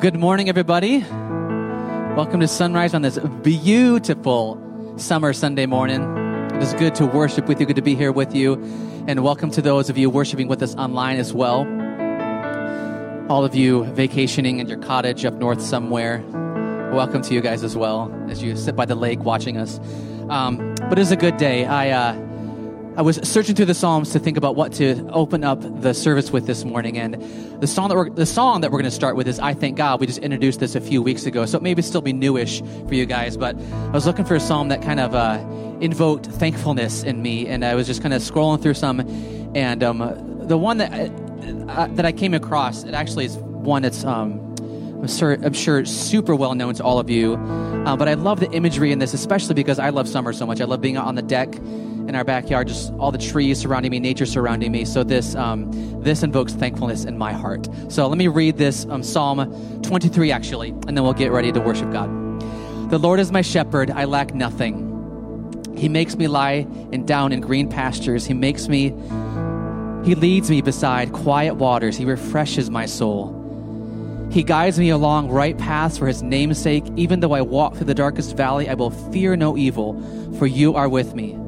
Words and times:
Good 0.00 0.16
morning, 0.16 0.48
everybody. 0.48 0.98
Welcome 1.00 2.38
to 2.38 2.46
Sunrise 2.46 2.94
on 2.94 3.02
this 3.02 3.18
beautiful 3.42 4.94
summer 4.96 5.32
Sunday 5.32 5.66
morning. 5.66 6.00
It 6.54 6.62
is 6.62 6.72
good 6.74 6.94
to 6.96 7.06
worship 7.06 7.48
with 7.48 7.58
you, 7.58 7.66
good 7.66 7.74
to 7.74 7.82
be 7.82 7.96
here 7.96 8.12
with 8.12 8.32
you, 8.32 8.54
and 9.08 9.24
welcome 9.24 9.50
to 9.50 9.60
those 9.60 9.90
of 9.90 9.98
you 9.98 10.08
worshiping 10.08 10.46
with 10.46 10.62
us 10.62 10.76
online 10.76 11.18
as 11.18 11.34
well. 11.34 11.66
All 13.28 13.44
of 13.44 13.56
you 13.56 13.86
vacationing 13.86 14.60
in 14.60 14.68
your 14.68 14.78
cottage 14.78 15.24
up 15.24 15.34
north 15.34 15.60
somewhere, 15.60 16.24
welcome 16.92 17.20
to 17.22 17.34
you 17.34 17.40
guys 17.40 17.64
as 17.64 17.76
well 17.76 18.14
as 18.28 18.40
you 18.40 18.54
sit 18.54 18.76
by 18.76 18.84
the 18.84 18.94
lake 18.94 19.18
watching 19.24 19.56
us. 19.56 19.80
Um, 20.28 20.76
but 20.76 20.92
it 20.92 20.98
is 20.98 21.10
a 21.10 21.16
good 21.16 21.38
day. 21.38 21.64
I, 21.64 21.90
uh, 21.90 22.27
I 22.98 23.02
was 23.02 23.20
searching 23.22 23.54
through 23.54 23.66
the 23.66 23.74
Psalms 23.74 24.10
to 24.10 24.18
think 24.18 24.36
about 24.36 24.56
what 24.56 24.72
to 24.72 25.08
open 25.12 25.44
up 25.44 25.60
the 25.82 25.94
service 25.94 26.32
with 26.32 26.48
this 26.48 26.64
morning, 26.64 26.98
and 26.98 27.14
the 27.62 27.66
song 27.68 27.90
that 27.90 27.94
we're 27.94 28.10
the 28.10 28.26
song 28.26 28.60
that 28.62 28.72
we're 28.72 28.80
going 28.80 28.90
to 28.90 28.96
start 28.96 29.14
with 29.14 29.28
is 29.28 29.38
"I 29.38 29.54
Thank 29.54 29.76
God." 29.76 30.00
We 30.00 30.08
just 30.08 30.18
introduced 30.18 30.58
this 30.58 30.74
a 30.74 30.80
few 30.80 31.00
weeks 31.00 31.24
ago, 31.24 31.46
so 31.46 31.58
it 31.58 31.62
may 31.62 31.80
still 31.80 32.00
be 32.00 32.12
newish 32.12 32.60
for 32.88 32.94
you 32.94 33.06
guys. 33.06 33.36
But 33.36 33.56
I 33.56 33.90
was 33.90 34.04
looking 34.04 34.24
for 34.24 34.34
a 34.34 34.40
psalm 34.40 34.66
that 34.70 34.82
kind 34.82 34.98
of 34.98 35.14
uh, 35.14 35.38
invoked 35.80 36.26
thankfulness 36.26 37.04
in 37.04 37.22
me, 37.22 37.46
and 37.46 37.64
I 37.64 37.76
was 37.76 37.86
just 37.86 38.02
kind 38.02 38.12
of 38.12 38.20
scrolling 38.20 38.60
through 38.60 38.74
some, 38.74 38.98
and 39.54 39.84
um, 39.84 39.98
the 40.48 40.58
one 40.58 40.78
that 40.78 40.92
uh, 41.68 41.86
that 41.92 42.04
I 42.04 42.10
came 42.10 42.34
across, 42.34 42.82
it 42.82 42.94
actually 42.94 43.26
is 43.26 43.36
one 43.36 43.82
that's. 43.82 44.04
Um, 44.04 44.44
I'm 44.98 45.06
sure, 45.06 45.34
I'm 45.34 45.52
sure 45.52 45.84
super 45.84 46.34
well 46.34 46.56
known 46.56 46.74
to 46.74 46.82
all 46.82 46.98
of 46.98 47.08
you. 47.08 47.36
Uh, 47.36 47.96
but 47.96 48.08
I 48.08 48.14
love 48.14 48.40
the 48.40 48.50
imagery 48.50 48.90
in 48.90 48.98
this, 48.98 49.14
especially 49.14 49.54
because 49.54 49.78
I 49.78 49.90
love 49.90 50.08
summer 50.08 50.32
so 50.32 50.44
much. 50.44 50.60
I 50.60 50.64
love 50.64 50.80
being 50.80 50.96
on 50.96 51.14
the 51.14 51.22
deck 51.22 51.54
in 52.08 52.14
our 52.14 52.24
backyard, 52.24 52.66
just 52.66 52.92
all 52.94 53.12
the 53.12 53.18
trees 53.18 53.60
surrounding 53.60 53.90
me, 53.90 54.00
nature 54.00 54.24
surrounding 54.24 54.72
me. 54.72 54.86
So 54.86 55.04
this 55.04 55.34
um, 55.34 55.70
this 56.02 56.22
invokes 56.22 56.54
thankfulness 56.54 57.04
in 57.04 57.18
my 57.18 57.32
heart. 57.32 57.68
So 57.88 58.08
let 58.08 58.16
me 58.16 58.28
read 58.28 58.56
this 58.56 58.86
um, 58.86 59.02
Psalm 59.02 59.82
23 59.82 60.32
actually, 60.32 60.70
and 60.70 60.96
then 60.96 61.04
we'll 61.04 61.12
get 61.12 61.30
ready 61.30 61.52
to 61.52 61.60
worship 61.60 61.92
God. 61.92 62.08
The 62.90 62.98
Lord 62.98 63.20
is 63.20 63.30
my 63.30 63.42
shepherd; 63.42 63.90
I 63.90 64.06
lack 64.06 64.34
nothing. 64.34 64.86
He 65.76 65.88
makes 65.88 66.16
me 66.16 66.26
lie 66.26 66.66
and 66.92 67.06
down 67.06 67.30
in 67.30 67.42
green 67.42 67.68
pastures. 67.68 68.24
He 68.24 68.34
makes 68.34 68.68
me. 68.68 68.94
He 70.04 70.14
leads 70.14 70.48
me 70.48 70.62
beside 70.62 71.12
quiet 71.12 71.56
waters. 71.56 71.96
He 71.96 72.06
refreshes 72.06 72.70
my 72.70 72.86
soul. 72.86 73.34
He 74.30 74.42
guides 74.42 74.78
me 74.78 74.88
along 74.90 75.28
right 75.28 75.56
paths 75.58 75.98
for 75.98 76.06
his 76.06 76.22
name's 76.22 76.58
sake. 76.58 76.84
Even 76.96 77.20
though 77.20 77.32
I 77.32 77.42
walk 77.42 77.74
through 77.74 77.86
the 77.86 77.94
darkest 77.94 78.36
valley, 78.36 78.68
I 78.68 78.74
will 78.74 78.90
fear 78.90 79.36
no 79.36 79.58
evil, 79.58 80.00
for 80.38 80.46
you 80.46 80.74
are 80.74 80.88
with 80.88 81.14
me. 81.14 81.38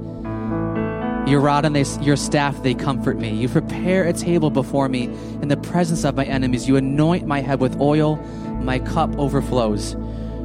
Your 1.31 1.41
rod 1.41 1.65
and 1.65 1.77
they, 1.77 1.85
your 2.03 2.17
staff, 2.17 2.61
they 2.65 2.75
comfort 2.75 3.17
me. 3.17 3.31
You 3.31 3.49
prepare 3.49 4.03
a 4.03 4.13
table 4.13 4.51
before 4.51 4.89
me 4.89 5.05
in 5.05 5.47
the 5.47 5.57
presence 5.57 6.05
of 6.05 6.17
my 6.17 6.25
enemies. 6.25 6.67
You 6.67 6.75
anoint 6.75 7.25
my 7.25 7.41
head 7.41 7.61
with 7.61 7.81
oil. 7.81 8.17
My 8.61 8.81
cup 8.81 9.17
overflows. 9.17 9.95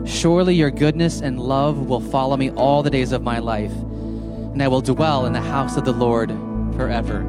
Surely 0.05 0.53
your 0.53 0.69
goodness 0.69 1.21
and 1.21 1.39
love 1.39 1.87
will 1.87 1.99
follow 1.99 2.37
me 2.37 2.51
all 2.51 2.83
the 2.83 2.91
days 2.91 3.11
of 3.11 3.23
my 3.23 3.39
life, 3.39 3.71
and 3.71 4.61
I 4.61 4.67
will 4.67 4.81
dwell 4.81 5.25
in 5.25 5.33
the 5.33 5.41
house 5.41 5.75
of 5.75 5.85
the 5.85 5.91
Lord 5.91 6.29
forever. 6.75 7.25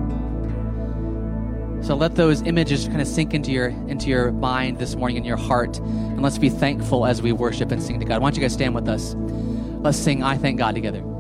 So 1.81 1.95
let 1.95 2.17
those 2.17 2.43
images 2.43 2.87
kind 2.87 3.01
of 3.01 3.07
sink 3.09 3.33
into 3.33 3.53
your 3.53 3.69
into 3.69 4.09
your 4.11 4.33
mind 4.33 4.79
this 4.79 4.97
morning 4.97 5.17
in 5.17 5.25
your 5.25 5.39
heart, 5.39 5.79
and 5.79 6.21
let's 6.21 6.37
be 6.37 6.51
thankful 6.51 7.07
as 7.07 7.23
we 7.23 7.33
worship 7.33 7.73
and 7.73 7.83
sing 7.83 7.99
to 8.01 8.05
God. 8.05 8.21
Why 8.21 8.29
don't 8.29 8.37
you 8.37 8.43
guys 8.43 8.53
stand 8.53 8.75
with 8.75 8.89
us? 8.89 9.15
Let's 9.81 9.97
sing 9.97 10.23
"I 10.23 10.37
Thank 10.37 10.59
God" 10.59 10.75
together. 10.75 11.16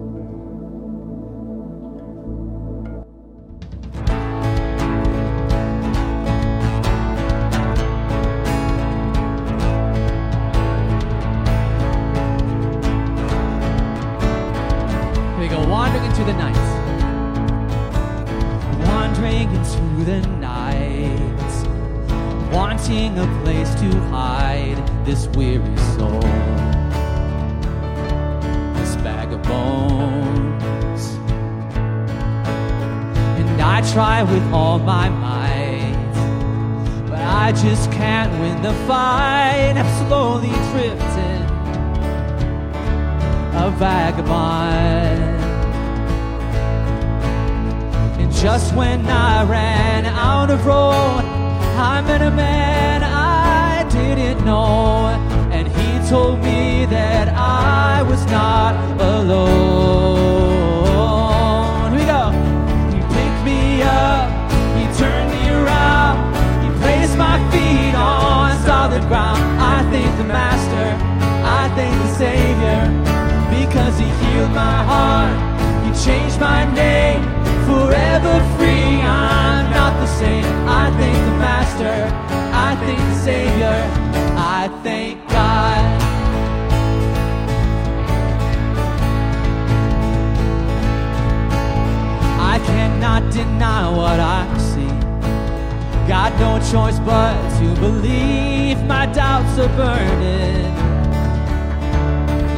No 96.38 96.58
choice 96.70 96.98
but 97.00 97.36
to 97.58 97.80
believe. 97.80 98.82
My 98.84 99.06
doubts 99.06 99.58
are 99.58 99.68
burning 99.76 100.74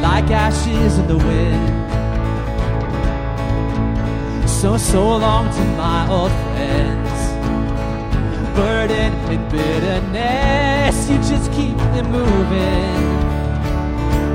like 0.01 0.31
ashes 0.31 0.97
in 0.97 1.07
the 1.07 1.17
wind. 1.17 1.79
So, 4.49 4.77
so 4.77 5.17
long 5.17 5.45
to 5.53 5.63
my 5.77 6.09
old 6.09 6.31
friends. 6.31 7.19
Burden 8.55 9.13
and 9.33 9.51
bitterness, 9.51 11.09
you 11.09 11.17
just 11.17 11.51
keep 11.53 11.77
them 11.93 12.11
moving. 12.11 12.99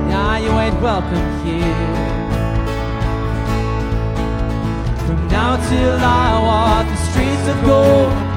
Now 0.09 0.37
you 0.39 0.51
ain't 0.65 0.81
welcome 0.81 1.45
here. 1.45 2.15
From 5.05 5.29
now 5.29 5.57
till 5.69 5.99
I 6.01 6.41
walk 6.49 6.87
the 6.87 6.97
streets 7.09 7.47
of 7.53 7.59
gold, 7.67 8.34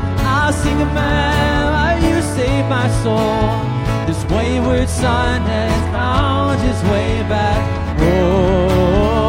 I'll 0.48 0.54
sing 0.54 0.80
a 0.82 0.86
man, 0.94 2.02
you 2.08 2.22
save 2.22 2.70
my 2.70 2.88
soul. 3.04 3.52
This 4.08 4.24
wayward 4.32 4.88
son 4.88 5.42
has 5.42 5.92
found 5.92 6.62
his 6.62 6.82
way 6.84 7.22
back 7.28 7.60
home. 8.00 9.28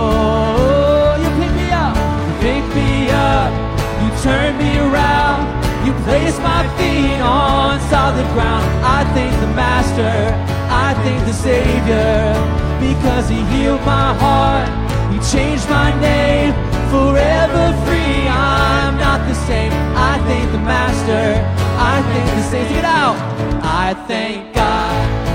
You 1.18 1.28
pick 1.42 1.52
me 1.58 1.72
up, 1.74 1.96
you 2.22 2.34
pick 2.38 2.62
me 2.70 3.10
up, 3.10 3.50
you 3.98 4.08
turn 4.22 4.54
me 4.62 4.78
around, 4.78 5.42
you 5.84 5.92
place 6.06 6.38
my 6.38 6.62
feet 6.78 7.18
on 7.18 7.80
solid 7.90 8.28
ground. 8.30 8.62
I 8.86 9.02
thank 9.12 9.34
the 9.40 9.48
Master, 9.58 10.14
I 10.70 10.94
thank 11.02 11.26
the 11.26 11.34
Savior, 11.34 12.30
because 12.78 13.28
He 13.28 13.42
healed 13.50 13.82
my 13.82 14.14
heart, 14.22 14.70
He 15.10 15.18
changed 15.34 15.68
my 15.68 15.90
name, 16.00 16.54
forever 16.90 17.64
free. 17.84 18.26
I'm 18.28 18.96
not 18.98 19.26
the 19.28 19.34
same. 19.34 19.72
I 19.72 20.18
thank 20.26 20.50
the 20.52 20.58
Master, 20.58 21.26
I 21.92 22.02
thank 22.10 22.30
the 22.36 22.42
Savior. 22.50 22.76
Get 22.76 22.84
out, 22.84 23.16
I 23.62 23.94
thank 24.06 24.54
God. 24.54 25.28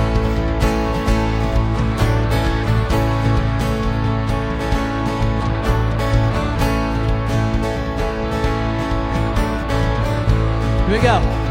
Here 10.87 10.97
we 10.97 11.03
go. 11.03 11.43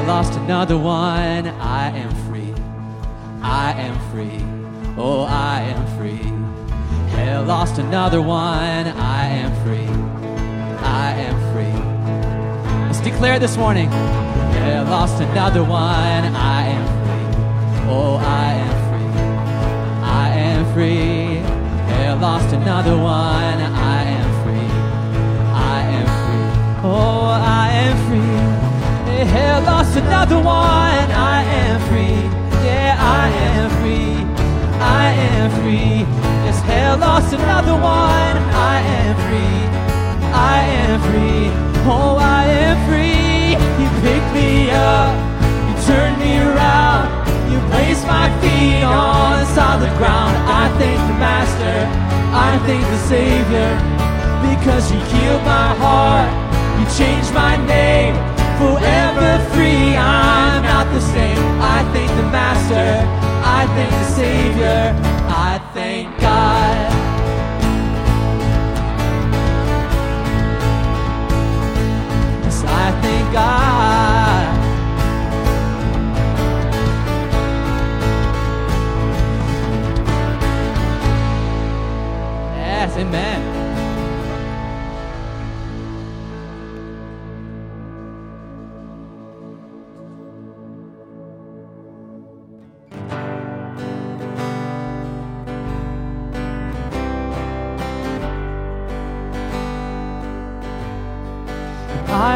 I 0.00 0.06
lost 0.06 0.34
another 0.34 0.78
one. 0.78 1.46
I 1.46 1.88
am 1.96 2.10
free. 2.26 2.54
I 3.42 3.72
am 3.72 3.98
free. 4.10 4.40
Oh, 4.96 5.24
I 5.24 5.60
am 5.62 5.98
free. 5.98 6.39
Hell 7.20 7.44
lost 7.44 7.76
another 7.78 8.22
one. 8.22 8.86
I 9.18 9.24
am 9.42 9.52
free. 9.62 9.92
I 10.82 11.08
am 11.26 11.36
free. 11.52 11.78
Let's 12.86 13.00
declare 13.00 13.38
this 13.38 13.56
morning. 13.58 13.90
Yeah, 13.90 14.86
lost 14.88 15.20
another 15.20 15.62
one. 15.62 16.24
I 16.56 16.62
am 16.76 16.84
free. 16.96 17.90
Oh, 17.92 18.14
I 18.16 18.52
am 18.66 18.76
free. 18.88 19.12
I 20.22 20.28
am 20.48 20.62
free. 20.72 21.40
Yeah, 21.90 22.14
lost 22.14 22.54
another 22.54 22.96
one. 22.96 23.58
I 23.96 24.02
am 24.18 24.28
free. 24.42 24.70
I 25.74 25.80
am 25.98 26.06
free. 26.20 26.48
Oh, 26.88 27.26
I 27.62 27.68
am 27.86 27.96
free. 28.08 28.36
Yeah, 29.12 29.58
lost 29.66 29.94
another 29.96 30.38
one. 30.38 31.08
I 31.34 31.42
am 31.42 31.80
free. 31.88 32.20
Yeah, 32.64 32.96
I 32.98 33.28
am 33.52 33.70
free. 33.80 34.16
I 34.80 35.12
am 35.12 35.50
free. 35.60 36.19
Hell 36.90 36.98
lost 36.98 37.32
another 37.32 37.74
one. 37.74 38.36
I 38.50 38.82
am 38.98 39.14
free. 39.22 39.62
I 40.34 40.58
am 40.82 40.98
free. 41.06 41.46
Oh, 41.86 42.18
I 42.18 42.42
am 42.66 42.76
free. 42.90 43.54
You 43.78 43.88
picked 44.02 44.30
me 44.34 44.74
up. 44.74 45.14
You 45.70 45.74
turned 45.86 46.18
me 46.18 46.42
around. 46.42 47.06
You 47.46 47.62
placed 47.70 48.04
my 48.10 48.26
feet 48.42 48.82
on 48.82 49.46
solid 49.54 49.94
ground. 50.02 50.34
I 50.50 50.66
thank 50.82 50.98
the 51.06 51.14
Master. 51.22 51.78
I 52.34 52.58
thank 52.66 52.82
the 52.82 53.00
Savior. 53.06 53.70
Because 54.50 54.90
you 54.90 54.98
healed 55.14 55.44
my 55.46 55.70
heart. 55.78 56.26
You 56.74 56.86
changed 56.98 57.30
my 57.32 57.54
name. 57.70 58.18
Forever 58.58 59.38
free. 59.54 59.94
I'm 59.94 60.64
not 60.66 60.90
the 60.90 61.00
same. 61.14 61.38
I 61.62 61.86
thank 61.94 62.10
the 62.18 62.26
Master. 62.34 62.88
I 63.46 63.60
thank 63.78 63.92
the 63.94 64.08
Savior. 64.18 65.19
God. 73.32 74.56
Yes, 82.56 82.96
amen. 82.96 83.49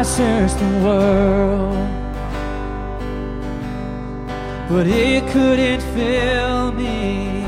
Searched 0.05 0.59
the 0.59 0.65
world, 0.85 1.89
but 4.69 4.85
it 4.87 5.27
couldn't 5.31 5.81
fill 5.93 6.71
me. 6.71 7.43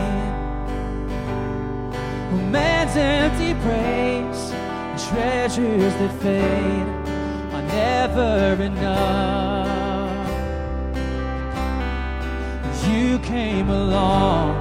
A 2.31 2.36
man's 2.51 2.98
empty 2.98 3.54
praise, 3.63 4.51
and 4.51 5.00
treasures 5.00 5.94
that 6.00 6.12
fade 6.21 6.89
are 7.56 7.65
never 7.69 8.62
enough. 8.62 10.30
You 12.89 13.19
came 13.19 13.69
along 13.69 14.56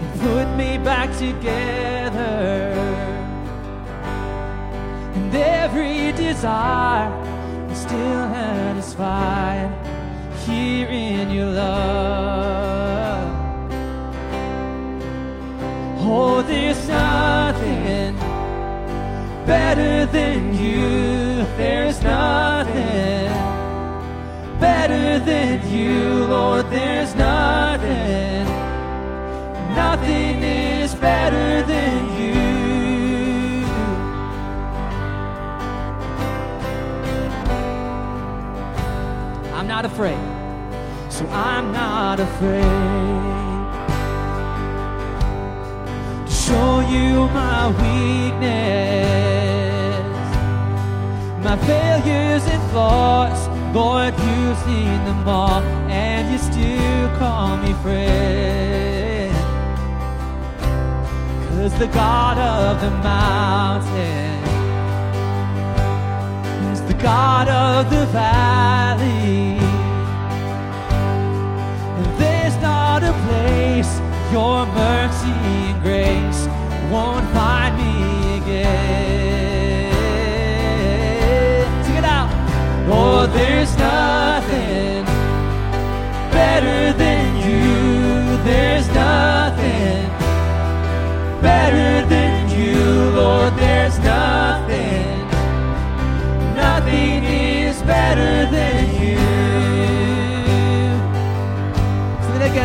and 0.00 0.20
put 0.20 0.46
me 0.56 0.78
back 0.78 1.10
together 1.18 2.07
and 5.28 5.36
every 5.36 6.12
desire 6.12 7.12
is 7.70 7.78
still 7.78 8.24
satisfied 8.32 9.70
here 10.46 10.88
in 10.88 11.30
your 11.30 11.50
love. 11.52 13.28
Oh, 16.00 16.40
there's 16.40 16.88
nothing 16.88 18.16
better 19.44 20.06
than 20.06 20.54
you. 20.54 21.44
There's 21.58 22.02
nothing 22.02 23.28
better 24.58 25.18
than 25.18 25.70
you, 25.70 26.24
Lord. 26.24 26.70
There's 26.70 27.14
nothing. 27.14 28.46
Nothing 29.76 30.42
is 30.42 30.94
better 30.94 31.62
not 39.78 39.92
afraid. 39.92 40.18
So 41.08 41.24
I'm 41.28 41.70
not 41.70 42.18
afraid 42.18 42.64
to 46.26 46.32
show 46.32 46.80
you 46.94 47.28
my 47.40 47.68
weakness, 47.82 48.64
my 51.44 51.56
failures 51.70 52.44
and 52.54 52.62
flaws. 52.72 53.40
Lord, 53.72 54.14
you've 54.18 54.58
seen 54.66 54.98
them 55.04 55.28
all, 55.28 55.62
and 55.88 56.32
you 56.32 56.38
still 56.38 57.08
call 57.18 57.56
me 57.58 57.72
friend. 57.84 59.36
Cause 61.46 61.78
the 61.78 61.86
God 61.86 62.36
of 62.36 62.80
the 62.80 62.90
mountain 62.90 64.42
is 66.72 66.80
the 66.82 66.94
God 66.94 67.46
of 67.48 67.88
the 67.90 68.06
valley. 68.06 69.17
Your 74.32 74.66
mercy 74.66 75.30
and 75.30 75.82
grace 75.82 76.46
won't 76.92 77.26
find 77.30 77.76
me 77.78 78.38
again. 78.38 79.88
Sing 81.84 81.96
it 81.96 82.04
out. 82.04 82.30
Oh, 82.90 83.26
there's 83.26 83.76
nothing 83.78 85.04
better 86.30 86.92
than 86.92 87.36
you. 87.46 88.36
There's 88.44 88.88
nothing 88.88 90.08
better 91.40 92.06
than 92.08 92.27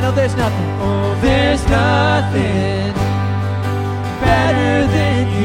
Sing 0.03 0.11
it 0.11 0.11
again. 0.11 0.11
Oh, 0.11 0.11
there's 0.11 0.35
nothing. 0.35 0.69
Oh, 0.81 1.15
there's 1.21 1.63
nothing 1.69 2.93
better 4.19 4.87
than 4.91 5.27
you. 5.37 5.42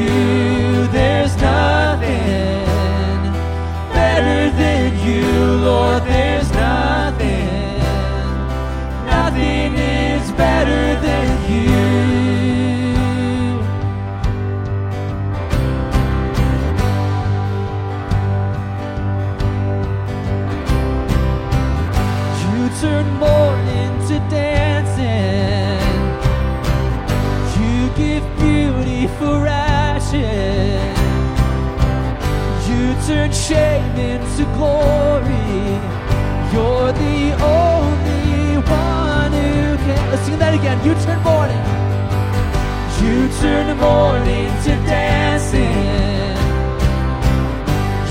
Turn 43.41 43.67
mourning 43.77 44.51
to 44.63 44.71
dancing. 44.85 45.63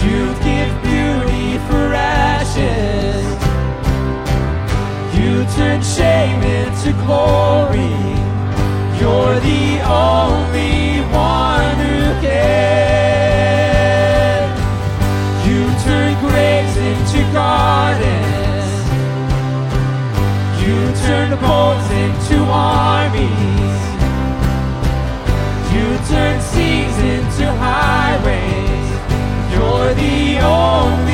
You 0.03 0.21
give 0.43 0.73
beauty 0.83 1.59
for 1.69 1.85
ashes. 1.93 3.27
You 5.19 5.45
turn 5.55 5.83
shame 5.83 6.43
into 6.43 6.93
glory. 7.05 7.97
You're 8.99 9.39
the 9.41 9.83
only 9.85 11.03
one 11.13 11.77
who 11.77 11.99
can. 12.27 12.49
You 15.47 15.61
turn 15.85 16.11
graves 16.25 16.77
into 16.91 17.21
gardens. 17.35 18.71
You 20.63 20.77
turn 21.05 21.29
boats 21.39 21.89
into 21.91 22.37
armies. 22.49 23.58
On. 30.41 31.08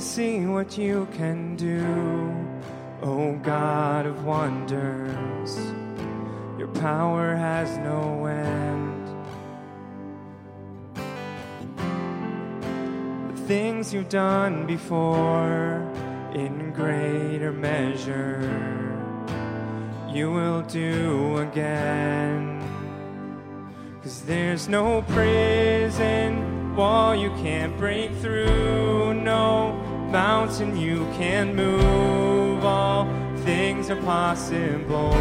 See 0.00 0.46
what 0.46 0.78
you 0.78 1.08
can 1.12 1.56
do, 1.56 1.84
O 3.02 3.36
God 3.42 4.06
of 4.06 4.24
wonders. 4.24 5.58
Your 6.56 6.68
power 6.68 7.34
has 7.34 7.76
no 7.78 8.24
end. 8.26 9.08
The 13.34 13.42
things 13.48 13.92
you've 13.92 14.08
done 14.08 14.66
before, 14.66 15.86
in 16.32 16.72
greater 16.74 17.52
measure, 17.52 18.40
you 20.08 20.30
will 20.30 20.62
do 20.62 21.38
again. 21.38 22.62
Cause 24.02 24.22
there's 24.22 24.68
no 24.68 25.02
prison 25.02 26.74
wall 26.76 27.16
you 27.16 27.30
can't 27.42 27.76
break 27.76 28.12
through, 28.18 29.12
no 29.12 29.77
mountain 30.08 30.76
you 30.76 31.04
can 31.18 31.54
move. 31.54 32.64
All 32.64 33.06
things 33.38 33.90
are 33.90 34.02
possible. 34.02 35.12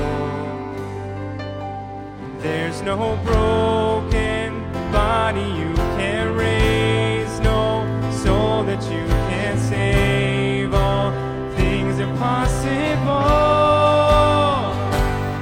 There's 2.39 2.81
no 2.81 3.19
broken 3.23 4.63
body 4.91 5.41
you 5.41 5.73
can't 5.97 6.37
raise, 6.37 7.39
no 7.41 7.83
soul 8.23 8.63
that 8.63 8.81
you 8.83 9.05
can't 9.29 9.59
save. 9.59 10.73
All 10.73 11.11
things 11.57 11.99
are 11.99 12.15
possible. 12.17 13.17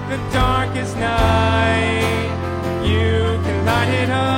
The 0.09 0.17
darkest 0.33 0.97
night, 0.97 2.27
you 2.83 3.39
can 3.43 3.65
light 3.65 3.89
it 3.89 4.09
up. 4.09 4.34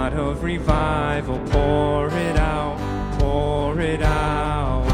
God 0.00 0.14
of 0.14 0.42
revival, 0.42 1.38
pour 1.50 2.08
it 2.08 2.36
out, 2.38 2.78
pour 3.18 3.78
it 3.80 4.00
out. 4.00 4.88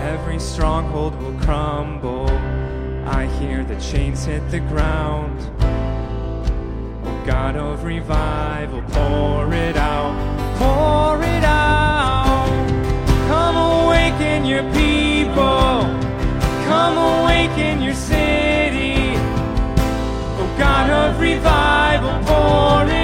Every 0.00 0.38
stronghold 0.38 1.14
will 1.20 1.38
crumble. 1.40 2.26
I 3.06 3.26
hear 3.38 3.64
the 3.64 3.78
chains 3.78 4.24
hit 4.24 4.50
the 4.50 4.60
ground. 4.60 5.38
Oh 7.04 7.22
God 7.26 7.56
of 7.56 7.84
revival, 7.84 8.80
pour 8.88 9.52
it 9.52 9.76
out, 9.76 10.16
pour 10.56 11.22
it 11.22 11.44
out. 11.44 12.48
Come 13.28 13.56
awaken 13.56 14.46
your 14.46 14.62
people. 14.72 15.84
Come 16.64 16.96
awaken 16.96 17.82
your 17.82 17.92
city. 17.92 19.18
Oh 20.40 20.54
God 20.56 20.88
of 20.88 21.20
revival, 21.20 22.24
pour 22.24 22.84
it 22.86 22.92
out, 22.92 22.97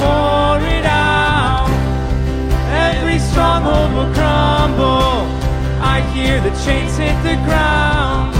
pour 0.00 0.58
it 0.76 0.84
out. 0.84 1.68
Every 2.88 3.18
stronghold 3.18 3.92
will 3.96 4.12
crumble. 4.14 5.26
I 5.94 6.00
hear 6.14 6.40
the 6.40 6.52
chains 6.64 6.96
hit 6.96 7.16
the 7.22 7.36
ground. 7.46 8.34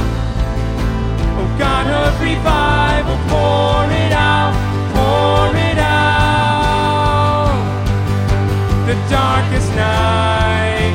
Oh 1.38 1.48
God 1.58 1.86
of 2.02 2.20
revival, 2.20 3.16
pour 3.30 3.84
it 4.04 4.12
out, 4.12 4.54
pour 4.94 5.50
it 5.68 5.78
out. 5.78 7.54
The 8.86 8.96
darkest 9.10 9.70
night, 9.75 10.94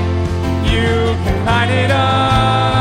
you 0.66 1.16
can 1.24 1.46
light 1.46 1.70
it 1.70 1.92
up. 1.92 2.81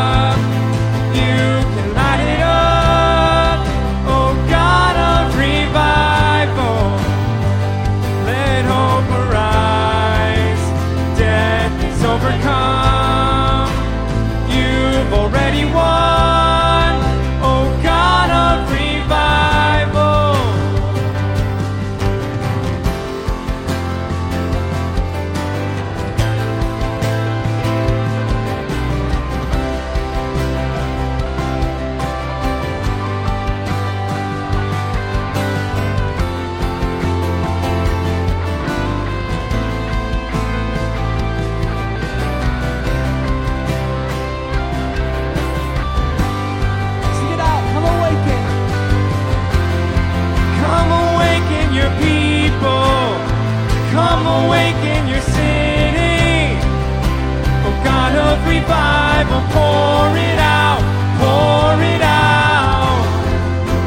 Of 58.41 58.47
revival, 58.47 59.43
pour 59.53 60.17
it 60.17 60.39
out, 60.39 60.81
pour 61.21 61.77
it 61.83 62.01
out. 62.01 63.05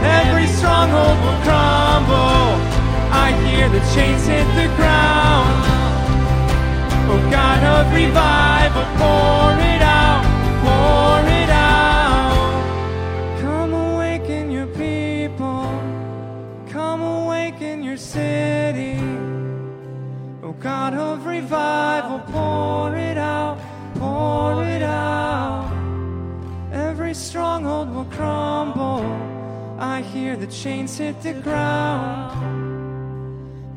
Every 0.03 0.45
stronghold 0.45 1.17
will 1.23 1.39
crumble. 1.41 2.61
I 3.11 3.33
hear 3.45 3.67
the 3.69 3.79
chains 3.95 4.27
hit 4.27 4.45
the 4.53 4.67
ground. 4.75 5.57
Oh 7.09 7.21
God 7.31 7.63
of 7.63 7.93
revival, 7.95 8.52
I 29.93 30.01
hear 30.01 30.35
the 30.35 30.47
chains 30.47 30.97
hit 30.97 31.21
the 31.21 31.33
ground. 31.33 32.33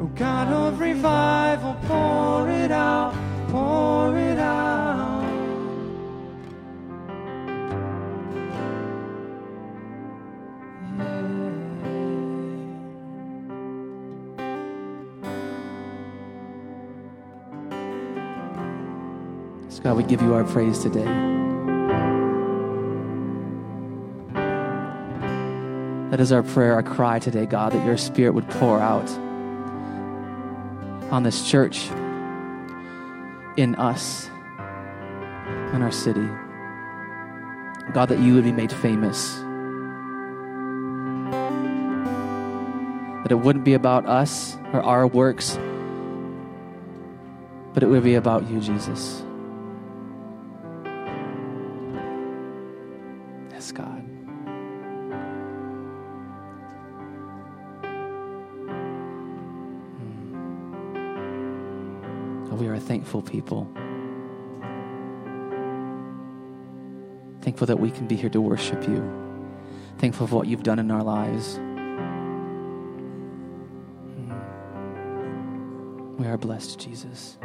Oh 0.00 0.07
God 0.14 0.50
of 0.50 0.81
revival, 0.81 1.76
pour 1.83 2.48
it 2.48 2.70
out, 2.70 3.12
pour 3.50 4.16
it 4.16 4.38
out. 4.38 5.26
So, 19.68 19.83
God, 19.83 19.98
we 19.98 20.02
give 20.02 20.22
you 20.22 20.33
our 20.33 20.44
praise 20.44 20.79
today. 20.79 21.05
That 26.16 26.22
is 26.22 26.33
our 26.33 26.42
prayer, 26.42 26.72
our 26.72 26.83
cry 26.83 27.18
today, 27.18 27.44
God, 27.44 27.72
that 27.72 27.85
your 27.85 27.98
spirit 27.98 28.33
would 28.33 28.48
pour 28.48 28.81
out 28.81 29.07
on 31.12 31.24
this 31.24 31.46
church, 31.46 31.90
in 33.59 33.74
us, 33.74 34.31
in 35.74 35.83
our 35.83 35.92
city. 35.92 36.26
God, 37.92 38.07
that 38.07 38.18
you 38.18 38.35
would 38.35 38.44
be 38.44 38.52
made 38.52 38.72
famous. 38.72 39.35
That 43.24 43.33
it 43.33 43.40
wouldn't 43.40 43.66
be 43.66 43.74
about 43.74 44.07
us 44.07 44.57
or 44.72 44.81
our 44.81 45.07
works, 45.07 45.59
but 47.74 47.83
it 47.83 47.88
would 47.88 48.05
be 48.05 48.14
about 48.14 48.48
you, 48.48 48.59
Jesus. 48.61 49.22
Yes, 53.50 53.70
God. 53.70 54.02
We 62.57 62.69
are 62.69 62.75
a 62.75 62.81
thankful 62.81 63.21
people. 63.21 63.71
Thankful 67.42 67.66
that 67.66 67.79
we 67.79 67.90
can 67.90 68.07
be 68.07 68.16
here 68.16 68.31
to 68.31 68.40
worship 68.40 68.88
you. 68.88 69.05
Thankful 69.99 70.27
for 70.27 70.37
what 70.37 70.47
you've 70.47 70.62
done 70.62 70.79
in 70.79 70.90
our 70.90 71.03
lives. 71.03 71.59
We 76.19 76.27
are 76.27 76.38
blessed, 76.38 76.81
Jesus. 76.81 77.37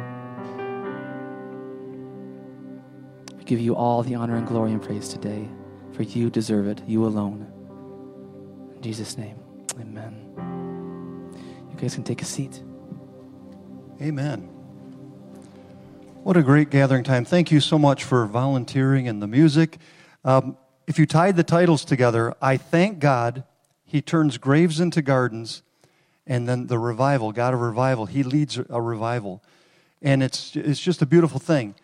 We 3.36 3.44
give 3.44 3.60
you 3.60 3.76
all 3.76 4.02
the 4.02 4.14
honor 4.14 4.36
and 4.36 4.46
glory 4.46 4.72
and 4.72 4.80
praise 4.80 5.08
today, 5.08 5.46
for 5.92 6.04
you 6.04 6.30
deserve 6.30 6.66
it, 6.66 6.80
you 6.86 7.04
alone. 7.04 7.46
In 8.76 8.82
Jesus' 8.82 9.18
name, 9.18 9.38
amen. 9.78 10.32
You 11.70 11.76
guys 11.76 11.94
can 11.94 12.02
take 12.02 12.22
a 12.22 12.24
seat. 12.24 12.62
Amen. 14.00 14.51
What 16.22 16.36
a 16.36 16.42
great 16.44 16.70
gathering 16.70 17.02
time. 17.02 17.24
Thank 17.24 17.50
you 17.50 17.58
so 17.58 17.80
much 17.80 18.04
for 18.04 18.26
volunteering 18.26 19.08
and 19.08 19.20
the 19.20 19.26
music. 19.26 19.78
Um, 20.24 20.56
if 20.86 20.96
you 20.96 21.04
tied 21.04 21.34
the 21.34 21.42
titles 21.42 21.84
together, 21.84 22.32
I 22.40 22.58
thank 22.58 23.00
God 23.00 23.42
He 23.84 24.00
turns 24.00 24.38
graves 24.38 24.78
into 24.78 25.02
gardens, 25.02 25.62
and 26.24 26.48
then 26.48 26.68
the 26.68 26.78
revival, 26.78 27.32
God 27.32 27.54
of 27.54 27.60
revival, 27.60 28.06
He 28.06 28.22
leads 28.22 28.56
a 28.56 28.80
revival. 28.80 29.42
And 30.00 30.22
it's, 30.22 30.54
it's 30.54 30.78
just 30.78 31.02
a 31.02 31.06
beautiful 31.06 31.40
thing. 31.40 31.74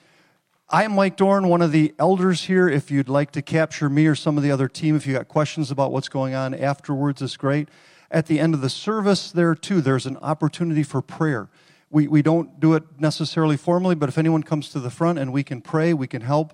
I 0.69 0.85
am 0.85 0.93
Mike 0.93 1.17
Dorn, 1.17 1.49
one 1.49 1.61
of 1.61 1.73
the 1.73 1.93
elders 1.99 2.45
here. 2.45 2.69
If 2.69 2.93
you'd 2.93 3.09
like 3.09 3.33
to 3.33 3.43
capture 3.43 3.89
me 3.89 4.07
or 4.07 4.15
some 4.15 4.37
of 4.37 4.45
the 4.45 4.53
other 4.53 4.69
team, 4.69 4.95
if 4.95 5.05
you 5.05 5.15
got 5.15 5.27
questions 5.27 5.73
about 5.73 5.91
what's 5.91 6.09
going 6.09 6.35
on 6.35 6.55
afterwards, 6.55 7.21
it's 7.23 7.37
great. 7.37 7.69
At 8.09 8.27
the 8.27 8.39
end 8.39 8.55
of 8.55 8.61
the 8.61 8.71
service, 8.71 9.33
there 9.33 9.57
too, 9.57 9.81
there's 9.81 10.07
an 10.07 10.17
opportunity 10.19 10.85
for 10.85 11.03
prayer. 11.03 11.49
We, 11.91 12.07
we 12.07 12.23
don't 12.23 12.61
do 12.61 12.75
it 12.75 12.83
necessarily 12.99 13.57
formally, 13.57 13.95
but 13.95 14.09
if 14.09 14.19
anyone 14.19 14.43
comes 14.43 14.71
to 14.71 14.81
the 14.81 14.91
front 14.91 15.19
and 15.19 15.33
we 15.33 15.43
can 15.43 15.63
pray, 15.63 15.95
we 15.95 16.07
can 16.07 16.21
help, 16.21 16.53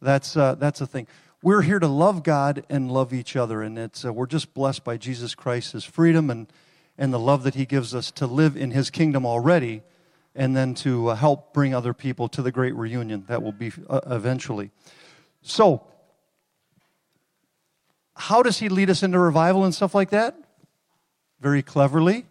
that's, 0.00 0.36
uh, 0.36 0.54
that's 0.54 0.80
a 0.80 0.86
thing. 0.86 1.08
We're 1.42 1.62
here 1.62 1.78
to 1.78 1.88
love 1.88 2.22
God 2.22 2.64
and 2.70 2.90
love 2.90 3.12
each 3.12 3.34
other, 3.34 3.62
and 3.62 3.78
it's, 3.78 4.04
uh, 4.04 4.12
we're 4.12 4.26
just 4.26 4.54
blessed 4.54 4.84
by 4.84 4.96
Jesus 4.96 5.34
Christ's 5.34 5.84
freedom, 5.84 6.30
and, 6.30 6.46
and 6.96 7.12
the 7.12 7.18
love 7.18 7.42
that 7.42 7.54
He 7.54 7.66
gives 7.66 7.94
us 7.94 8.10
to 8.12 8.26
live 8.26 8.56
in 8.56 8.70
His 8.70 8.90
kingdom 8.90 9.26
already, 9.26 9.82
and 10.34 10.56
then 10.56 10.74
to 10.74 11.08
uh, 11.08 11.14
help 11.16 11.52
bring 11.52 11.74
other 11.74 11.92
people 11.92 12.28
to 12.28 12.42
the 12.42 12.52
great 12.52 12.74
reunion 12.74 13.24
that 13.28 13.42
will 13.42 13.52
be 13.52 13.72
uh, 13.88 14.00
eventually. 14.06 14.70
So, 15.42 15.84
how 18.14 18.42
does 18.42 18.58
He 18.58 18.68
lead 18.68 18.88
us 18.88 19.02
into 19.02 19.18
revival 19.18 19.64
and 19.64 19.74
stuff 19.74 19.94
like 19.94 20.10
that? 20.10 20.36
Very 21.40 21.62
cleverly 21.62 22.24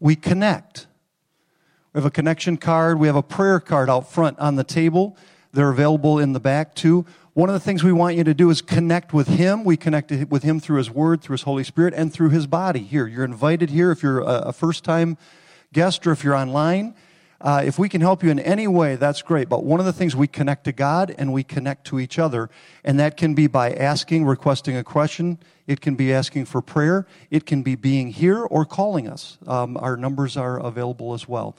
we 0.00 0.16
connect. 0.16 0.86
We 1.92 1.98
have 1.98 2.06
a 2.06 2.10
connection 2.10 2.56
card. 2.56 2.98
We 2.98 3.06
have 3.06 3.16
a 3.16 3.22
prayer 3.22 3.60
card 3.60 3.88
out 3.88 4.10
front 4.10 4.38
on 4.38 4.56
the 4.56 4.64
table. 4.64 5.16
They're 5.52 5.70
available 5.70 6.18
in 6.18 6.32
the 6.32 6.40
back 6.40 6.74
too. 6.74 7.06
One 7.32 7.48
of 7.48 7.54
the 7.54 7.60
things 7.60 7.84
we 7.84 7.92
want 7.92 8.16
you 8.16 8.24
to 8.24 8.34
do 8.34 8.50
is 8.50 8.62
connect 8.62 9.12
with 9.12 9.28
Him. 9.28 9.64
We 9.64 9.76
connect 9.76 10.10
with 10.30 10.42
Him 10.42 10.60
through 10.60 10.78
His 10.78 10.90
Word, 10.90 11.22
through 11.22 11.34
His 11.34 11.42
Holy 11.42 11.64
Spirit, 11.64 11.94
and 11.94 12.12
through 12.12 12.30
His 12.30 12.46
body. 12.46 12.80
Here, 12.80 13.06
you're 13.06 13.24
invited 13.24 13.70
here 13.70 13.90
if 13.90 14.02
you're 14.02 14.20
a 14.20 14.52
first 14.52 14.84
time 14.84 15.18
guest 15.72 16.06
or 16.06 16.12
if 16.12 16.24
you're 16.24 16.34
online. 16.34 16.94
Uh, 17.40 17.62
if 17.64 17.78
we 17.78 17.88
can 17.88 18.00
help 18.00 18.22
you 18.22 18.30
in 18.30 18.38
any 18.38 18.66
way, 18.66 18.96
that's 18.96 19.22
great. 19.22 19.48
But 19.48 19.64
one 19.64 19.78
of 19.78 19.86
the 19.86 19.92
things 19.92 20.16
we 20.16 20.26
connect 20.26 20.64
to 20.64 20.72
God 20.72 21.14
and 21.18 21.32
we 21.32 21.44
connect 21.44 21.86
to 21.88 22.00
each 22.00 22.18
other, 22.18 22.48
and 22.82 22.98
that 22.98 23.16
can 23.16 23.34
be 23.34 23.46
by 23.46 23.72
asking, 23.72 24.24
requesting 24.24 24.76
a 24.76 24.84
question. 24.84 25.38
It 25.66 25.80
can 25.80 25.96
be 25.96 26.12
asking 26.12 26.46
for 26.46 26.62
prayer. 26.62 27.06
It 27.30 27.44
can 27.44 27.62
be 27.62 27.74
being 27.74 28.08
here 28.08 28.42
or 28.42 28.64
calling 28.64 29.08
us. 29.08 29.38
Um, 29.46 29.76
our 29.76 29.96
numbers 29.96 30.36
are 30.36 30.58
available 30.58 31.12
as 31.12 31.28
well. 31.28 31.56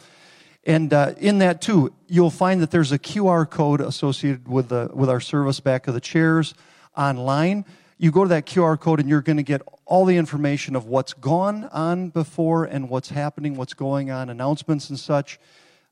And 0.66 0.92
uh, 0.92 1.14
in 1.18 1.38
that 1.38 1.62
too, 1.62 1.94
you'll 2.08 2.30
find 2.30 2.62
that 2.62 2.72
there's 2.72 2.92
a 2.92 3.00
QR 3.00 3.50
code 3.50 3.80
associated 3.80 4.48
with 4.48 4.70
the 4.70 4.90
with 4.94 5.10
our 5.10 5.22
service 5.22 5.62
back 5.62 5.88
of 5.88 5.94
the 5.94 6.02
chairs 6.02 6.54
online. 6.98 7.64
You 7.98 8.12
go 8.12 8.24
to 8.24 8.30
that 8.30 8.46
QR 8.46 8.80
code 8.80 9.00
and 9.00 9.08
you're 9.08 9.22
going 9.22 9.38
to 9.38 9.44
get 9.44 9.62
all 9.86 10.06
the 10.06 10.18
information 10.18 10.76
of 10.76 10.86
what's 10.86 11.14
gone 11.14 11.66
on 11.66 12.10
before 12.10 12.66
and 12.66 12.90
what's 12.90 13.10
happening, 13.10 13.56
what's 13.56 13.74
going 13.74 14.12
on, 14.12 14.30
announcements 14.30 14.90
and 14.90 15.00
such. 15.00 15.40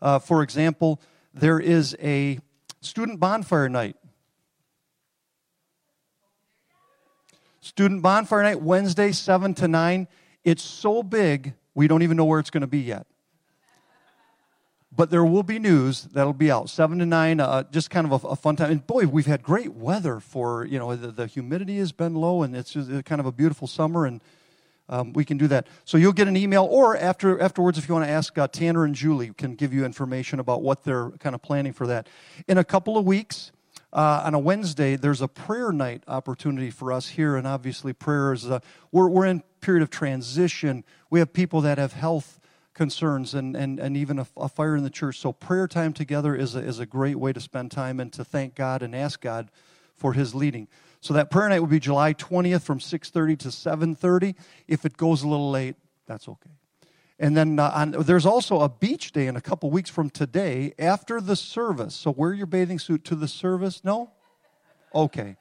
Uh, 0.02 0.20
for 0.20 0.44
example, 0.44 1.02
there 1.34 1.60
is 1.60 1.96
a 2.02 2.40
student 2.82 3.20
bonfire 3.20 3.70
night. 3.70 3.96
Student 7.62 8.04
bonfire 8.04 8.44
night, 8.44 8.62
Wednesday, 8.62 9.12
7 9.12 9.56
to 9.56 9.68
9. 9.68 10.08
It's 10.44 10.62
so 10.62 11.02
big, 11.02 11.54
we 11.74 11.88
don't 11.88 12.04
even 12.04 12.16
know 12.16 12.26
where 12.26 12.40
it's 12.40 12.52
going 12.52 12.62
to 12.62 12.68
be 12.68 12.80
yet. 12.80 13.08
But 14.96 15.10
there 15.10 15.26
will 15.26 15.44
be 15.44 15.60
news 15.60 16.04
that'll 16.04 16.32
be 16.32 16.50
out, 16.50 16.70
7 16.70 17.00
to 17.00 17.06
9, 17.06 17.40
uh, 17.40 17.64
just 17.72 17.90
kind 17.90 18.10
of 18.10 18.24
a, 18.24 18.28
a, 18.28 18.36
fun 18.36 18.56
time. 18.56 18.72
And 18.72 18.86
boy, 18.86 19.08
we've 19.08 19.26
had 19.26 19.44
great 19.44 19.74
weather 19.74 20.20
for, 20.20 20.66
you 20.66 20.80
know, 20.80 20.96
the, 20.96 21.12
the 21.12 21.28
humidity 21.28 21.80
has 21.80 21.92
been 21.92 22.14
low 22.14 22.44
and 22.44 22.56
it's 22.56 22.72
just 22.72 23.04
kind 23.04 23.20
of 23.20 23.26
a 23.26 23.32
beautiful 23.32 23.68
summer. 23.68 24.06
And 24.06 24.22
um, 24.90 25.14
we 25.14 25.26
can 25.26 25.38
do 25.38 25.48
that. 25.48 25.68
So 25.84 25.98
you'll 25.98 26.14
get 26.14 26.28
an 26.28 26.38
email, 26.38 26.66
or 26.66 26.96
after 26.98 27.40
afterwards, 27.42 27.78
if 27.78 27.88
you 27.88 27.96
want 27.96 28.06
to 28.06 28.12
ask 28.12 28.38
uh, 28.38 28.48
Tanner 28.48 28.86
and 28.86 28.94
Julie, 28.94 29.32
can 29.38 29.56
give 29.56 29.74
you 29.74 29.86
information 29.86 30.40
about 30.40 30.62
what 30.62 30.84
they're 30.84 31.12
kind 31.20 31.36
of 31.36 31.42
planning 31.42 31.74
for 31.74 31.88
that. 31.88 32.08
In 32.48 32.58
a 32.58 32.64
couple 32.64 32.98
of 32.98 33.06
weeks, 33.06 33.52
uh, 33.94 34.24
on 34.26 34.34
a 34.34 34.40
Wednesday, 34.40 34.96
there's 34.96 35.22
a 35.22 35.28
prayer 35.28 35.72
night 35.72 36.04
opportunity 36.08 36.70
for 36.70 36.92
us 36.92 37.10
here, 37.10 37.36
and 37.36 37.48
obviously, 37.48 37.94
prayer 37.94 38.34
is 38.34 38.50
uh, 38.50 38.60
we're 38.92 39.10
we're 39.10 39.26
in 39.26 39.44
period 39.62 39.82
of 39.82 39.90
transition. 39.90 40.84
We 41.10 41.20
have 41.20 41.34
people 41.34 41.62
that 41.62 41.78
have 41.80 41.94
health 41.94 42.40
concerns 42.76 43.34
and, 43.34 43.56
and, 43.56 43.80
and 43.80 43.98
even 43.98 44.20
a, 44.20 44.28
a 44.38 44.50
fire 44.50 44.76
in 44.76 44.84
the 44.84 44.90
church. 44.90 45.18
So 45.18 45.32
prayer 45.32 45.68
time 45.68 45.94
together 45.94 46.36
is 46.36 46.56
a, 46.56 46.60
is 46.60 46.78
a 46.78 46.86
great 46.86 47.16
way 47.16 47.34
to 47.34 47.40
spend 47.40 47.72
time 47.72 48.00
and 48.00 48.14
to 48.14 48.24
thank 48.24 48.54
God 48.54 48.84
and 48.84 48.94
ask 48.96 49.22
God 49.22 49.50
for 49.96 50.14
His 50.14 50.36
leading. 50.36 50.68
So 51.06 51.14
that 51.14 51.30
prayer 51.30 51.48
night 51.48 51.60
will 51.60 51.68
be 51.68 51.80
July 51.80 52.16
20th 52.16 52.64
from 52.64 52.80
6:30 52.80 53.38
to 53.38 53.50
7:30. 53.50 54.34
If 54.68 54.86
it 54.86 54.98
goes 54.98 55.22
a 55.22 55.28
little 55.28 55.52
late, 55.52 55.76
that's 56.08 56.28
okay. 56.28 56.50
And 57.20 57.38
then 57.38 57.60
uh, 57.60 57.72
on, 57.76 57.92
there's 57.92 58.26
also 58.26 58.62
a 58.62 58.70
beach 58.70 59.12
day 59.12 59.28
in 59.28 59.36
a 59.36 59.42
couple 59.42 59.70
weeks 59.70 59.92
from 59.92 60.10
today 60.10 60.74
after 60.80 61.22
the 61.22 61.36
service. 61.36 61.94
So 61.94 62.10
wear 62.10 62.34
your 62.34 62.48
bathing 62.48 62.80
suit 62.80 63.04
to 63.04 63.16
the 63.16 63.28
service. 63.28 63.84
No? 63.84 64.14
Okay. 64.96 65.36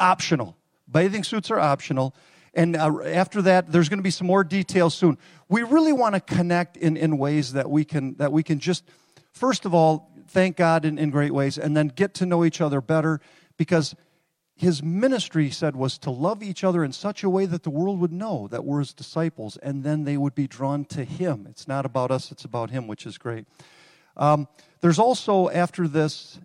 Optional. 0.00 0.56
Bathing 0.90 1.22
suits 1.22 1.48
are 1.52 1.60
optional. 1.60 2.12
And 2.52 2.74
uh, 2.74 3.00
after 3.04 3.40
that, 3.42 3.70
there's 3.70 3.88
going 3.88 4.00
to 4.00 4.02
be 4.02 4.10
some 4.10 4.26
more 4.26 4.42
details 4.42 4.94
soon. 4.94 5.16
We 5.48 5.62
really 5.62 5.92
want 5.92 6.16
to 6.16 6.20
connect 6.20 6.76
in, 6.76 6.96
in 6.96 7.18
ways 7.18 7.52
that 7.52 7.70
we 7.70 7.84
can 7.84 8.16
that 8.16 8.32
we 8.32 8.42
can 8.42 8.58
just, 8.58 8.82
first 9.30 9.64
of 9.64 9.74
all, 9.74 10.10
thank 10.26 10.56
God 10.56 10.84
in, 10.84 10.98
in 10.98 11.10
great 11.10 11.32
ways, 11.32 11.56
and 11.56 11.76
then 11.76 11.86
get 11.86 12.14
to 12.14 12.26
know 12.26 12.44
each 12.44 12.60
other 12.60 12.80
better 12.80 13.20
because 13.56 13.94
his 14.58 14.82
ministry, 14.82 15.44
he 15.44 15.50
said, 15.50 15.76
was 15.76 15.98
to 15.98 16.10
love 16.10 16.42
each 16.42 16.64
other 16.64 16.82
in 16.82 16.92
such 16.92 17.22
a 17.22 17.30
way 17.30 17.46
that 17.46 17.62
the 17.62 17.70
world 17.70 18.00
would 18.00 18.12
know 18.12 18.48
that 18.48 18.64
we're 18.64 18.80
his 18.80 18.92
disciples, 18.92 19.56
and 19.58 19.84
then 19.84 20.02
they 20.02 20.16
would 20.16 20.34
be 20.34 20.48
drawn 20.48 20.84
to 20.86 21.04
him. 21.04 21.46
It's 21.48 21.68
not 21.68 21.86
about 21.86 22.10
us, 22.10 22.32
it's 22.32 22.44
about 22.44 22.70
him, 22.70 22.88
which 22.88 23.06
is 23.06 23.18
great. 23.18 23.46
Um, 24.16 24.48
there's 24.80 24.98
also, 24.98 25.48
after 25.48 25.86
this, 25.86 26.40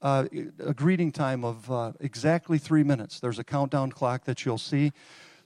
uh, 0.00 0.24
a 0.64 0.72
greeting 0.72 1.12
time 1.12 1.44
of 1.44 1.70
uh, 1.70 1.92
exactly 2.00 2.56
three 2.56 2.84
minutes. 2.84 3.20
There's 3.20 3.38
a 3.38 3.44
countdown 3.44 3.92
clock 3.92 4.24
that 4.24 4.46
you'll 4.46 4.56
see. 4.56 4.92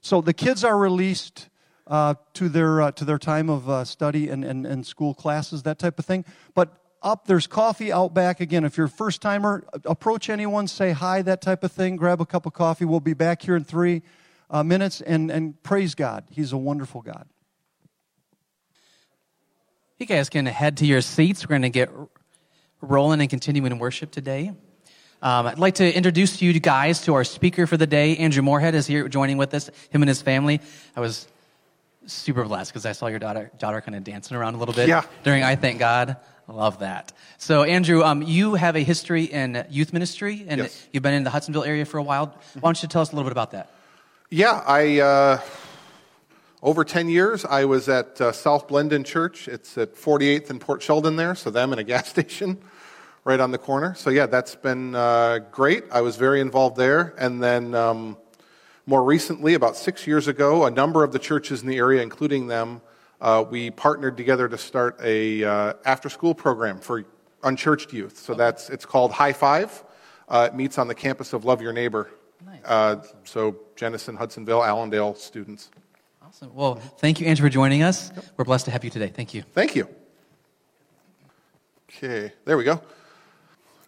So 0.00 0.20
the 0.20 0.34
kids 0.34 0.62
are 0.62 0.78
released 0.78 1.48
uh, 1.88 2.14
to, 2.34 2.48
their, 2.48 2.82
uh, 2.82 2.92
to 2.92 3.04
their 3.04 3.18
time 3.18 3.50
of 3.50 3.68
uh, 3.68 3.84
study 3.84 4.28
and, 4.28 4.44
and, 4.44 4.64
and 4.64 4.86
school 4.86 5.14
classes, 5.14 5.64
that 5.64 5.78
type 5.80 5.98
of 5.98 6.04
thing. 6.04 6.24
But 6.54 6.76
up. 7.02 7.26
There's 7.26 7.46
coffee 7.46 7.92
out 7.92 8.14
back. 8.14 8.40
Again, 8.40 8.64
if 8.64 8.76
you're 8.76 8.86
a 8.86 8.90
first 8.90 9.22
timer, 9.22 9.64
approach 9.84 10.28
anyone, 10.30 10.68
say 10.68 10.92
hi, 10.92 11.22
that 11.22 11.40
type 11.40 11.64
of 11.64 11.72
thing. 11.72 11.96
Grab 11.96 12.20
a 12.20 12.26
cup 12.26 12.46
of 12.46 12.52
coffee. 12.52 12.84
We'll 12.84 13.00
be 13.00 13.14
back 13.14 13.42
here 13.42 13.56
in 13.56 13.64
three 13.64 14.02
uh, 14.50 14.62
minutes 14.62 15.00
and, 15.00 15.30
and 15.30 15.60
praise 15.62 15.94
God. 15.94 16.24
He's 16.30 16.52
a 16.52 16.58
wonderful 16.58 17.02
God. 17.02 17.26
You 19.98 20.06
guys 20.06 20.28
can 20.28 20.46
head 20.46 20.78
to 20.78 20.86
your 20.86 21.00
seats. 21.00 21.44
We're 21.44 21.50
going 21.50 21.62
to 21.62 21.70
get 21.70 21.90
rolling 22.80 23.20
and 23.20 23.30
continuing 23.30 23.78
worship 23.78 24.10
today. 24.10 24.52
Um, 25.22 25.46
I'd 25.46 25.60
like 25.60 25.76
to 25.76 25.96
introduce 25.96 26.42
you 26.42 26.58
guys 26.58 27.02
to 27.02 27.14
our 27.14 27.22
speaker 27.22 27.68
for 27.68 27.76
the 27.76 27.86
day. 27.86 28.16
Andrew 28.16 28.42
Moorhead 28.42 28.74
is 28.74 28.88
here 28.88 29.08
joining 29.08 29.38
with 29.38 29.54
us, 29.54 29.70
him 29.90 30.02
and 30.02 30.08
his 30.08 30.20
family. 30.20 30.60
I 30.96 31.00
was 31.00 31.28
super 32.06 32.42
blessed 32.44 32.72
because 32.72 32.84
I 32.84 32.90
saw 32.90 33.06
your 33.06 33.20
daughter, 33.20 33.52
daughter 33.58 33.80
kind 33.80 33.94
of 33.94 34.02
dancing 34.02 34.36
around 34.36 34.54
a 34.54 34.58
little 34.58 34.74
bit 34.74 34.88
yeah. 34.88 35.04
during 35.22 35.44
I 35.44 35.54
Thank 35.54 35.78
God. 35.78 36.16
I 36.52 36.54
love 36.54 36.80
that. 36.80 37.12
So, 37.38 37.62
Andrew, 37.62 38.02
um, 38.02 38.20
you 38.20 38.56
have 38.56 38.76
a 38.76 38.80
history 38.80 39.24
in 39.24 39.64
youth 39.70 39.94
ministry, 39.94 40.44
and 40.46 40.60
yes. 40.60 40.86
you've 40.92 41.02
been 41.02 41.14
in 41.14 41.24
the 41.24 41.30
Hudsonville 41.30 41.64
area 41.64 41.86
for 41.86 41.96
a 41.96 42.02
while. 42.02 42.26
Why 42.60 42.60
don't 42.60 42.82
you 42.82 42.88
tell 42.90 43.00
us 43.00 43.10
a 43.10 43.16
little 43.16 43.24
bit 43.24 43.32
about 43.32 43.52
that? 43.52 43.70
Yeah, 44.28 44.62
I 44.66 45.00
uh, 45.00 45.40
over 46.62 46.84
ten 46.84 47.08
years 47.08 47.46
I 47.46 47.64
was 47.64 47.88
at 47.88 48.20
uh, 48.20 48.32
South 48.32 48.68
Blendon 48.68 49.02
Church. 49.02 49.48
It's 49.48 49.78
at 49.78 49.94
48th 49.94 50.50
and 50.50 50.60
Port 50.60 50.82
Sheldon 50.82 51.16
there, 51.16 51.34
so 51.34 51.48
them 51.48 51.72
in 51.72 51.78
a 51.78 51.84
gas 51.84 52.08
station 52.10 52.58
right 53.24 53.40
on 53.40 53.50
the 53.50 53.58
corner. 53.58 53.94
So 53.94 54.10
yeah, 54.10 54.26
that's 54.26 54.54
been 54.54 54.94
uh, 54.94 55.38
great. 55.52 55.84
I 55.90 56.02
was 56.02 56.16
very 56.16 56.42
involved 56.42 56.76
there, 56.76 57.14
and 57.16 57.42
then 57.42 57.74
um, 57.74 58.18
more 58.84 59.02
recently, 59.02 59.54
about 59.54 59.78
six 59.78 60.06
years 60.06 60.28
ago, 60.28 60.66
a 60.66 60.70
number 60.70 61.02
of 61.02 61.12
the 61.12 61.18
churches 61.18 61.62
in 61.62 61.68
the 61.68 61.78
area, 61.78 62.02
including 62.02 62.48
them 62.48 62.82
uh, 63.22 63.44
we 63.48 63.70
partnered 63.70 64.16
together 64.16 64.48
to 64.48 64.58
start 64.58 64.98
a 65.00 65.44
uh, 65.44 65.74
after 65.84 66.10
school 66.10 66.34
program 66.34 66.78
for 66.78 67.04
unchurched 67.44 67.92
youth. 67.92 68.18
So 68.18 68.34
that's 68.34 68.68
it's 68.68 68.84
called 68.84 69.12
High 69.12 69.32
Five. 69.32 69.84
Uh, 70.28 70.48
it 70.50 70.56
meets 70.56 70.76
on 70.76 70.88
the 70.88 70.94
campus 70.94 71.32
of 71.32 71.44
Love 71.44 71.62
Your 71.62 71.72
Neighbor. 71.72 72.10
Nice. 72.44 72.60
Uh, 72.64 72.96
so 73.22 73.56
Jenison, 73.76 74.16
Hudsonville, 74.16 74.64
Allendale 74.64 75.14
students. 75.14 75.70
Awesome. 76.26 76.52
Well, 76.52 76.74
thank 76.74 77.20
you, 77.20 77.28
Andrew, 77.28 77.46
for 77.46 77.52
joining 77.52 77.84
us. 77.84 78.10
We're 78.36 78.44
blessed 78.44 78.64
to 78.64 78.72
have 78.72 78.82
you 78.82 78.90
today. 78.90 79.08
Thank 79.08 79.34
you. 79.34 79.42
Thank 79.52 79.76
you. 79.76 79.88
Okay, 81.90 82.32
there 82.44 82.56
we 82.56 82.64
go. 82.64 82.82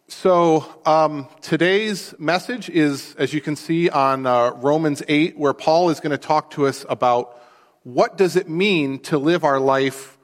So 0.07 0.65
um, 0.87 1.27
today's 1.41 2.15
message 2.21 2.69
is, 2.71 3.17
as 3.17 3.33
you 3.35 3.41
can 3.41 3.57
see 3.57 3.89
on 3.89 4.27
uh, 4.27 4.51
Romans 4.51 5.03
8, 5.09 5.37
where 5.37 5.55
Paul 5.55 5.91
is 5.91 5.99
going 5.99 6.13
to 6.13 6.19
talk 6.19 6.51
to 6.53 6.67
us 6.67 6.87
about 6.89 7.41
what 7.85 8.17
does 8.17 8.35
it 8.35 8.49
mean 8.49 8.99
to 8.99 9.19
live 9.19 9.45
our 9.45 9.61
life 9.61 10.19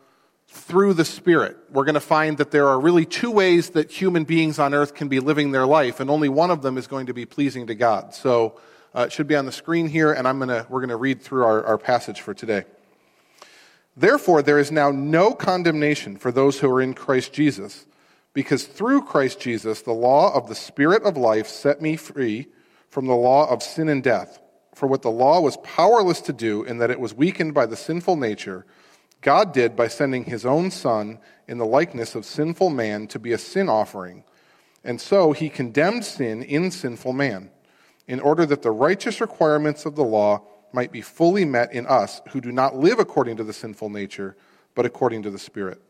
through 0.48 0.94
the 0.94 1.04
Spirit? 1.04 1.56
We're 1.70 1.84
going 1.84 1.94
to 1.94 2.00
find 2.00 2.38
that 2.38 2.50
there 2.50 2.68
are 2.68 2.80
really 2.80 3.04
two 3.04 3.30
ways 3.30 3.70
that 3.70 3.90
human 3.90 4.24
beings 4.24 4.58
on 4.58 4.74
earth 4.74 4.94
can 4.94 5.08
be 5.08 5.20
living 5.20 5.52
their 5.52 5.66
life, 5.66 6.00
and 6.00 6.10
only 6.10 6.30
one 6.30 6.50
of 6.50 6.62
them 6.62 6.78
is 6.78 6.86
going 6.86 7.06
to 7.06 7.14
be 7.14 7.26
pleasing 7.26 7.66
to 7.66 7.74
God. 7.74 8.14
So 8.14 8.58
uh, 8.94 9.02
it 9.02 9.12
should 9.12 9.28
be 9.28 9.36
on 9.36 9.44
the 9.46 9.52
screen 9.52 9.88
here, 9.88 10.10
and 10.12 10.26
I'm 10.26 10.38
gonna, 10.38 10.66
we're 10.70 10.80
going 10.80 10.88
to 10.88 10.96
read 10.96 11.22
through 11.22 11.44
our, 11.44 11.62
our 11.64 11.78
passage 11.78 12.22
for 12.22 12.34
today. 12.34 12.64
Therefore, 13.96 14.40
there 14.40 14.58
is 14.58 14.72
now 14.72 14.90
no 14.90 15.34
condemnation 15.34 16.16
for 16.16 16.32
those 16.32 16.60
who 16.60 16.70
are 16.70 16.80
in 16.80 16.94
Christ 16.94 17.34
Jesus, 17.34 17.86
because 18.32 18.64
through 18.66 19.02
Christ 19.02 19.38
Jesus, 19.38 19.82
the 19.82 19.92
law 19.92 20.32
of 20.32 20.48
the 20.48 20.54
Spirit 20.54 21.02
of 21.02 21.18
life 21.18 21.46
set 21.46 21.82
me 21.82 21.96
free 21.96 22.46
from 22.88 23.06
the 23.06 23.14
law 23.14 23.50
of 23.50 23.62
sin 23.62 23.88
and 23.88 24.02
death. 24.02 24.40
For 24.80 24.86
what 24.86 25.02
the 25.02 25.10
law 25.10 25.42
was 25.42 25.58
powerless 25.58 26.22
to 26.22 26.32
do, 26.32 26.64
in 26.64 26.78
that 26.78 26.90
it 26.90 26.98
was 26.98 27.12
weakened 27.12 27.52
by 27.52 27.66
the 27.66 27.76
sinful 27.76 28.16
nature, 28.16 28.64
God 29.20 29.52
did 29.52 29.76
by 29.76 29.88
sending 29.88 30.24
his 30.24 30.46
own 30.46 30.70
Son 30.70 31.18
in 31.46 31.58
the 31.58 31.66
likeness 31.66 32.14
of 32.14 32.24
sinful 32.24 32.70
man 32.70 33.06
to 33.08 33.18
be 33.18 33.32
a 33.32 33.36
sin 33.36 33.68
offering. 33.68 34.24
And 34.82 34.98
so 34.98 35.32
he 35.32 35.50
condemned 35.50 36.06
sin 36.06 36.42
in 36.42 36.70
sinful 36.70 37.12
man, 37.12 37.50
in 38.08 38.20
order 38.20 38.46
that 38.46 38.62
the 38.62 38.70
righteous 38.70 39.20
requirements 39.20 39.84
of 39.84 39.96
the 39.96 40.02
law 40.02 40.44
might 40.72 40.92
be 40.92 41.02
fully 41.02 41.44
met 41.44 41.74
in 41.74 41.86
us 41.86 42.22
who 42.30 42.40
do 42.40 42.50
not 42.50 42.74
live 42.74 42.98
according 42.98 43.36
to 43.36 43.44
the 43.44 43.52
sinful 43.52 43.90
nature, 43.90 44.34
but 44.74 44.86
according 44.86 45.24
to 45.24 45.30
the 45.30 45.38
Spirit. 45.38 45.82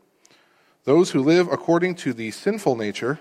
Those 0.82 1.12
who 1.12 1.22
live 1.22 1.46
according 1.46 1.94
to 1.94 2.12
the 2.12 2.32
sinful 2.32 2.74
nature, 2.74 3.20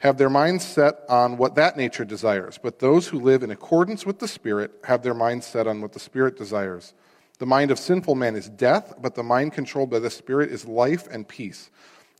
have 0.00 0.16
their 0.16 0.30
minds 0.30 0.64
set 0.66 0.96
on 1.08 1.36
what 1.36 1.54
that 1.54 1.76
nature 1.76 2.04
desires, 2.04 2.58
but 2.60 2.78
those 2.78 3.08
who 3.08 3.20
live 3.20 3.42
in 3.42 3.50
accordance 3.50 4.04
with 4.04 4.18
the 4.18 4.28
Spirit 4.28 4.72
have 4.84 5.02
their 5.02 5.14
minds 5.14 5.46
set 5.46 5.66
on 5.66 5.80
what 5.80 5.92
the 5.92 6.00
Spirit 6.00 6.36
desires. 6.36 6.94
The 7.38 7.46
mind 7.46 7.70
of 7.70 7.78
sinful 7.78 8.14
man 8.14 8.34
is 8.34 8.48
death, 8.48 8.94
but 9.00 9.14
the 9.14 9.22
mind 9.22 9.52
controlled 9.52 9.90
by 9.90 9.98
the 9.98 10.10
Spirit 10.10 10.50
is 10.50 10.64
life 10.66 11.06
and 11.10 11.28
peace. 11.28 11.70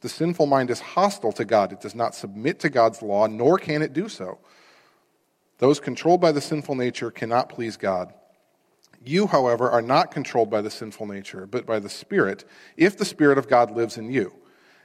The 0.02 0.10
sinful 0.10 0.46
mind 0.46 0.70
is 0.70 0.80
hostile 0.80 1.32
to 1.32 1.44
God. 1.44 1.72
It 1.72 1.80
does 1.80 1.94
not 1.94 2.14
submit 2.14 2.60
to 2.60 2.70
God's 2.70 3.02
law, 3.02 3.26
nor 3.26 3.58
can 3.58 3.82
it 3.82 3.92
do 3.94 4.08
so. 4.08 4.38
Those 5.58 5.80
controlled 5.80 6.20
by 6.20 6.32
the 6.32 6.40
sinful 6.40 6.74
nature 6.74 7.10
cannot 7.10 7.48
please 7.48 7.76
God. 7.76 8.12
You, 9.02 9.26
however, 9.26 9.70
are 9.70 9.82
not 9.82 10.10
controlled 10.10 10.50
by 10.50 10.60
the 10.60 10.70
sinful 10.70 11.06
nature, 11.06 11.46
but 11.46 11.64
by 11.64 11.78
the 11.78 11.88
Spirit, 11.88 12.44
if 12.76 12.98
the 12.98 13.06
Spirit 13.06 13.38
of 13.38 13.48
God 13.48 13.70
lives 13.70 13.96
in 13.96 14.10
you. 14.10 14.34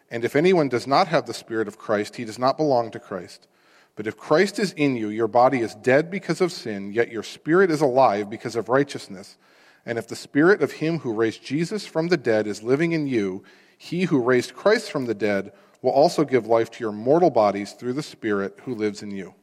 And 0.09 0.23
if 0.23 0.35
anyone 0.35 0.69
does 0.69 0.85
not 0.85 1.07
have 1.07 1.25
the 1.25 1.33
Spirit 1.33 1.67
of 1.67 1.77
Christ, 1.77 2.15
he 2.15 2.25
does 2.25 2.39
not 2.39 2.57
belong 2.57 2.91
to 2.91 2.99
Christ. 2.99 3.47
But 3.95 4.07
if 4.07 4.17
Christ 4.17 4.59
is 4.59 4.73
in 4.73 4.95
you, 4.95 5.09
your 5.09 5.27
body 5.27 5.59
is 5.59 5.75
dead 5.75 6.11
because 6.11 6.41
of 6.41 6.51
sin, 6.51 6.91
yet 6.91 7.11
your 7.11 7.23
spirit 7.23 7.71
is 7.71 7.81
alive 7.81 8.29
because 8.29 8.55
of 8.55 8.69
righteousness. 8.69 9.37
And 9.85 9.97
if 9.97 10.07
the 10.07 10.15
Spirit 10.15 10.61
of 10.61 10.73
him 10.73 10.99
who 10.99 11.13
raised 11.13 11.43
Jesus 11.43 11.85
from 11.85 12.07
the 12.07 12.17
dead 12.17 12.47
is 12.47 12.63
living 12.63 12.91
in 12.91 13.07
you, 13.07 13.43
he 13.77 14.03
who 14.03 14.21
raised 14.21 14.55
Christ 14.55 14.91
from 14.91 15.05
the 15.05 15.13
dead 15.13 15.53
will 15.81 15.91
also 15.91 16.25
give 16.25 16.47
life 16.47 16.71
to 16.71 16.83
your 16.83 16.91
mortal 16.91 17.29
bodies 17.29 17.73
through 17.73 17.93
the 17.93 18.03
Spirit 18.03 18.59
who 18.63 18.73
lives 18.73 19.03
in 19.03 19.11
you. 19.11 19.33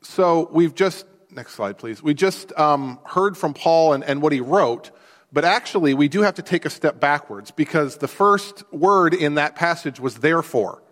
So 0.00 0.48
we've 0.52 0.74
just 0.74 1.06
next 1.32 1.54
slide, 1.54 1.78
please. 1.78 2.02
We 2.02 2.14
just 2.14 2.52
um, 2.58 2.98
heard 3.04 3.36
from 3.36 3.54
Paul 3.54 3.92
and, 3.92 4.04
and 4.04 4.22
what 4.22 4.32
he 4.32 4.40
wrote, 4.40 4.90
but 5.32 5.44
actually, 5.44 5.94
we 5.94 6.08
do 6.08 6.22
have 6.22 6.34
to 6.34 6.42
take 6.42 6.64
a 6.64 6.70
step 6.70 6.98
backwards 6.98 7.50
because 7.50 7.98
the 7.98 8.08
first 8.08 8.64
word 8.72 9.14
in 9.14 9.36
that 9.36 9.54
passage 9.54 10.00
was 10.00 10.16
therefore. 10.16 10.82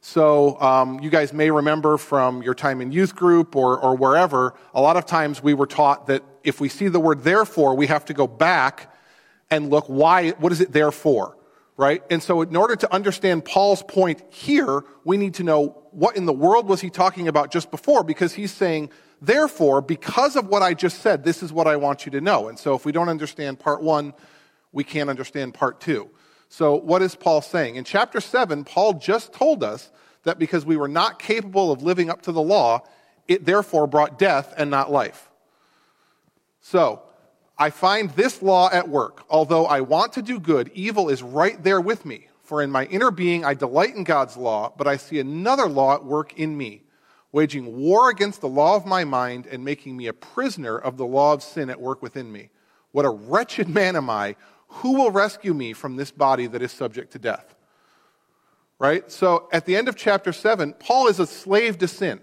So, 0.00 0.60
um, 0.60 0.98
you 1.00 1.10
guys 1.10 1.32
may 1.32 1.50
remember 1.50 1.98
from 1.98 2.42
your 2.42 2.54
time 2.54 2.80
in 2.80 2.90
youth 2.90 3.14
group 3.14 3.54
or, 3.54 3.78
or 3.78 3.96
wherever, 3.96 4.54
a 4.74 4.80
lot 4.80 4.96
of 4.96 5.06
times 5.06 5.42
we 5.42 5.54
were 5.54 5.66
taught 5.66 6.06
that 6.06 6.24
if 6.42 6.60
we 6.60 6.68
see 6.68 6.88
the 6.88 6.98
word 6.98 7.22
therefore, 7.22 7.74
we 7.74 7.86
have 7.86 8.06
to 8.06 8.14
go 8.14 8.26
back 8.26 8.92
and 9.50 9.68
look 9.68 9.86
why, 9.86 10.30
what 10.30 10.52
is 10.52 10.60
it 10.60 10.72
there 10.72 10.90
for? 10.90 11.36
Right? 11.80 12.02
And 12.10 12.22
so, 12.22 12.42
in 12.42 12.56
order 12.56 12.76
to 12.76 12.92
understand 12.92 13.46
Paul's 13.46 13.82
point 13.82 14.22
here, 14.28 14.84
we 15.06 15.16
need 15.16 15.32
to 15.36 15.42
know 15.42 15.82
what 15.92 16.14
in 16.14 16.26
the 16.26 16.32
world 16.32 16.68
was 16.68 16.82
he 16.82 16.90
talking 16.90 17.26
about 17.26 17.50
just 17.50 17.70
before 17.70 18.04
because 18.04 18.34
he's 18.34 18.52
saying, 18.52 18.90
Therefore, 19.22 19.80
because 19.80 20.36
of 20.36 20.46
what 20.48 20.60
I 20.60 20.74
just 20.74 20.98
said, 20.98 21.24
this 21.24 21.42
is 21.42 21.54
what 21.54 21.66
I 21.66 21.76
want 21.76 22.04
you 22.04 22.12
to 22.12 22.20
know. 22.20 22.48
And 22.48 22.58
so 22.58 22.74
if 22.74 22.84
we 22.84 22.92
don't 22.92 23.08
understand 23.08 23.60
part 23.60 23.82
one, 23.82 24.12
we 24.72 24.84
can't 24.84 25.08
understand 25.08 25.54
part 25.54 25.80
two. 25.80 26.10
So 26.50 26.74
what 26.74 27.00
is 27.00 27.14
Paul 27.14 27.40
saying? 27.40 27.76
In 27.76 27.84
chapter 27.84 28.20
seven, 28.20 28.62
Paul 28.62 28.92
just 28.94 29.32
told 29.32 29.64
us 29.64 29.90
that 30.24 30.38
because 30.38 30.66
we 30.66 30.76
were 30.76 30.86
not 30.86 31.18
capable 31.18 31.72
of 31.72 31.82
living 31.82 32.10
up 32.10 32.20
to 32.22 32.32
the 32.32 32.42
law, 32.42 32.82
it 33.26 33.46
therefore 33.46 33.86
brought 33.86 34.18
death 34.18 34.52
and 34.58 34.70
not 34.70 34.92
life. 34.92 35.30
So, 36.60 37.00
I 37.60 37.70
find 37.70 38.10
this 38.10 38.40
law 38.40 38.70
at 38.72 38.88
work. 38.88 39.24
Although 39.28 39.66
I 39.66 39.82
want 39.82 40.14
to 40.14 40.22
do 40.22 40.40
good, 40.40 40.70
evil 40.74 41.10
is 41.10 41.22
right 41.22 41.62
there 41.62 41.80
with 41.80 42.06
me. 42.06 42.28
For 42.42 42.62
in 42.62 42.70
my 42.70 42.86
inner 42.86 43.10
being 43.10 43.44
I 43.44 43.54
delight 43.54 43.94
in 43.94 44.02
God's 44.02 44.36
law, 44.36 44.72
but 44.76 44.88
I 44.88 44.96
see 44.96 45.20
another 45.20 45.68
law 45.68 45.94
at 45.94 46.04
work 46.04 46.36
in 46.38 46.56
me 46.56 46.82
waging 47.32 47.78
war 47.78 48.10
against 48.10 48.40
the 48.40 48.48
law 48.48 48.76
of 48.76 48.86
my 48.86 49.04
mind 49.04 49.46
and 49.46 49.64
making 49.64 49.96
me 49.96 50.06
a 50.06 50.12
prisoner 50.12 50.76
of 50.76 50.96
the 50.96 51.06
law 51.06 51.32
of 51.32 51.42
sin 51.42 51.70
at 51.70 51.80
work 51.80 52.02
within 52.02 52.30
me. 52.30 52.50
What 52.92 53.04
a 53.04 53.10
wretched 53.10 53.68
man 53.68 53.94
am 53.96 54.10
I! 54.10 54.36
Who 54.74 54.94
will 54.94 55.10
rescue 55.10 55.54
me 55.54 55.72
from 55.72 55.96
this 55.96 56.10
body 56.10 56.46
that 56.48 56.62
is 56.62 56.72
subject 56.72 57.12
to 57.12 57.18
death? 57.18 57.54
Right? 58.78 59.10
So 59.10 59.48
at 59.52 59.66
the 59.66 59.76
end 59.76 59.88
of 59.88 59.96
chapter 59.96 60.32
7, 60.32 60.74
Paul 60.74 61.08
is 61.08 61.20
a 61.20 61.26
slave 61.26 61.78
to 61.78 61.88
sin. 61.88 62.20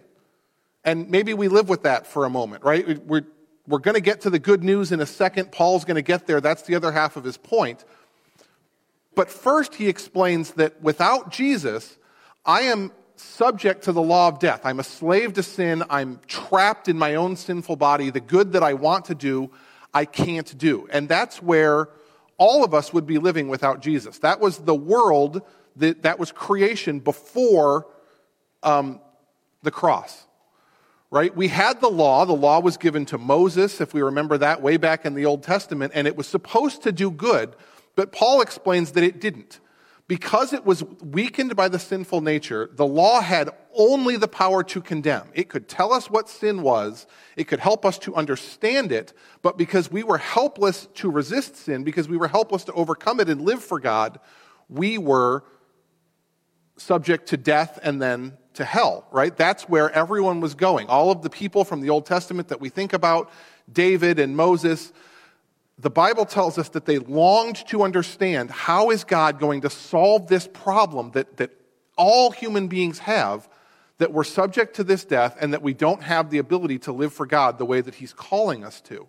And 0.83 1.09
maybe 1.09 1.33
we 1.33 1.47
live 1.49 1.69
with 1.69 1.83
that 1.83 2.07
for 2.07 2.25
a 2.25 2.29
moment, 2.29 2.63
right? 2.63 3.05
We're, 3.05 3.25
we're 3.67 3.79
going 3.79 3.95
to 3.95 4.01
get 4.01 4.21
to 4.21 4.29
the 4.29 4.39
good 4.39 4.63
news 4.63 4.91
in 4.91 5.01
a 5.01 5.05
second. 5.05 5.51
Paul's 5.51 5.83
going 5.83 5.95
to 5.95 6.01
get 6.01 6.25
there. 6.25 6.39
That's 6.39 6.63
the 6.63 6.75
other 6.75 6.91
half 6.91 7.17
of 7.17 7.23
his 7.23 7.37
point. 7.37 7.83
But 9.13 9.29
first, 9.29 9.75
he 9.75 9.89
explains 9.89 10.51
that 10.51 10.81
without 10.81 11.31
Jesus, 11.31 11.97
I 12.45 12.61
am 12.61 12.91
subject 13.15 13.83
to 13.85 13.91
the 13.91 14.01
law 14.01 14.27
of 14.27 14.39
death. 14.39 14.61
I'm 14.63 14.79
a 14.79 14.83
slave 14.83 15.33
to 15.33 15.43
sin. 15.43 15.83
I'm 15.89 16.19
trapped 16.27 16.87
in 16.87 16.97
my 16.97 17.15
own 17.15 17.35
sinful 17.35 17.75
body. 17.75 18.09
The 18.09 18.19
good 18.19 18.53
that 18.53 18.63
I 18.63 18.73
want 18.73 19.05
to 19.05 19.15
do, 19.15 19.51
I 19.93 20.05
can't 20.05 20.57
do. 20.57 20.87
And 20.91 21.09
that's 21.09 21.41
where 21.41 21.89
all 22.37 22.63
of 22.63 22.73
us 22.73 22.93
would 22.93 23.07
be 23.07 23.17
living 23.17 23.47
without 23.47 23.81
Jesus. 23.81 24.19
That 24.19 24.39
was 24.39 24.59
the 24.59 24.75
world 24.75 25.41
that, 25.77 26.03
that 26.03 26.19
was 26.19 26.31
creation 26.31 26.99
before 26.99 27.87
um, 28.61 29.01
the 29.63 29.71
cross. 29.71 30.26
Right? 31.09 31.33
We 31.33 31.47
had 31.47 31.79
the 31.79 31.89
law. 31.89 32.25
The 32.25 32.33
law 32.33 32.59
was 32.59 32.75
given 32.75 33.05
to 33.05 33.17
Moses, 33.17 33.79
if 33.79 33.93
we 33.93 34.01
remember 34.01 34.37
that 34.39 34.61
way 34.61 34.75
back 34.77 35.05
in 35.05 35.13
the 35.13 35.25
Old 35.25 35.41
Testament, 35.41 35.93
and 35.95 36.05
it 36.05 36.17
was 36.17 36.27
supposed 36.27 36.83
to 36.83 36.91
do 36.91 37.09
good, 37.09 37.55
but 37.95 38.11
Paul 38.11 38.41
explains 38.41 38.91
that 38.91 39.03
it 39.03 39.21
didn't. 39.21 39.59
Because 40.07 40.53
it 40.53 40.65
was 40.65 40.83
weakened 41.03 41.57
by 41.57 41.67
the 41.67 41.79
sinful 41.79 42.21
nature, 42.21 42.69
the 42.73 42.85
law 42.85 43.19
had 43.19 43.49
only 43.73 44.15
the 44.15 44.27
power 44.27 44.63
to 44.63 44.81
condemn. 44.81 45.27
It 45.33 45.49
could 45.49 45.67
tell 45.67 45.91
us 45.91 46.09
what 46.09 46.29
sin 46.29 46.61
was, 46.61 47.07
it 47.35 47.45
could 47.45 47.59
help 47.59 47.85
us 47.85 47.97
to 47.99 48.15
understand 48.15 48.93
it, 48.93 49.11
but 49.41 49.57
because 49.57 49.91
we 49.91 50.03
were 50.03 50.17
helpless 50.17 50.87
to 50.95 51.11
resist 51.11 51.57
sin, 51.57 51.83
because 51.83 52.07
we 52.07 52.15
were 52.15 52.29
helpless 52.29 52.63
to 52.65 52.73
overcome 52.73 53.19
it 53.19 53.27
and 53.27 53.41
live 53.41 53.61
for 53.61 53.81
God, 53.81 54.19
we 54.69 54.97
were 54.97 55.43
subject 56.77 57.27
to 57.29 57.37
death 57.37 57.77
and 57.83 58.01
then 58.01 58.37
to 58.57 58.65
hell, 58.65 59.05
right? 59.11 59.35
That's 59.35 59.63
where 59.63 59.89
everyone 59.91 60.41
was 60.41 60.53
going. 60.53 60.87
All 60.87 61.09
of 61.09 61.21
the 61.21 61.29
people 61.29 61.63
from 61.63 61.81
the 61.81 61.89
Old 61.89 62.05
Testament 62.05 62.49
that 62.49 62.61
we 62.61 62.69
think 62.69 62.93
about, 62.93 63.31
David 63.71 64.19
and 64.19 64.35
Moses, 64.35 64.91
the 65.79 65.89
Bible 65.89 66.25
tells 66.25 66.57
us 66.57 66.69
that 66.69 66.85
they 66.85 66.97
longed 66.99 67.67
to 67.67 67.83
understand 67.83 68.51
how 68.51 68.89
is 68.89 69.03
God 69.03 69.39
going 69.39 69.61
to 69.61 69.69
solve 69.69 70.27
this 70.27 70.47
problem 70.47 71.11
that, 71.11 71.37
that 71.37 71.51
all 71.97 72.31
human 72.31 72.67
beings 72.67 72.99
have, 72.99 73.47
that 73.99 74.11
we're 74.11 74.23
subject 74.23 74.75
to 74.75 74.83
this 74.83 75.05
death 75.05 75.37
and 75.39 75.53
that 75.53 75.61
we 75.61 75.73
don't 75.73 76.03
have 76.03 76.29
the 76.29 76.39
ability 76.39 76.79
to 76.79 76.91
live 76.91 77.13
for 77.13 77.25
God 77.25 77.57
the 77.57 77.65
way 77.65 77.81
that 77.81 77.95
He's 77.95 78.13
calling 78.13 78.63
us 78.63 78.81
to. 78.81 79.07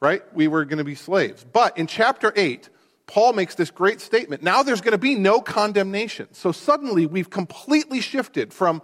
Right? 0.00 0.22
We 0.34 0.48
were 0.48 0.64
going 0.64 0.78
to 0.78 0.84
be 0.84 0.94
slaves. 0.94 1.44
But 1.44 1.76
in 1.76 1.86
chapter 1.86 2.32
8, 2.34 2.68
Paul 3.10 3.32
makes 3.32 3.56
this 3.56 3.72
great 3.72 4.00
statement. 4.00 4.40
Now 4.40 4.62
there's 4.62 4.80
going 4.80 4.92
to 4.92 4.98
be 4.98 5.16
no 5.16 5.40
condemnation. 5.40 6.28
So 6.30 6.52
suddenly 6.52 7.06
we've 7.06 7.28
completely 7.28 8.00
shifted 8.00 8.52
from 8.52 8.82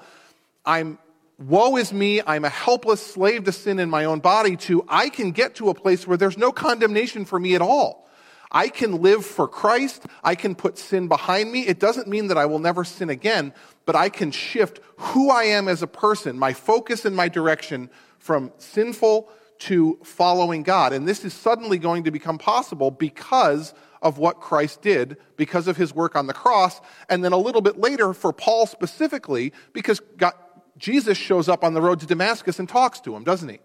I'm 0.64 0.98
woe 1.38 1.76
is 1.76 1.92
me, 1.92 2.20
I'm 2.26 2.44
a 2.44 2.48
helpless 2.48 3.00
slave 3.00 3.44
to 3.44 3.52
sin 3.52 3.78
in 3.78 3.88
my 3.88 4.04
own 4.04 4.18
body, 4.18 4.56
to 4.56 4.84
I 4.88 5.10
can 5.10 5.30
get 5.30 5.54
to 5.56 5.68
a 5.68 5.74
place 5.74 6.08
where 6.08 6.16
there's 6.16 6.36
no 6.36 6.50
condemnation 6.50 7.24
for 7.24 7.38
me 7.38 7.54
at 7.54 7.62
all. 7.62 8.08
I 8.50 8.66
can 8.66 9.00
live 9.00 9.24
for 9.24 9.46
Christ. 9.46 10.04
I 10.24 10.34
can 10.34 10.56
put 10.56 10.76
sin 10.76 11.06
behind 11.06 11.52
me. 11.52 11.60
It 11.64 11.78
doesn't 11.78 12.08
mean 12.08 12.26
that 12.26 12.38
I 12.38 12.46
will 12.46 12.58
never 12.58 12.82
sin 12.82 13.10
again, 13.10 13.54
but 13.84 13.94
I 13.94 14.08
can 14.08 14.32
shift 14.32 14.80
who 14.96 15.30
I 15.30 15.44
am 15.44 15.68
as 15.68 15.82
a 15.82 15.86
person, 15.86 16.36
my 16.36 16.52
focus 16.52 17.04
and 17.04 17.14
my 17.14 17.28
direction 17.28 17.90
from 18.18 18.50
sinful 18.58 19.28
to 19.58 20.00
following 20.02 20.64
God. 20.64 20.92
And 20.92 21.06
this 21.06 21.24
is 21.24 21.32
suddenly 21.32 21.78
going 21.78 22.04
to 22.04 22.10
become 22.10 22.38
possible 22.38 22.90
because 22.90 23.72
of 24.06 24.18
what 24.18 24.40
Christ 24.40 24.82
did 24.82 25.16
because 25.36 25.66
of 25.66 25.76
his 25.76 25.92
work 25.92 26.14
on 26.14 26.28
the 26.28 26.32
cross. 26.32 26.80
And 27.08 27.24
then 27.24 27.32
a 27.32 27.36
little 27.36 27.60
bit 27.60 27.80
later, 27.80 28.14
for 28.14 28.32
Paul 28.32 28.66
specifically, 28.66 29.52
because 29.72 30.00
God, 30.16 30.32
Jesus 30.78 31.18
shows 31.18 31.48
up 31.48 31.64
on 31.64 31.74
the 31.74 31.82
road 31.82 31.98
to 32.00 32.06
Damascus 32.06 32.60
and 32.60 32.68
talks 32.68 33.00
to 33.00 33.16
him, 33.16 33.24
doesn't 33.24 33.48
he? 33.48 33.58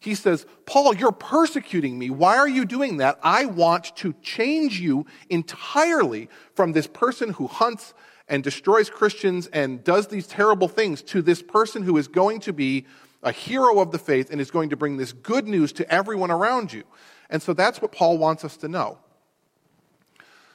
He 0.00 0.16
says, 0.16 0.46
Paul, 0.66 0.96
you're 0.96 1.12
persecuting 1.12 1.96
me. 1.96 2.10
Why 2.10 2.36
are 2.36 2.48
you 2.48 2.64
doing 2.64 2.96
that? 2.96 3.20
I 3.22 3.46
want 3.46 3.94
to 3.98 4.14
change 4.20 4.80
you 4.80 5.06
entirely 5.30 6.28
from 6.54 6.72
this 6.72 6.88
person 6.88 7.30
who 7.34 7.46
hunts 7.46 7.94
and 8.28 8.42
destroys 8.42 8.90
Christians 8.90 9.46
and 9.46 9.84
does 9.84 10.08
these 10.08 10.26
terrible 10.26 10.66
things 10.66 11.02
to 11.02 11.22
this 11.22 11.40
person 11.40 11.84
who 11.84 11.96
is 11.98 12.08
going 12.08 12.40
to 12.40 12.52
be 12.52 12.84
a 13.22 13.30
hero 13.30 13.78
of 13.78 13.92
the 13.92 13.98
faith 13.98 14.30
and 14.30 14.40
is 14.40 14.50
going 14.50 14.70
to 14.70 14.76
bring 14.76 14.96
this 14.96 15.12
good 15.12 15.46
news 15.46 15.72
to 15.74 15.88
everyone 15.88 16.32
around 16.32 16.72
you. 16.72 16.82
And 17.30 17.40
so 17.40 17.54
that's 17.54 17.80
what 17.80 17.92
Paul 17.92 18.18
wants 18.18 18.44
us 18.44 18.56
to 18.58 18.68
know. 18.68 18.98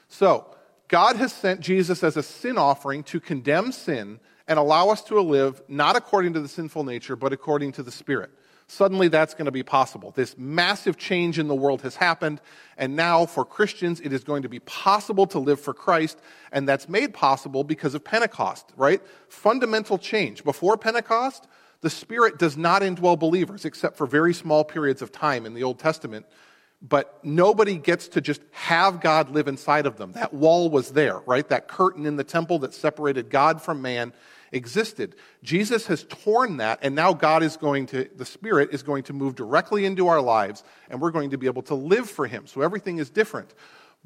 So, 0.09 0.45
God 0.87 1.15
has 1.17 1.31
sent 1.31 1.61
Jesus 1.61 2.03
as 2.03 2.17
a 2.17 2.23
sin 2.23 2.57
offering 2.57 3.03
to 3.03 3.19
condemn 3.19 3.71
sin 3.71 4.19
and 4.47 4.57
allow 4.57 4.89
us 4.89 5.03
to 5.03 5.21
live 5.21 5.61
not 5.67 5.95
according 5.95 6.33
to 6.33 6.41
the 6.41 6.47
sinful 6.47 6.83
nature, 6.83 7.15
but 7.15 7.31
according 7.31 7.71
to 7.73 7.83
the 7.83 7.91
Spirit. 7.91 8.31
Suddenly, 8.65 9.07
that's 9.07 9.35
going 9.35 9.45
to 9.45 9.51
be 9.51 9.63
possible. 9.63 10.11
This 10.11 10.35
massive 10.37 10.97
change 10.97 11.39
in 11.39 11.47
the 11.47 11.55
world 11.55 11.83
has 11.83 11.95
happened, 11.95 12.41
and 12.77 12.95
now 12.95 13.25
for 13.25 13.45
Christians, 13.45 13.99
it 13.99 14.11
is 14.11 14.23
going 14.23 14.43
to 14.43 14.49
be 14.49 14.59
possible 14.59 15.27
to 15.27 15.39
live 15.39 15.59
for 15.59 15.73
Christ, 15.73 16.19
and 16.51 16.67
that's 16.67 16.89
made 16.89 17.13
possible 17.13 17.63
because 17.63 17.93
of 17.93 18.03
Pentecost, 18.03 18.71
right? 18.75 19.01
Fundamental 19.27 19.97
change. 19.97 20.43
Before 20.43 20.77
Pentecost, 20.77 21.47
the 21.81 21.89
Spirit 21.89 22.37
does 22.37 22.57
not 22.57 22.81
indwell 22.81 23.17
believers 23.17 23.65
except 23.65 23.95
for 23.95 24.05
very 24.05 24.33
small 24.33 24.63
periods 24.63 25.01
of 25.01 25.11
time 25.11 25.45
in 25.45 25.53
the 25.53 25.63
Old 25.63 25.79
Testament 25.79 26.25
but 26.81 27.19
nobody 27.23 27.77
gets 27.77 28.07
to 28.09 28.21
just 28.21 28.41
have 28.51 29.01
God 29.01 29.29
live 29.29 29.47
inside 29.47 29.85
of 29.85 29.97
them. 29.97 30.13
That 30.13 30.33
wall 30.33 30.69
was 30.69 30.91
there, 30.91 31.19
right? 31.19 31.47
That 31.49 31.67
curtain 31.67 32.05
in 32.05 32.15
the 32.15 32.23
temple 32.23 32.59
that 32.59 32.73
separated 32.73 33.29
God 33.29 33.61
from 33.61 33.81
man 33.81 34.13
existed. 34.51 35.15
Jesus 35.43 35.87
has 35.87 36.05
torn 36.05 36.57
that, 36.57 36.79
and 36.81 36.95
now 36.95 37.13
God 37.13 37.43
is 37.43 37.57
going 37.57 37.85
to, 37.87 38.09
the 38.15 38.25
Spirit 38.25 38.69
is 38.71 38.81
going 38.81 39.03
to 39.03 39.13
move 39.13 39.35
directly 39.35 39.85
into 39.85 40.07
our 40.07 40.21
lives, 40.21 40.63
and 40.89 41.01
we're 41.01 41.11
going 41.11 41.31
to 41.31 41.37
be 41.37 41.47
able 41.47 41.63
to 41.63 41.75
live 41.75 42.09
for 42.09 42.27
Him. 42.27 42.47
So 42.47 42.61
everything 42.61 42.97
is 42.97 43.09
different. 43.09 43.53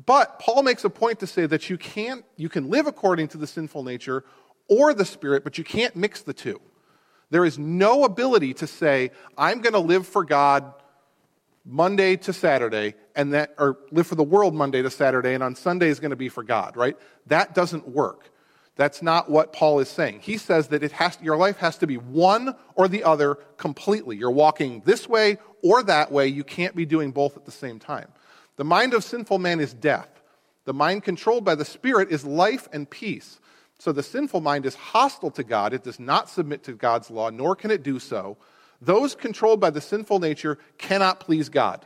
But 0.04 0.40
Paul 0.40 0.64
makes 0.64 0.84
a 0.84 0.90
point 0.90 1.20
to 1.20 1.28
say 1.28 1.46
that 1.46 1.70
you 1.70 1.78
can't, 1.78 2.26
you 2.36 2.50
can 2.50 2.70
live 2.70 2.88
according 2.88 3.28
to 3.30 3.38
the 3.38 3.48
sinful 3.48 3.84
nature 3.84 4.26
or 4.68 4.94
the 4.94 5.06
Spirit, 5.06 5.44
but 5.44 5.58
you 5.58 5.64
can't 5.64 5.96
mix 5.96 6.24
the 6.24 6.34
two. 6.34 6.60
There 7.30 7.46
is 7.46 7.60
no 7.60 8.04
ability 8.04 8.56
to 8.56 8.68
say, 8.68 9.12
I'm 9.38 9.62
going 9.62 9.74
to 9.74 9.80
live 9.80 10.08
for 10.08 10.24
God 10.24 10.74
Monday 11.66 12.18
to 12.18 12.34
Saturday, 12.34 12.96
and 13.16 13.34
that, 13.34 13.54
or 13.58 13.78
live 13.92 14.06
for 14.06 14.16
the 14.16 14.24
world 14.24 14.54
Monday 14.54 14.82
to 14.82 14.90
Saturday, 14.90 15.34
and 15.34 15.44
on 15.44 15.56
Sunday 15.56 15.88
is 15.88 16.00
going 16.00 16.12
to 16.12 16.18
be 16.18 16.30
for 16.30 16.44
God, 16.44 16.76
right? 16.76 16.98
That 17.28 17.56
doesn't 17.56 17.88
work. 17.88 18.30
That's 18.76 19.02
not 19.02 19.30
what 19.30 19.54
Paul 19.54 19.80
is 19.80 19.88
saying. 19.88 20.22
He 20.22 20.38
says 20.38 20.70
that 20.70 20.84
it 20.84 20.92
has, 20.94 21.18
your 21.22 21.38
life 21.38 21.58
has 21.58 21.78
to 21.78 21.88
be 21.88 21.98
one 21.98 22.56
or 22.76 22.88
the 22.88 23.04
other 23.04 23.36
completely. 23.58 24.18
You're 24.18 24.32
walking 24.32 24.82
this 24.84 25.08
way 25.08 25.38
or 25.62 25.84
that 25.84 26.12
way. 26.12 26.28
You 26.28 26.44
can't 26.44 26.76
be 26.76 26.86
doing 26.86 27.12
both 27.12 27.38
at 27.38 27.46
the 27.46 27.52
same 27.52 27.80
time. 27.80 28.08
The 28.56 28.64
mind 28.64 28.94
of 28.94 29.04
sinful 29.04 29.40
man 29.40 29.60
is 29.60 29.74
death. 29.74 30.10
The 30.66 30.74
mind 30.74 31.04
controlled 31.04 31.46
by 31.46 31.56
the 31.56 31.66
Spirit 31.66 32.12
is 32.12 32.26
life 32.26 32.68
and 32.74 32.90
peace. 32.90 33.40
So 33.78 33.92
the 33.92 34.04
sinful 34.04 34.42
mind 34.42 34.66
is 34.66 34.76
hostile 34.76 35.32
to 35.32 35.44
God. 35.44 35.74
It 35.74 35.84
does 35.84 36.00
not 36.00 36.30
submit 36.30 36.64
to 36.64 36.74
God's 36.74 37.12
law, 37.12 37.30
nor 37.30 37.56
can 37.56 37.70
it 37.70 37.84
do 37.84 38.00
so. 38.00 38.38
Those 38.86 39.16
controlled 39.16 39.60
by 39.60 39.70
the 39.70 39.82
sinful 39.82 40.20
nature 40.20 40.58
cannot 40.78 41.20
please 41.20 41.50
God. 41.50 41.86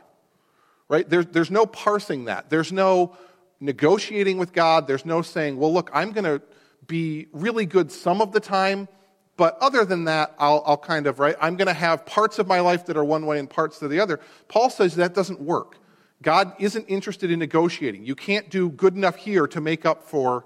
Right? 0.88 1.08
There's, 1.08 1.26
there's 1.26 1.50
no 1.50 1.66
parsing 1.66 2.24
that. 2.24 2.50
There's 2.50 2.72
no 2.72 3.16
negotiating 3.60 4.38
with 4.38 4.52
God. 4.52 4.86
There's 4.86 5.04
no 5.04 5.22
saying, 5.22 5.58
well, 5.58 5.72
look, 5.72 5.90
I'm 5.92 6.12
going 6.12 6.24
to 6.24 6.42
be 6.86 7.26
really 7.32 7.66
good 7.66 7.92
some 7.92 8.20
of 8.20 8.32
the 8.32 8.40
time, 8.40 8.88
but 9.36 9.58
other 9.60 9.84
than 9.84 10.04
that, 10.04 10.34
I'll, 10.38 10.62
I'll 10.66 10.78
kind 10.78 11.06
of, 11.06 11.18
right? 11.18 11.36
I'm 11.40 11.56
going 11.56 11.68
to 11.68 11.74
have 11.74 12.06
parts 12.06 12.38
of 12.38 12.46
my 12.46 12.60
life 12.60 12.86
that 12.86 12.96
are 12.96 13.04
one 13.04 13.26
way 13.26 13.38
and 13.38 13.48
parts 13.48 13.78
to 13.80 13.88
the 13.88 14.00
other. 14.00 14.20
Paul 14.48 14.70
says 14.70 14.96
that 14.96 15.14
doesn't 15.14 15.40
work. 15.40 15.76
God 16.22 16.52
isn't 16.58 16.86
interested 16.86 17.30
in 17.30 17.38
negotiating. 17.38 18.04
You 18.04 18.14
can't 18.16 18.48
do 18.48 18.70
good 18.70 18.96
enough 18.96 19.16
here 19.16 19.46
to 19.48 19.60
make 19.60 19.86
up 19.86 20.02
for 20.02 20.44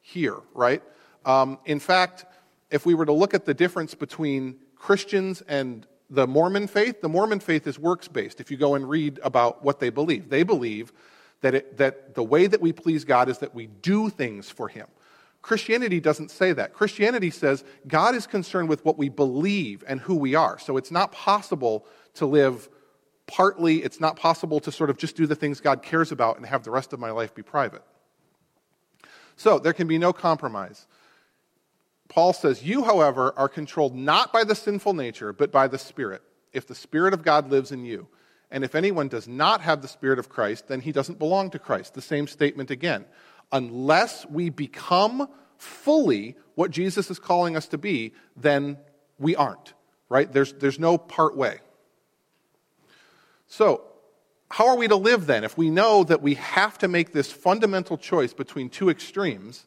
here, 0.00 0.36
right? 0.54 0.82
Um, 1.26 1.58
in 1.66 1.80
fact, 1.80 2.24
if 2.70 2.86
we 2.86 2.94
were 2.94 3.04
to 3.04 3.12
look 3.12 3.34
at 3.34 3.44
the 3.44 3.52
difference 3.52 3.94
between 3.94 4.56
Christians 4.76 5.42
and 5.42 5.86
the 6.10 6.26
Mormon 6.26 6.66
faith, 6.66 7.00
the 7.00 7.08
Mormon 7.08 7.40
faith 7.40 7.66
is 7.66 7.78
works 7.78 8.08
based. 8.08 8.40
If 8.40 8.50
you 8.50 8.56
go 8.56 8.74
and 8.74 8.88
read 8.88 9.20
about 9.22 9.64
what 9.64 9.78
they 9.78 9.90
believe, 9.90 10.28
they 10.28 10.42
believe 10.42 10.92
that, 11.40 11.54
it, 11.54 11.76
that 11.78 12.14
the 12.14 12.22
way 12.22 12.46
that 12.46 12.60
we 12.60 12.72
please 12.72 13.04
God 13.04 13.28
is 13.28 13.38
that 13.38 13.54
we 13.54 13.68
do 13.68 14.10
things 14.10 14.50
for 14.50 14.68
Him. 14.68 14.86
Christianity 15.42 16.00
doesn't 16.00 16.30
say 16.30 16.52
that. 16.52 16.74
Christianity 16.74 17.30
says 17.30 17.64
God 17.86 18.14
is 18.14 18.26
concerned 18.26 18.68
with 18.68 18.84
what 18.84 18.98
we 18.98 19.08
believe 19.08 19.82
and 19.86 20.00
who 20.00 20.16
we 20.16 20.34
are. 20.34 20.58
So 20.58 20.76
it's 20.76 20.90
not 20.90 21.12
possible 21.12 21.86
to 22.14 22.26
live 22.26 22.68
partly, 23.26 23.82
it's 23.84 24.00
not 24.00 24.16
possible 24.16 24.58
to 24.60 24.72
sort 24.72 24.90
of 24.90 24.98
just 24.98 25.16
do 25.16 25.26
the 25.26 25.36
things 25.36 25.60
God 25.60 25.82
cares 25.82 26.10
about 26.12 26.36
and 26.36 26.44
have 26.44 26.64
the 26.64 26.70
rest 26.70 26.92
of 26.92 26.98
my 26.98 27.10
life 27.10 27.34
be 27.34 27.42
private. 27.42 27.82
So 29.36 29.58
there 29.58 29.72
can 29.72 29.86
be 29.86 29.96
no 29.96 30.12
compromise. 30.12 30.86
Paul 32.10 32.32
says, 32.32 32.62
You, 32.62 32.84
however, 32.84 33.32
are 33.36 33.48
controlled 33.48 33.94
not 33.94 34.32
by 34.32 34.44
the 34.44 34.54
sinful 34.54 34.92
nature, 34.92 35.32
but 35.32 35.50
by 35.50 35.68
the 35.68 35.78
Spirit, 35.78 36.20
if 36.52 36.66
the 36.66 36.74
Spirit 36.74 37.14
of 37.14 37.22
God 37.22 37.50
lives 37.50 37.72
in 37.72 37.84
you. 37.84 38.08
And 38.50 38.64
if 38.64 38.74
anyone 38.74 39.08
does 39.08 39.28
not 39.28 39.60
have 39.60 39.80
the 39.80 39.88
Spirit 39.88 40.18
of 40.18 40.28
Christ, 40.28 40.66
then 40.66 40.80
he 40.80 40.90
doesn't 40.90 41.20
belong 41.20 41.50
to 41.50 41.58
Christ. 41.58 41.94
The 41.94 42.02
same 42.02 42.26
statement 42.26 42.70
again. 42.70 43.06
Unless 43.52 44.26
we 44.26 44.50
become 44.50 45.28
fully 45.56 46.36
what 46.56 46.72
Jesus 46.72 47.10
is 47.10 47.20
calling 47.20 47.56
us 47.56 47.68
to 47.68 47.78
be, 47.78 48.12
then 48.36 48.76
we 49.18 49.36
aren't, 49.36 49.72
right? 50.08 50.30
There's, 50.30 50.52
there's 50.54 50.80
no 50.80 50.98
part 50.98 51.36
way. 51.36 51.60
So, 53.46 53.84
how 54.50 54.66
are 54.66 54.76
we 54.76 54.88
to 54.88 54.96
live 54.96 55.26
then 55.26 55.44
if 55.44 55.56
we 55.56 55.70
know 55.70 56.02
that 56.02 56.22
we 56.22 56.34
have 56.34 56.76
to 56.78 56.88
make 56.88 57.12
this 57.12 57.30
fundamental 57.30 57.96
choice 57.96 58.32
between 58.32 58.68
two 58.68 58.90
extremes, 58.90 59.64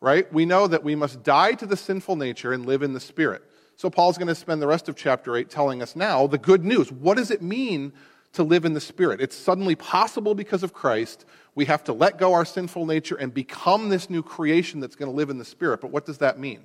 right? 0.00 0.32
We 0.32 0.46
know 0.46 0.66
that 0.66 0.84
we 0.84 0.94
must 0.94 1.22
die 1.22 1.52
to 1.54 1.66
the 1.66 1.76
sinful 1.76 2.16
nature 2.16 2.52
and 2.52 2.66
live 2.66 2.82
in 2.82 2.92
the 2.92 3.00
Spirit. 3.00 3.42
So, 3.76 3.90
Paul's 3.90 4.18
going 4.18 4.28
to 4.28 4.34
spend 4.34 4.60
the 4.60 4.66
rest 4.66 4.88
of 4.88 4.96
chapter 4.96 5.36
8 5.36 5.50
telling 5.50 5.82
us 5.82 5.94
now 5.94 6.26
the 6.26 6.38
good 6.38 6.64
news. 6.64 6.90
What 6.90 7.16
does 7.16 7.30
it 7.30 7.42
mean 7.42 7.92
to 8.32 8.42
live 8.42 8.64
in 8.64 8.74
the 8.74 8.80
Spirit? 8.80 9.20
It's 9.20 9.36
suddenly 9.36 9.76
possible 9.76 10.34
because 10.34 10.62
of 10.62 10.72
Christ. 10.72 11.24
We 11.54 11.66
have 11.66 11.84
to 11.84 11.92
let 11.92 12.18
go 12.18 12.34
our 12.34 12.44
sinful 12.44 12.86
nature 12.86 13.16
and 13.16 13.32
become 13.32 13.88
this 13.88 14.10
new 14.10 14.22
creation 14.22 14.80
that's 14.80 14.96
going 14.96 15.10
to 15.10 15.16
live 15.16 15.30
in 15.30 15.38
the 15.38 15.44
Spirit. 15.44 15.80
But 15.80 15.90
what 15.90 16.06
does 16.06 16.18
that 16.18 16.38
mean? 16.38 16.64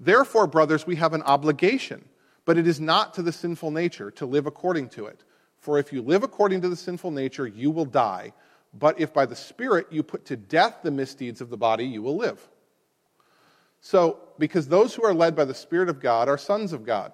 Therefore, 0.00 0.46
brothers, 0.46 0.86
we 0.86 0.96
have 0.96 1.12
an 1.12 1.22
obligation, 1.22 2.04
but 2.44 2.56
it 2.56 2.66
is 2.66 2.80
not 2.80 3.14
to 3.14 3.22
the 3.22 3.32
sinful 3.32 3.70
nature 3.70 4.10
to 4.12 4.26
live 4.26 4.46
according 4.46 4.88
to 4.90 5.06
it. 5.06 5.22
For 5.58 5.78
if 5.78 5.92
you 5.92 6.00
live 6.00 6.22
according 6.22 6.62
to 6.62 6.68
the 6.68 6.76
sinful 6.76 7.10
nature, 7.10 7.46
you 7.46 7.70
will 7.70 7.84
die. 7.84 8.32
But 8.72 9.00
if 9.00 9.12
by 9.12 9.26
the 9.26 9.36
Spirit 9.36 9.88
you 9.90 10.02
put 10.02 10.26
to 10.26 10.36
death 10.36 10.78
the 10.82 10.90
misdeeds 10.90 11.40
of 11.40 11.50
the 11.50 11.56
body, 11.56 11.84
you 11.84 12.02
will 12.02 12.16
live. 12.16 12.48
So, 13.80 14.18
because 14.38 14.68
those 14.68 14.94
who 14.94 15.04
are 15.04 15.14
led 15.14 15.34
by 15.34 15.44
the 15.44 15.54
Spirit 15.54 15.88
of 15.88 16.00
God 16.00 16.28
are 16.28 16.38
sons 16.38 16.72
of 16.72 16.84
God. 16.84 17.12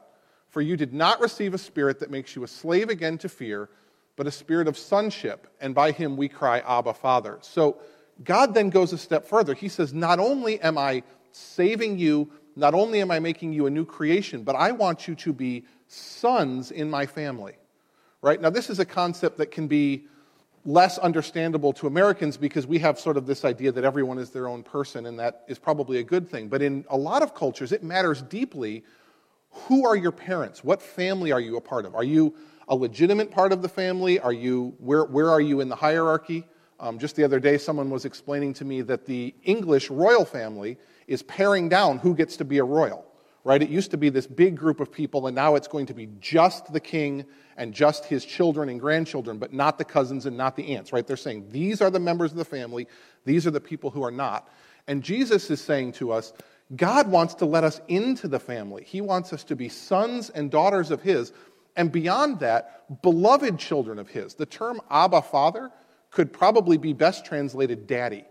For 0.49 0.61
you 0.61 0.77
did 0.77 0.93
not 0.93 1.21
receive 1.21 1.55
a 1.55 1.59
spirit 1.59 2.01
that 2.01 2.11
makes 2.11 2.35
you 2.35 2.43
a 2.43 2.49
slave 2.49 2.89
again 2.89 3.19
to 3.19 3.29
fear, 3.29 3.69
but 4.17 4.27
a 4.27 4.31
spirit 4.31 4.69
of 4.69 4.79
sonship, 4.79 5.47
and 5.61 5.75
by 5.75 5.93
him 5.93 6.17
we 6.17 6.29
cry, 6.29 6.61
Abba, 6.61 6.95
Father. 6.95 7.39
So, 7.43 7.79
God 8.25 8.55
then 8.55 8.71
goes 8.71 8.93
a 8.93 8.99
step 8.99 9.27
further. 9.27 9.55
He 9.55 9.69
says, 9.69 9.93
Not 9.93 10.19
only 10.19 10.61
am 10.61 10.79
I 10.79 11.03
saving 11.33 11.99
you, 11.99 12.31
not 12.57 12.73
only 12.73 13.01
am 13.01 13.11
I 13.11 13.19
making 13.21 13.53
you 13.53 13.67
a 13.67 13.71
new 13.71 13.85
creation, 13.85 14.43
but 14.43 14.57
I 14.57 14.73
want 14.73 15.07
you 15.07 15.15
to 15.17 15.33
be 15.33 15.65
sons 15.89 16.71
in 16.71 16.91
my 16.91 17.05
family. 17.07 17.57
Right? 18.23 18.41
Now, 18.41 18.51
this 18.51 18.71
is 18.71 18.79
a 18.79 18.87
concept 18.87 19.37
that 19.39 19.51
can 19.51 19.69
be 19.69 20.07
less 20.67 20.99
understandable 20.99 21.73
to 21.73 21.87
Americans 21.87 22.37
because 22.37 22.67
we 22.67 22.79
have 22.81 22.99
sort 22.99 23.17
of 23.17 23.27
this 23.27 23.45
idea 23.45 23.73
that 23.73 23.85
everyone 23.85 24.19
is 24.19 24.31
their 24.31 24.49
own 24.49 24.63
person, 24.63 25.07
and 25.07 25.19
that 25.19 25.45
is 25.49 25.59
probably 25.59 25.99
a 25.99 26.03
good 26.03 26.29
thing. 26.29 26.49
But 26.49 26.61
in 26.61 26.85
a 26.91 26.97
lot 26.97 27.23
of 27.23 27.35
cultures, 27.35 27.73
it 27.73 27.83
matters 27.83 28.21
deeply 28.21 28.85
who 29.51 29.87
are 29.87 29.97
your 29.97 30.13
parents? 30.13 30.63
What 30.63 30.83
family 30.83 31.33
are 31.33 31.41
you 31.41 31.57
a 31.57 31.61
part 31.61 31.87
of? 31.87 31.95
Are 31.95 32.05
you 32.05 32.35
a 32.69 32.77
legitimate 32.77 33.31
part 33.31 33.53
of 33.53 33.63
the 33.63 33.69
family? 33.69 34.19
Are 34.21 34.33
you, 34.33 34.75
where, 34.79 35.05
where 35.05 35.31
are 35.31 35.41
you 35.41 35.61
in 35.61 35.69
the 35.69 35.77
hierarchy? 35.77 36.45
Um, 36.79 36.99
just 36.99 37.17
the 37.17 37.25
other 37.25 37.41
day, 37.41 37.57
someone 37.57 37.89
was 37.89 38.05
explaining 38.05 38.53
to 38.55 38.65
me 38.65 38.83
that 38.83 39.07
the 39.07 39.35
English 39.45 39.89
royal 39.89 40.27
family 40.27 40.77
is 41.07 41.23
paring 41.23 41.69
down 41.69 41.99
who 41.99 42.15
gets 42.15 42.37
to 42.37 42.45
be 42.45 42.59
a 42.59 42.65
royal, 42.65 43.06
right? 43.47 43.63
It 43.63 43.71
used 43.71 43.93
to 43.93 43.97
be 43.97 44.09
this 44.09 44.27
big 44.27 44.57
group 44.57 44.81
of 44.81 44.91
people, 44.91 45.29
and 45.29 45.37
now 45.37 45.55
it's 45.55 45.69
going 45.69 45.87
to 45.87 45.95
be 45.95 46.09
just 46.19 46.73
the 46.73 46.81
king 46.81 47.25
and 47.57 47.73
just 47.73 48.05
his 48.05 48.25
children 48.25 48.69
and 48.69 48.81
grandchildren, 48.81 49.39
but 49.39 49.53
not 49.53 49.79
the 49.79 49.85
cousins 49.85 50.27
and 50.27 50.37
not 50.37 50.57
the 50.57 50.75
aunts, 50.75 50.93
right? 50.93 51.07
They're 51.07 51.17
saying 51.17 51.51
these 51.51 51.81
are 51.81 51.89
the 51.89 52.01
members 52.01 52.33
of 52.33 52.39
the 52.39 52.45
family, 52.45 52.89
these 53.25 53.47
are 53.47 53.53
the 53.53 53.61
people 53.61 53.91
who 53.91 54.03
are 54.03 54.11
not. 54.11 54.49
And 54.89 55.01
Jesus 55.01 55.49
is 55.49 55.61
saying 55.61 55.93
to 55.93 56.11
us, 56.11 56.33
God 56.75 57.07
wants 57.07 57.35
to 57.35 57.47
let 57.47 57.63
us 57.63 57.81
into 57.87 58.27
the 58.27 58.41
family. 58.41 58.83
He 58.83 59.01
wants 59.01 59.33
us 59.33 59.45
to 59.45 59.55
be 59.55 59.69
sons 59.69 60.29
and 60.29 60.51
daughters 60.51 60.91
of 60.91 61.03
His, 61.03 61.33
and 61.77 61.93
beyond 61.93 62.41
that, 62.41 63.01
beloved 63.01 63.61
children 63.61 64.01
of 64.01 64.09
His. 64.09 64.35
The 64.35 64.47
term 64.47 64.81
Abba 64.91 65.23
Father 65.23 65.71
could 66.11 66.33
probably 66.33 66.79
be 66.79 66.95
best 66.95 67.25
translated 67.25 67.87
daddy, 67.87 68.25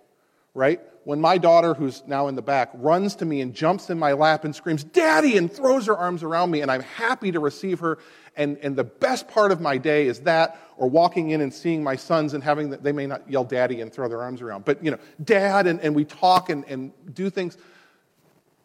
right? 0.53 0.81
When 1.05 1.21
my 1.21 1.37
daughter, 1.37 1.73
who's 1.73 2.03
now 2.05 2.27
in 2.27 2.35
the 2.35 2.41
back, 2.41 2.71
runs 2.73 3.15
to 3.17 3.25
me 3.25 3.41
and 3.41 3.53
jumps 3.53 3.89
in 3.89 3.97
my 3.97 4.13
lap 4.13 4.43
and 4.43 4.55
screams, 4.55 4.83
Daddy, 4.83 5.37
and 5.37 5.51
throws 5.51 5.85
her 5.85 5.95
arms 5.95 6.23
around 6.23 6.51
me, 6.51 6.61
and 6.61 6.69
I'm 6.69 6.81
happy 6.81 7.31
to 7.31 7.39
receive 7.39 7.79
her 7.79 7.99
and, 8.37 8.57
and 8.57 8.75
the 8.75 8.83
best 8.83 9.27
part 9.27 9.51
of 9.51 9.61
my 9.61 9.77
day 9.77 10.07
is 10.07 10.21
that, 10.21 10.59
or 10.77 10.89
walking 10.89 11.29
in 11.29 11.41
and 11.41 11.53
seeing 11.53 11.83
my 11.83 11.95
sons 11.95 12.33
and 12.33 12.43
having, 12.43 12.69
the, 12.69 12.77
they 12.77 12.91
may 12.91 13.07
not 13.07 13.29
yell 13.29 13.43
daddy 13.43 13.81
and 13.81 13.93
throw 13.93 14.07
their 14.07 14.21
arms 14.21 14.41
around, 14.41 14.65
but, 14.65 14.83
you 14.83 14.91
know, 14.91 14.99
dad, 15.23 15.67
and, 15.67 15.79
and 15.81 15.95
we 15.95 16.03
talk 16.05 16.49
and, 16.49 16.65
and 16.65 16.91
do 17.13 17.29
things. 17.29 17.57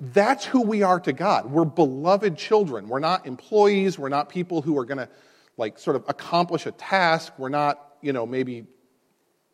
That's 0.00 0.44
who 0.44 0.62
we 0.62 0.82
are 0.82 0.98
to 1.00 1.12
God. 1.12 1.50
We're 1.50 1.64
beloved 1.64 2.36
children. 2.36 2.88
We're 2.88 3.00
not 3.00 3.26
employees. 3.26 3.98
We're 3.98 4.08
not 4.08 4.28
people 4.28 4.62
who 4.62 4.78
are 4.78 4.84
going 4.84 4.98
to, 4.98 5.08
like, 5.56 5.78
sort 5.78 5.96
of 5.96 6.04
accomplish 6.08 6.66
a 6.66 6.72
task. 6.72 7.32
We're 7.38 7.50
not, 7.50 7.94
you 8.00 8.12
know, 8.12 8.26
maybe 8.26 8.66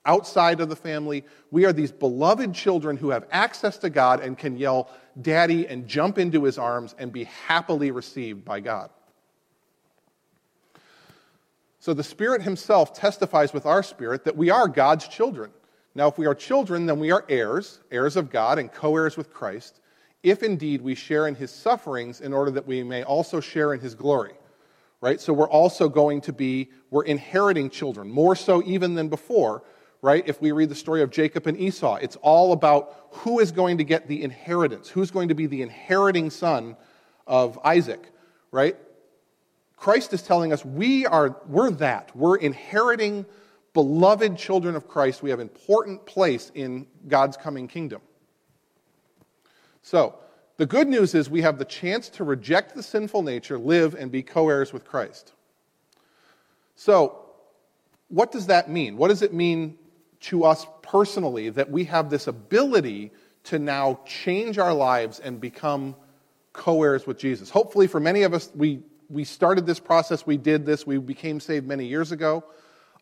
outside 0.06 0.60
of 0.60 0.68
the 0.68 0.76
family. 0.76 1.24
We 1.50 1.66
are 1.66 1.72
these 1.72 1.92
beloved 1.92 2.54
children 2.54 2.96
who 2.96 3.10
have 3.10 3.26
access 3.30 3.76
to 3.78 3.90
God 3.90 4.20
and 4.20 4.38
can 4.38 4.56
yell 4.56 4.88
daddy 5.20 5.66
and 5.66 5.86
jump 5.86 6.18
into 6.18 6.44
his 6.44 6.58
arms 6.58 6.94
and 6.98 7.12
be 7.12 7.24
happily 7.24 7.90
received 7.90 8.44
by 8.44 8.60
God. 8.60 8.90
So 11.86 11.94
the 11.94 12.02
Spirit 12.02 12.42
Himself 12.42 12.94
testifies 12.94 13.52
with 13.52 13.64
our 13.64 13.80
spirit 13.80 14.24
that 14.24 14.36
we 14.36 14.50
are 14.50 14.66
God's 14.66 15.06
children. 15.06 15.52
Now, 15.94 16.08
if 16.08 16.18
we 16.18 16.26
are 16.26 16.34
children, 16.34 16.84
then 16.86 16.98
we 16.98 17.12
are 17.12 17.24
heirs, 17.28 17.78
heirs 17.92 18.16
of 18.16 18.28
God, 18.28 18.58
and 18.58 18.72
co 18.72 18.96
heirs 18.96 19.16
with 19.16 19.32
Christ, 19.32 19.80
if 20.24 20.42
indeed 20.42 20.82
we 20.82 20.96
share 20.96 21.28
in 21.28 21.36
His 21.36 21.52
sufferings 21.52 22.20
in 22.20 22.32
order 22.32 22.50
that 22.50 22.66
we 22.66 22.82
may 22.82 23.04
also 23.04 23.38
share 23.38 23.72
in 23.72 23.78
His 23.78 23.94
glory. 23.94 24.32
Right? 25.00 25.20
So 25.20 25.32
we're 25.32 25.48
also 25.48 25.88
going 25.88 26.22
to 26.22 26.32
be, 26.32 26.70
we're 26.90 27.04
inheriting 27.04 27.70
children, 27.70 28.10
more 28.10 28.34
so 28.34 28.64
even 28.64 28.94
than 28.94 29.08
before, 29.08 29.62
right? 30.06 30.22
If 30.28 30.40
we 30.40 30.52
read 30.52 30.68
the 30.68 30.76
story 30.76 31.02
of 31.02 31.10
Jacob 31.10 31.48
and 31.48 31.58
Esau, 31.58 31.96
it's 31.96 32.14
all 32.22 32.52
about 32.52 33.08
who 33.10 33.40
is 33.40 33.50
going 33.50 33.78
to 33.78 33.84
get 33.84 34.06
the 34.06 34.22
inheritance, 34.22 34.88
who's 34.88 35.10
going 35.10 35.30
to 35.30 35.34
be 35.34 35.46
the 35.46 35.62
inheriting 35.62 36.30
son 36.30 36.76
of 37.26 37.58
Isaac, 37.64 38.12
right? 38.52 38.76
Christ 39.76 40.12
is 40.12 40.22
telling 40.22 40.52
us 40.52 40.64
we 40.64 41.06
are, 41.06 41.42
we're 41.48 41.72
that. 41.72 42.14
We're 42.14 42.36
inheriting 42.36 43.26
beloved 43.74 44.38
children 44.38 44.76
of 44.76 44.86
Christ. 44.86 45.24
We 45.24 45.30
have 45.30 45.40
important 45.40 46.06
place 46.06 46.52
in 46.54 46.86
God's 47.08 47.36
coming 47.36 47.66
kingdom. 47.66 48.00
So, 49.82 50.20
the 50.56 50.66
good 50.66 50.86
news 50.86 51.16
is 51.16 51.28
we 51.28 51.42
have 51.42 51.58
the 51.58 51.64
chance 51.64 52.08
to 52.10 52.22
reject 52.22 52.76
the 52.76 52.82
sinful 52.84 53.22
nature, 53.22 53.58
live, 53.58 53.96
and 53.96 54.12
be 54.12 54.22
co 54.22 54.48
heirs 54.50 54.72
with 54.72 54.84
Christ. 54.84 55.32
So, 56.76 57.24
what 58.06 58.30
does 58.30 58.46
that 58.46 58.70
mean? 58.70 58.96
What 58.96 59.08
does 59.08 59.22
it 59.22 59.34
mean 59.34 59.76
to 60.26 60.44
us 60.44 60.66
personally 60.82 61.50
that 61.50 61.70
we 61.70 61.84
have 61.84 62.10
this 62.10 62.26
ability 62.26 63.12
to 63.44 63.58
now 63.58 64.00
change 64.06 64.58
our 64.58 64.72
lives 64.72 65.18
and 65.18 65.40
become 65.40 65.96
co 66.52 66.82
heirs 66.82 67.06
with 67.06 67.18
Jesus? 67.18 67.50
Hopefully, 67.50 67.86
for 67.86 68.00
many 68.00 68.22
of 68.22 68.34
us, 68.34 68.50
we 68.54 68.82
we 69.08 69.24
started 69.24 69.66
this 69.66 69.80
process, 69.80 70.26
we 70.26 70.36
did 70.36 70.66
this, 70.66 70.86
we 70.86 70.98
became 70.98 71.40
saved 71.40 71.66
many 71.66 71.86
years 71.86 72.12
ago. 72.12 72.44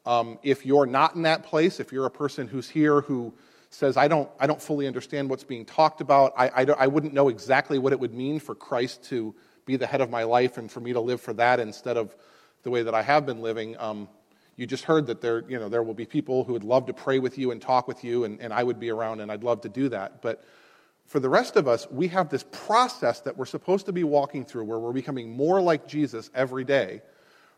Um, 0.07 0.39
if 0.43 0.67
you're 0.67 0.87
not 0.87 1.15
in 1.15 1.23
that 1.23 1.45
place, 1.45 1.81
if 1.81 1.93
you're 1.93 2.07
a 2.07 2.11
person 2.11 2.47
who's 2.47 2.69
here 2.69 3.01
who 3.01 3.33
says, 3.71 3.97
I 3.97 4.09
don't, 4.09 4.29
I 4.39 4.47
don't 4.47 4.61
fully 4.61 4.87
understand 4.87 5.31
what's 5.31 5.45
being 5.45 5.65
talked 5.65 6.01
about, 6.01 6.35
I, 6.37 6.49
I, 6.49 6.63
I 6.79 6.87
wouldn't 6.87 7.15
know 7.15 7.29
exactly 7.29 7.79
what 7.79 7.93
it 7.93 8.01
would 8.01 8.15
mean 8.15 8.39
for 8.39 8.55
Christ 8.55 9.05
to 9.05 9.35
be 9.67 9.77
the 9.77 9.87
head 9.87 10.01
of 10.01 10.11
my 10.11 10.25
life 10.25 10.59
and 10.59 10.71
for 10.71 10.81
me 10.81 10.93
to 10.93 11.01
live 11.01 11.21
for 11.21 11.33
that 11.35 11.59
instead 11.59 11.97
of 11.97 12.15
the 12.63 12.71
way 12.71 12.83
that 12.83 12.95
I 12.95 13.03
have 13.03 13.25
been 13.25 13.41
living. 13.41 13.77
Um, 13.79 14.09
you 14.57 14.67
just 14.67 14.85
heard 14.85 15.07
that 15.07 15.21
there, 15.21 15.45
you 15.49 15.59
know, 15.59 15.69
there 15.69 15.83
will 15.83 15.95
be 15.95 16.07
people 16.07 16.45
who 16.45 16.53
would 16.53 16.65
love 16.65 16.87
to 16.87 16.93
pray 16.93 17.19
with 17.19 17.39
you 17.39 17.51
and 17.51 17.61
talk 17.61 17.89
with 17.89 18.05
you, 18.05 18.25
and, 18.25 18.41
and 18.41 18.53
I 18.53 18.63
would 18.63 18.79
be 18.79 18.91
around 18.91 19.21
and 19.21 19.31
I'd 19.31 19.43
love 19.43 19.63
to 19.63 19.69
do 19.69 19.89
that. 19.89 20.23
But 20.23 20.45
for 21.07 21.21
the 21.21 21.29
rest 21.29 21.57
of 21.57 21.69
us, 21.69 21.89
we 21.91 22.09
have 22.09 22.29
this 22.29 22.45
process 22.51 23.21
that 23.21 23.37
we're 23.37 23.45
supposed 23.47 23.87
to 23.87 23.93
be 23.93 24.05
walking 24.05 24.45
through 24.45 24.65
where 24.65 24.79
we're 24.79 24.93
becoming 24.93 25.37
more 25.37 25.61
like 25.61 25.87
Jesus 25.87 26.31
every 26.35 26.65
day, 26.65 27.03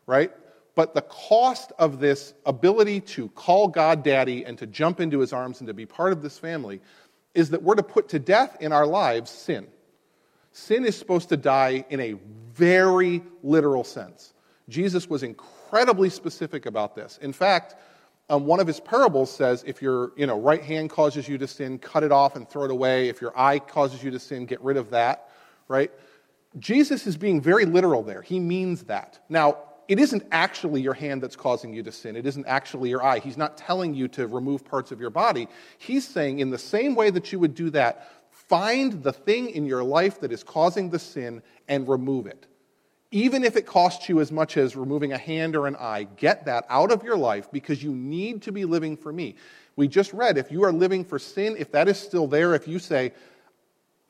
right? 0.05 0.31
But 0.75 0.93
the 0.93 1.01
cost 1.01 1.71
of 1.79 1.99
this 1.99 2.33
ability 2.45 3.01
to 3.01 3.29
call 3.29 3.67
God 3.67 4.03
daddy 4.03 4.45
and 4.45 4.57
to 4.57 4.67
jump 4.67 4.99
into 4.99 5.19
his 5.19 5.33
arms 5.33 5.59
and 5.59 5.67
to 5.67 5.73
be 5.73 5.85
part 5.85 6.13
of 6.13 6.21
this 6.21 6.37
family 6.37 6.81
is 7.33 7.51
that 7.51 7.63
we're 7.63 7.75
to 7.75 7.83
put 7.83 8.09
to 8.09 8.19
death 8.19 8.57
in 8.59 8.71
our 8.73 8.85
lives 8.85 9.31
sin. 9.31 9.67
Sin 10.51 10.85
is 10.85 10.97
supposed 10.97 11.29
to 11.29 11.37
die 11.37 11.85
in 11.89 11.99
a 11.99 12.15
very 12.53 13.21
literal 13.43 13.83
sense. 13.83 14.33
Jesus 14.69 15.07
was 15.07 15.23
incredibly 15.23 15.56
specific 16.09 16.65
about 16.65 16.95
this. 16.95 17.19
In 17.21 17.33
fact, 17.33 17.75
um, 18.29 18.45
one 18.45 18.59
of 18.59 18.67
his 18.67 18.79
parables 18.79 19.31
says 19.33 19.63
if 19.65 19.81
your 19.81 20.11
you 20.17 20.27
know, 20.27 20.39
right 20.39 20.61
hand 20.61 20.89
causes 20.89 21.27
you 21.27 21.37
to 21.37 21.47
sin, 21.47 21.79
cut 21.79 22.03
it 22.03 22.11
off 22.11 22.35
and 22.35 22.49
throw 22.49 22.65
it 22.65 22.71
away. 22.71 23.09
If 23.09 23.21
your 23.21 23.37
eye 23.39 23.59
causes 23.59 24.03
you 24.03 24.11
to 24.11 24.19
sin, 24.19 24.45
get 24.45 24.61
rid 24.61 24.77
of 24.77 24.89
that, 24.91 25.29
right? 25.67 25.91
Jesus 26.59 27.07
is 27.07 27.17
being 27.17 27.39
very 27.39 27.65
literal 27.65 28.03
there. 28.03 28.21
He 28.21 28.39
means 28.39 28.83
that. 28.83 29.19
Now, 29.29 29.57
it 29.87 29.99
isn't 29.99 30.23
actually 30.33 30.81
your 30.81 30.93
hand 30.93 31.23
that's 31.23 31.37
causing 31.37 31.73
you 31.73 31.81
to 31.83 31.91
sin. 31.93 32.17
It 32.17 32.25
isn't 32.25 32.45
actually 32.45 32.89
your 32.89 33.01
eye. 33.01 33.19
He's 33.19 33.37
not 33.37 33.57
telling 33.57 33.93
you 33.93 34.09
to 34.09 34.27
remove 34.27 34.65
parts 34.65 34.91
of 34.91 34.99
your 34.99 35.09
body. 35.09 35.47
He's 35.77 36.05
saying, 36.05 36.39
in 36.39 36.49
the 36.49 36.57
same 36.57 36.93
way 36.93 37.09
that 37.09 37.31
you 37.31 37.39
would 37.39 37.55
do 37.55 37.69
that, 37.69 38.09
Find 38.47 39.03
the 39.03 39.11
thing 39.11 39.49
in 39.49 39.65
your 39.65 39.83
life 39.83 40.21
that 40.21 40.31
is 40.31 40.43
causing 40.43 40.89
the 40.89 40.99
sin 40.99 41.41
and 41.67 41.87
remove 41.87 42.27
it. 42.27 42.45
Even 43.17 43.43
if 43.43 43.55
it 43.55 43.65
costs 43.65 44.09
you 44.09 44.19
as 44.19 44.31
much 44.31 44.57
as 44.57 44.75
removing 44.75 45.11
a 45.11 45.17
hand 45.17 45.55
or 45.55 45.65
an 45.65 45.75
eye, 45.77 46.05
get 46.17 46.45
that 46.45 46.67
out 46.69 46.91
of 46.91 47.01
your 47.01 47.17
life 47.17 47.51
because 47.51 47.81
you 47.81 47.91
need 47.91 48.43
to 48.43 48.51
be 48.51 48.63
living 48.63 48.95
for 48.95 49.11
me. 49.11 49.33
We 49.75 49.87
just 49.87 50.13
read 50.13 50.37
if 50.37 50.51
you 50.51 50.63
are 50.63 50.71
living 50.71 51.03
for 51.03 51.17
sin, 51.17 51.55
if 51.57 51.71
that 51.71 51.87
is 51.87 51.99
still 51.99 52.27
there, 52.27 52.53
if 52.53 52.67
you 52.67 52.77
say, 52.77 53.13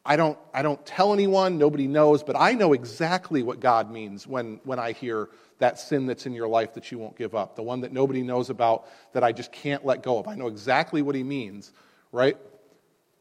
I 0.06 0.18
don't, 0.18 0.38
I 0.54 0.62
don't 0.62 0.86
tell 0.86 1.14
anyone, 1.14 1.58
nobody 1.58 1.88
knows, 1.88 2.22
but 2.22 2.36
I 2.38 2.52
know 2.52 2.74
exactly 2.74 3.44
what 3.44 3.62
God 3.62 3.90
means 3.90 4.28
when, 4.28 4.60
when 4.66 4.78
I 4.78 4.92
hear 4.92 5.30
that 5.60 5.80
sin 5.80 6.06
that's 6.06 6.26
in 6.26 6.34
your 6.34 6.50
life 6.50 6.74
that 6.74 6.92
you 6.92 6.98
won't 6.98 7.18
give 7.18 7.34
up, 7.34 7.56
the 7.56 7.64
one 7.64 7.80
that 7.80 7.94
nobody 7.94 8.24
knows 8.24 8.50
about 8.50 8.90
that 9.14 9.24
I 9.24 9.32
just 9.32 9.54
can't 9.54 9.86
let 9.86 10.04
go 10.04 10.20
of. 10.20 10.28
I 10.28 10.36
know 10.36 10.48
exactly 10.48 11.02
what 11.02 11.16
he 11.16 11.24
means, 11.24 11.72
right? 12.12 12.36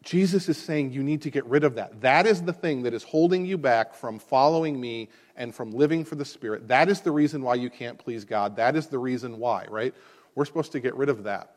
Jesus 0.07 0.49
is 0.49 0.57
saying 0.57 0.93
you 0.93 1.03
need 1.03 1.23
to 1.23 1.31
get 1.33 1.45
rid 1.47 1.65
of 1.65 1.75
that. 1.75 2.01
That 2.03 2.27
is 2.27 2.41
the 2.41 2.53
thing 2.53 2.85
that 2.85 2.95
is 2.95 3.03
holding 3.03 3.45
you 3.45 3.59
back 3.59 3.93
from 3.93 4.21
following 4.21 4.81
me 4.81 5.09
and 5.35 5.53
from 5.53 5.73
living 5.73 6.05
for 6.05 6.15
the 6.15 6.25
Spirit. 6.25 6.69
That 6.69 6.89
is 6.89 7.01
the 7.01 7.11
reason 7.11 7.43
why 7.43 7.57
you 7.57 7.71
can't 7.71 7.99
please 7.99 8.25
God. 8.25 8.55
That 8.55 8.77
is 8.77 8.87
the 8.87 9.01
reason 9.01 9.41
why, 9.41 9.67
right? 9.69 9.93
We're 10.37 10.45
supposed 10.45 10.71
to 10.73 10.81
get 10.81 10.95
rid 10.95 11.09
of 11.09 11.25
that. 11.25 11.57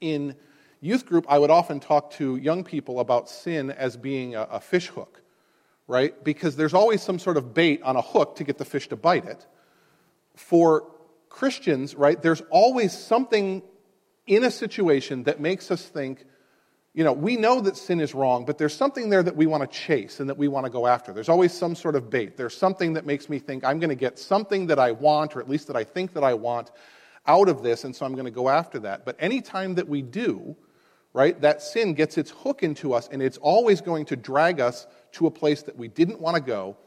In 0.00 0.36
youth 0.80 1.06
group, 1.06 1.26
I 1.28 1.40
would 1.40 1.50
often 1.50 1.80
talk 1.80 2.12
to 2.12 2.36
young 2.36 2.62
people 2.62 3.00
about 3.00 3.28
sin 3.28 3.72
as 3.72 3.96
being 3.96 4.36
a, 4.36 4.42
a 4.42 4.60
fish 4.60 4.86
hook, 4.86 5.20
right? 5.88 6.22
Because 6.22 6.54
there's 6.54 6.74
always 6.74 7.02
some 7.02 7.18
sort 7.18 7.36
of 7.36 7.52
bait 7.52 7.82
on 7.82 7.96
a 7.96 8.02
hook 8.02 8.36
to 8.36 8.44
get 8.44 8.58
the 8.58 8.64
fish 8.64 8.86
to 8.90 8.96
bite 8.96 9.24
it. 9.24 9.44
For 10.36 10.84
Christians, 11.30 11.96
right, 11.96 12.22
there's 12.22 12.42
always 12.48 12.96
something 12.96 13.64
in 14.24 14.44
a 14.44 14.52
situation 14.52 15.24
that 15.24 15.40
makes 15.40 15.72
us 15.72 15.82
think, 15.82 16.24
you 16.96 17.04
know, 17.04 17.12
we 17.12 17.36
know 17.36 17.60
that 17.60 17.76
sin 17.76 18.00
is 18.00 18.14
wrong, 18.14 18.46
but 18.46 18.56
there's 18.56 18.74
something 18.74 19.10
there 19.10 19.22
that 19.22 19.36
we 19.36 19.44
want 19.44 19.62
to 19.62 19.66
chase 19.78 20.18
and 20.18 20.30
that 20.30 20.38
we 20.38 20.48
want 20.48 20.64
to 20.64 20.70
go 20.70 20.86
after. 20.86 21.12
There's 21.12 21.28
always 21.28 21.52
some 21.52 21.74
sort 21.74 21.94
of 21.94 22.08
bait. 22.08 22.38
There's 22.38 22.56
something 22.56 22.94
that 22.94 23.04
makes 23.04 23.28
me 23.28 23.38
think 23.38 23.64
I'm 23.66 23.78
going 23.78 23.90
to 23.90 23.94
get 23.94 24.18
something 24.18 24.68
that 24.68 24.78
I 24.78 24.92
want, 24.92 25.36
or 25.36 25.40
at 25.40 25.48
least 25.48 25.66
that 25.66 25.76
I 25.76 25.84
think 25.84 26.14
that 26.14 26.24
I 26.24 26.32
want, 26.32 26.70
out 27.26 27.50
of 27.50 27.62
this, 27.62 27.84
and 27.84 27.94
so 27.94 28.06
I'm 28.06 28.14
going 28.14 28.24
to 28.24 28.30
go 28.30 28.48
after 28.48 28.78
that. 28.78 29.04
But 29.04 29.16
anytime 29.18 29.74
that 29.74 29.86
we 29.86 30.00
do, 30.00 30.56
right, 31.12 31.38
that 31.42 31.60
sin 31.60 31.92
gets 31.92 32.16
its 32.16 32.30
hook 32.30 32.62
into 32.62 32.94
us, 32.94 33.10
and 33.12 33.20
it's 33.20 33.36
always 33.38 33.82
going 33.82 34.06
to 34.06 34.16
drag 34.16 34.58
us 34.58 34.86
to 35.12 35.26
a 35.26 35.30
place 35.30 35.64
that 35.64 35.76
we 35.76 35.88
didn't 35.88 36.18
want 36.18 36.36
to 36.36 36.42
go. 36.42 36.78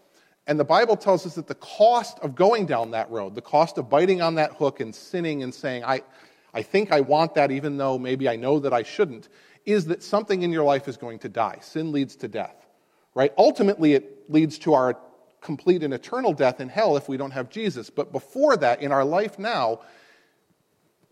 And 0.47 0.59
the 0.59 0.65
Bible 0.65 0.97
tells 0.97 1.27
us 1.27 1.35
that 1.35 1.45
the 1.45 1.53
cost 1.53 2.17
of 2.23 2.33
going 2.33 2.65
down 2.65 2.91
that 2.91 3.11
road, 3.11 3.35
the 3.35 3.41
cost 3.41 3.77
of 3.77 3.91
biting 3.91 4.23
on 4.23 4.35
that 4.35 4.53
hook 4.53 4.79
and 4.79 4.95
sinning 4.95 5.43
and 5.43 5.53
saying, 5.53 5.83
I, 5.83 6.01
I 6.51 6.63
think 6.63 6.91
I 6.91 7.01
want 7.01 7.35
that 7.35 7.51
even 7.51 7.77
though 7.77 7.99
maybe 7.99 8.27
I 8.27 8.37
know 8.37 8.57
that 8.57 8.73
I 8.73 8.81
shouldn't, 8.81 9.29
is 9.71 9.85
that 9.85 10.03
something 10.03 10.41
in 10.41 10.51
your 10.51 10.63
life 10.63 10.87
is 10.87 10.97
going 10.97 11.19
to 11.19 11.29
die. 11.29 11.59
Sin 11.61 11.91
leads 11.91 12.15
to 12.17 12.27
death, 12.27 12.67
right? 13.13 13.33
Ultimately, 13.37 13.93
it 13.93 14.29
leads 14.29 14.57
to 14.59 14.73
our 14.73 14.97
complete 15.41 15.83
and 15.83 15.93
eternal 15.93 16.33
death 16.33 16.59
in 16.59 16.69
hell 16.69 16.97
if 16.97 17.07
we 17.07 17.17
don't 17.17 17.31
have 17.31 17.49
Jesus. 17.49 17.89
But 17.89 18.11
before 18.11 18.57
that, 18.57 18.81
in 18.81 18.91
our 18.91 19.05
life 19.05 19.39
now, 19.39 19.81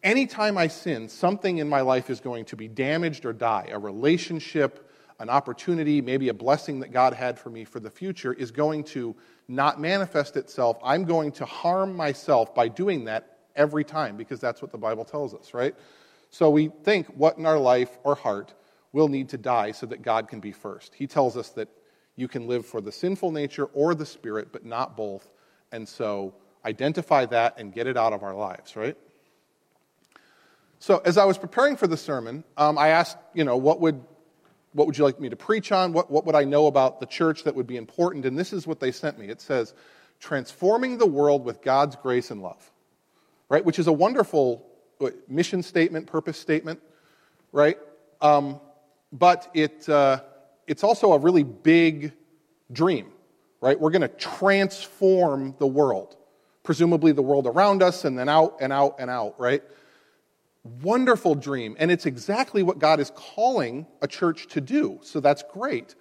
anytime 0.04 0.58
I 0.58 0.68
sin, 0.68 1.10
something 1.10 1.58
in 1.58 1.70
my 1.70 1.82
life 1.82 2.10
is 2.10 2.20
going 2.20 2.46
to 2.46 2.56
be 2.56 2.68
damaged 2.68 3.26
or 3.26 3.34
die. 3.34 3.70
A 3.72 3.80
relationship, 3.80 4.90
an 5.20 5.30
opportunity, 5.30 6.02
maybe 6.02 6.30
a 6.30 6.34
blessing 6.34 6.82
that 6.82 6.92
God 6.92 7.14
had 7.14 7.40
for 7.40 7.50
me 7.50 7.64
for 7.64 7.80
the 7.80 7.90
future 7.90 8.34
is 8.34 8.52
going 8.52 8.84
to 8.86 9.16
not 9.48 9.80
manifest 9.80 10.36
itself. 10.36 10.78
I'm 10.84 11.06
going 11.06 11.32
to 11.34 11.46
harm 11.46 11.96
myself 11.96 12.54
by 12.54 12.68
doing 12.68 13.06
that 13.06 13.38
every 13.56 13.84
time 13.84 14.18
because 14.18 14.40
that's 14.40 14.62
what 14.62 14.72
the 14.72 14.78
Bible 14.78 15.06
tells 15.06 15.34
us, 15.34 15.54
right? 15.54 15.76
So 16.30 16.50
we 16.50 16.70
think 16.84 17.08
what 17.08 17.38
in 17.38 17.46
our 17.46 17.58
life 17.58 17.90
or 18.04 18.16
heart 18.16 18.54
will 18.92 19.08
need 19.08 19.30
to 19.30 19.38
die 19.38 19.72
so 19.72 19.86
that 19.86 20.02
God 20.02 20.28
can 20.28 20.40
be 20.40 20.52
first. 20.52 20.94
He 20.96 21.08
tells 21.08 21.38
us 21.38 21.50
that 21.52 21.70
you 22.16 22.28
can 22.28 22.48
live 22.48 22.66
for 22.66 22.82
the 22.82 22.92
sinful 22.92 23.32
nature 23.32 23.66
or 23.66 23.94
the 23.96 24.06
spirit, 24.06 24.52
but 24.52 24.66
not 24.66 24.98
both. 24.98 25.30
And 25.72 25.88
so 25.88 26.34
identify 26.66 27.26
that 27.28 27.60
and 27.60 27.72
get 27.72 27.88
it 27.88 27.98
out 27.98 28.14
of 28.14 28.24
our 28.24 28.34
lives, 28.34 28.76
right? 28.76 28.98
So 30.80 31.02
as 31.06 31.18
I 31.18 31.26
was 31.26 31.38
preparing 31.38 31.76
for 31.76 31.88
the 31.88 31.98
sermon, 31.98 32.44
um, 32.58 32.78
I 32.78 32.90
asked, 32.90 33.18
you 33.34 33.44
know, 33.44 33.58
what 33.58 33.80
would, 33.82 34.04
what 34.74 34.88
would 34.88 34.98
you 34.98 35.04
like 35.04 35.20
me 35.20 35.30
to 35.30 35.36
preach 35.36 35.72
on? 35.72 35.94
What, 35.94 36.12
what 36.12 36.26
would 36.26 36.36
I 36.36 36.44
know 36.44 36.68
about 36.68 37.00
the 37.00 37.06
church 37.06 37.44
that 37.44 37.56
would 37.56 37.68
be 37.68 37.78
important? 37.78 38.26
And 38.26 38.38
this 38.38 38.54
is 38.54 38.68
what 38.68 38.80
they 38.80 38.92
sent 38.92 39.18
me. 39.18 39.28
It 39.28 39.42
says, 39.42 39.74
transforming 40.20 40.98
the 40.98 41.06
world 41.06 41.46
with 41.46 41.62
God's 41.62 41.96
grace 41.96 42.32
and 42.32 42.42
love, 42.42 42.72
right? 43.50 43.64
Which 43.64 43.80
is 43.80 43.88
a 43.88 43.94
wonderful 43.94 44.67
mission 45.28 45.64
statement, 45.64 46.08
purpose 46.08 46.38
statement, 46.38 46.80
right? 47.52 47.78
Um, 48.22 48.60
but 49.12 49.50
it, 49.54 49.88
uh, 49.88 50.22
it's 50.68 50.84
also 50.84 51.14
a 51.14 51.18
really 51.18 51.44
big 51.44 52.14
dream, 52.72 53.12
right? 53.62 53.80
We're 53.80 53.92
going 53.92 54.02
to 54.02 54.08
transform 54.10 55.56
the 55.60 55.68
world, 55.68 56.18
presumably 56.64 57.12
the 57.12 57.22
world 57.22 57.48
around 57.48 57.82
us, 57.82 58.06
and 58.06 58.18
then 58.18 58.30
out 58.30 58.58
and 58.60 58.74
out 58.74 58.96
and 59.00 59.10
out, 59.10 59.40
right? 59.40 59.64
Wonderful 60.82 61.36
dream. 61.36 61.76
And 61.80 61.90
it's 61.92 62.06
exactly 62.06 62.64
what 62.64 62.80
God 62.80 63.00
is 63.00 63.12
calling 63.16 63.88
a 64.02 64.08
church 64.08 64.48
to 64.48 64.62
do. 64.62 65.00
So 65.04 65.20
that's 65.20 65.44
great. 65.52 65.96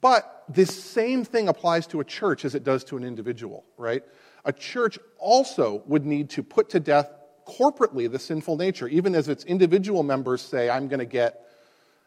But 0.00 0.44
this 0.48 0.70
same 0.70 1.24
thing 1.24 1.48
applies 1.48 1.86
to 1.88 2.00
a 2.00 2.04
church 2.04 2.44
as 2.44 2.54
it 2.54 2.64
does 2.64 2.84
to 2.84 2.96
an 2.96 3.04
individual, 3.04 3.64
right? 3.76 4.02
A 4.44 4.52
church 4.52 4.98
also 5.18 5.82
would 5.86 6.04
need 6.04 6.30
to 6.30 6.42
put 6.42 6.68
to 6.70 6.80
death 6.80 7.10
corporately 7.46 8.10
the 8.10 8.18
sinful 8.18 8.56
nature, 8.56 8.88
even 8.88 9.14
as 9.14 9.28
its 9.28 9.44
individual 9.44 10.02
members 10.02 10.42
say, 10.42 10.70
I'm 10.70 10.88
going 10.88 11.00
to 11.00 11.06
get 11.06 11.40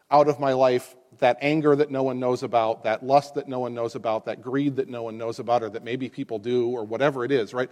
out 0.09 0.27
of 0.27 0.39
my 0.39 0.53
life 0.53 0.95
that 1.19 1.37
anger 1.41 1.75
that 1.75 1.91
no 1.91 2.03
one 2.03 2.19
knows 2.19 2.43
about, 2.43 2.83
that 2.83 3.03
lust 3.03 3.35
that 3.35 3.47
no 3.47 3.59
one 3.59 3.73
knows 3.73 3.95
about, 3.95 4.25
that 4.25 4.41
greed 4.41 4.75
that 4.77 4.87
no 4.87 5.03
one 5.03 5.17
knows 5.17 5.39
about, 5.39 5.63
or 5.63 5.69
that 5.69 5.83
maybe 5.83 6.09
people 6.09 6.39
do, 6.39 6.69
or 6.69 6.83
whatever 6.83 7.25
it 7.25 7.31
is, 7.31 7.53
right? 7.53 7.69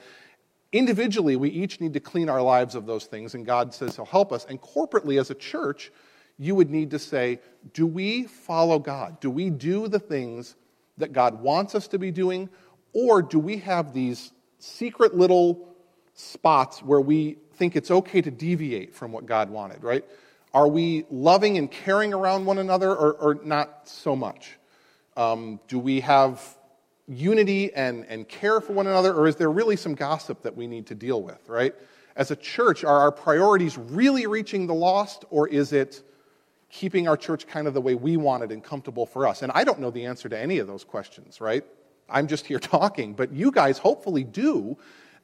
Individually, 0.71 1.35
we 1.35 1.49
each 1.49 1.79
need 1.79 1.93
to 1.93 1.99
clean 1.99 2.27
our 2.27 2.41
lives 2.41 2.75
of 2.75 2.85
those 2.85 3.05
things, 3.05 3.35
and 3.35 3.45
God 3.45 3.73
says 3.73 3.95
He'll 3.95 4.05
help 4.05 4.31
us. 4.31 4.45
And 4.49 4.61
corporately, 4.61 5.19
as 5.19 5.29
a 5.29 5.35
church, 5.35 5.91
you 6.37 6.55
would 6.55 6.69
need 6.69 6.91
to 6.91 6.99
say, 6.99 7.39
Do 7.73 7.85
we 7.87 8.23
follow 8.23 8.79
God? 8.79 9.19
Do 9.19 9.29
we 9.29 9.49
do 9.49 9.87
the 9.87 9.99
things 9.99 10.55
that 10.97 11.13
God 11.13 11.41
wants 11.41 11.75
us 11.75 11.87
to 11.89 11.99
be 11.99 12.11
doing? 12.11 12.49
Or 12.93 13.21
do 13.21 13.39
we 13.39 13.57
have 13.57 13.93
these 13.93 14.31
secret 14.59 15.15
little 15.15 15.75
spots 16.13 16.81
where 16.81 17.01
we 17.01 17.37
think 17.57 17.75
it's 17.75 17.91
okay 17.91 18.21
to 18.21 18.31
deviate 18.31 18.95
from 18.95 19.11
what 19.11 19.25
God 19.25 19.49
wanted, 19.49 19.83
right? 19.83 20.05
Are 20.53 20.67
we 20.67 21.05
loving 21.09 21.57
and 21.57 21.69
caring 21.69 22.13
around 22.13 22.45
one 22.45 22.57
another 22.57 22.89
or, 22.89 23.13
or 23.13 23.39
not 23.43 23.89
so 23.89 24.15
much? 24.15 24.57
Um, 25.17 25.59
do 25.67 25.79
we 25.79 26.01
have 26.01 26.41
unity 27.07 27.73
and, 27.73 28.05
and 28.07 28.27
care 28.27 28.61
for 28.61 28.73
one 28.73 28.87
another, 28.87 29.13
or 29.13 29.27
is 29.27 29.35
there 29.35 29.51
really 29.51 29.75
some 29.75 29.95
gossip 29.95 30.41
that 30.43 30.55
we 30.55 30.67
need 30.67 30.87
to 30.87 30.95
deal 30.95 31.21
with, 31.21 31.47
right? 31.47 31.75
As 32.15 32.31
a 32.31 32.35
church, 32.35 32.83
are 32.83 32.99
our 32.99 33.11
priorities 33.11 33.77
really 33.77 34.27
reaching 34.27 34.67
the 34.67 34.73
lost, 34.73 35.25
or 35.29 35.47
is 35.47 35.73
it 35.73 36.01
keeping 36.69 37.07
our 37.07 37.17
church 37.17 37.47
kind 37.47 37.67
of 37.67 37.73
the 37.73 37.81
way 37.81 37.95
we 37.95 38.17
want 38.17 38.43
it 38.43 38.51
and 38.51 38.63
comfortable 38.63 39.05
for 39.05 39.27
us? 39.27 39.41
And 39.41 39.51
I 39.53 39.63
don't 39.63 39.79
know 39.79 39.91
the 39.91 40.05
answer 40.05 40.29
to 40.29 40.39
any 40.39 40.59
of 40.59 40.67
those 40.67 40.83
questions, 40.83 41.39
right? 41.39 41.63
I'm 42.09 42.27
just 42.27 42.45
here 42.45 42.59
talking, 42.77 43.13
but 43.13 43.31
you 43.33 43.51
guys 43.51 43.77
hopefully 43.77 44.23
do. 44.23 44.77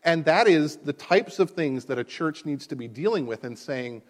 And 0.04 0.26
that 0.26 0.48
is 0.48 0.78
the 0.78 0.94
types 0.94 1.40
of 1.40 1.52
things 1.52 1.86
that 1.86 2.00
a 2.00 2.04
church 2.04 2.46
needs 2.46 2.68
to 2.68 2.76
be 2.76 2.88
dealing 2.88 3.28
with 3.28 3.44
and 3.44 3.58
saying, 3.58 4.02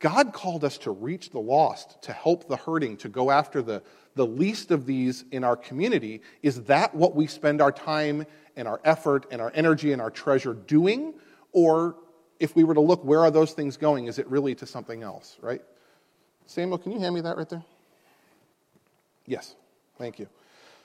God 0.00 0.32
called 0.32 0.64
us 0.64 0.78
to 0.78 0.90
reach 0.90 1.30
the 1.30 1.38
lost, 1.38 2.02
to 2.02 2.12
help 2.12 2.48
the 2.48 2.56
hurting, 2.56 2.96
to 2.98 3.08
go 3.08 3.30
after 3.30 3.62
the, 3.62 3.82
the 4.14 4.26
least 4.26 4.70
of 4.70 4.86
these 4.86 5.24
in 5.30 5.44
our 5.44 5.56
community. 5.56 6.22
Is 6.42 6.64
that 6.64 6.94
what 6.94 7.14
we 7.14 7.26
spend 7.26 7.60
our 7.60 7.70
time 7.70 8.24
and 8.56 8.66
our 8.66 8.80
effort 8.84 9.26
and 9.30 9.40
our 9.40 9.52
energy 9.54 9.92
and 9.92 10.00
our 10.00 10.10
treasure 10.10 10.54
doing? 10.54 11.14
Or 11.52 11.96
if 12.40 12.56
we 12.56 12.64
were 12.64 12.74
to 12.74 12.80
look, 12.80 13.04
where 13.04 13.20
are 13.20 13.30
those 13.30 13.52
things 13.52 13.76
going? 13.76 14.06
Is 14.06 14.18
it 14.18 14.26
really 14.26 14.54
to 14.56 14.66
something 14.66 15.02
else, 15.02 15.36
right? 15.42 15.60
Samuel, 16.46 16.78
can 16.78 16.92
you 16.92 16.98
hand 16.98 17.14
me 17.14 17.20
that 17.20 17.36
right 17.36 17.48
there? 17.48 17.62
Yes, 19.26 19.54
thank 19.98 20.18
you. 20.18 20.26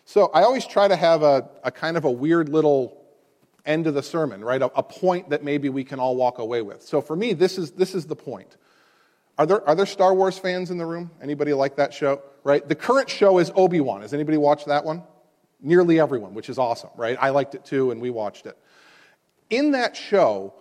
So 0.03 0.29
I 0.33 0.43
always 0.43 0.67
try 0.67 0.87
to 0.87 0.95
have 0.95 1.23
a, 1.23 1.49
a 1.63 1.71
kind 1.71 1.97
of 1.97 2.03
a 2.03 2.11
weird 2.11 2.49
little 2.49 3.04
end 3.66 3.88
of 3.88 3.93
the 3.93 4.03
sermon, 4.03 4.43
right? 4.43 4.61
A, 4.61 4.72
a, 4.78 4.84
point 4.84 5.30
that 5.30 5.43
maybe 5.43 5.70
we 5.70 5.84
can 5.84 5.99
all 5.99 6.16
walk 6.16 6.39
away 6.39 6.61
with. 6.61 6.82
So 6.84 7.01
for 7.01 7.16
me, 7.16 7.34
this 7.34 7.57
is, 7.57 7.72
this 7.72 7.95
is 7.95 8.05
the 8.05 8.16
point. 8.16 8.57
Are 9.38 9.45
there, 9.45 9.68
are 9.68 9.76
there 9.76 9.86
Star 9.86 10.13
Wars 10.13 10.38
fans 10.38 10.72
in 10.72 10.78
the 10.78 10.86
room? 10.86 11.11
Anybody 11.22 11.53
like 11.53 11.76
that 11.78 11.93
show? 11.93 12.22
Right? 12.43 12.68
The 12.68 12.76
current 12.76 13.09
show 13.09 13.39
is 13.39 13.51
Obi 13.55 13.82
Wan. 13.82 14.01
Has 14.01 14.13
anybody 14.13 14.38
watched 14.38 14.68
that 14.68 14.86
one? 14.86 15.03
Nearly 15.61 15.99
everyone, 15.99 16.34
which 16.34 16.49
is 16.49 16.57
awesome, 16.57 16.91
right? 16.95 17.18
I 17.20 17.30
liked 17.30 17.55
it 17.55 17.66
too, 17.66 17.91
and 17.91 17.99
we 17.99 18.09
watched 18.09 18.45
it. 18.45 18.57
In 19.49 19.72
that 19.72 19.95
show, 19.95 20.53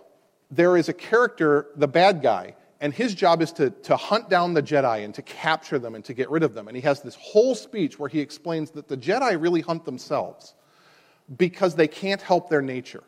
there 0.51 0.77
is 0.77 0.89
a 0.89 0.93
character, 0.93 1.67
the 1.75 1.87
bad 1.87 2.21
guy, 2.21 2.55
and 2.81 2.93
his 2.93 3.13
job 3.15 3.41
is 3.41 3.51
to, 3.53 3.69
to 3.69 3.95
hunt 3.95 4.29
down 4.29 4.53
the 4.53 4.61
Jedi 4.61 5.05
and 5.05 5.13
to 5.15 5.21
capture 5.21 5.79
them 5.79 5.95
and 5.95 6.03
to 6.05 6.13
get 6.13 6.29
rid 6.29 6.43
of 6.43 6.53
them. 6.53 6.67
And 6.67 6.75
he 6.75 6.81
has 6.81 7.01
this 7.01 7.15
whole 7.15 7.55
speech 7.55 7.97
where 7.97 8.09
he 8.09 8.19
explains 8.19 8.71
that 8.71 8.87
the 8.87 8.97
Jedi 8.97 9.41
really 9.41 9.61
hunt 9.61 9.85
themselves 9.85 10.53
because 11.37 11.75
they 11.75 11.87
can't 11.87 12.21
help 12.21 12.49
their 12.49 12.61
nature, 12.61 13.03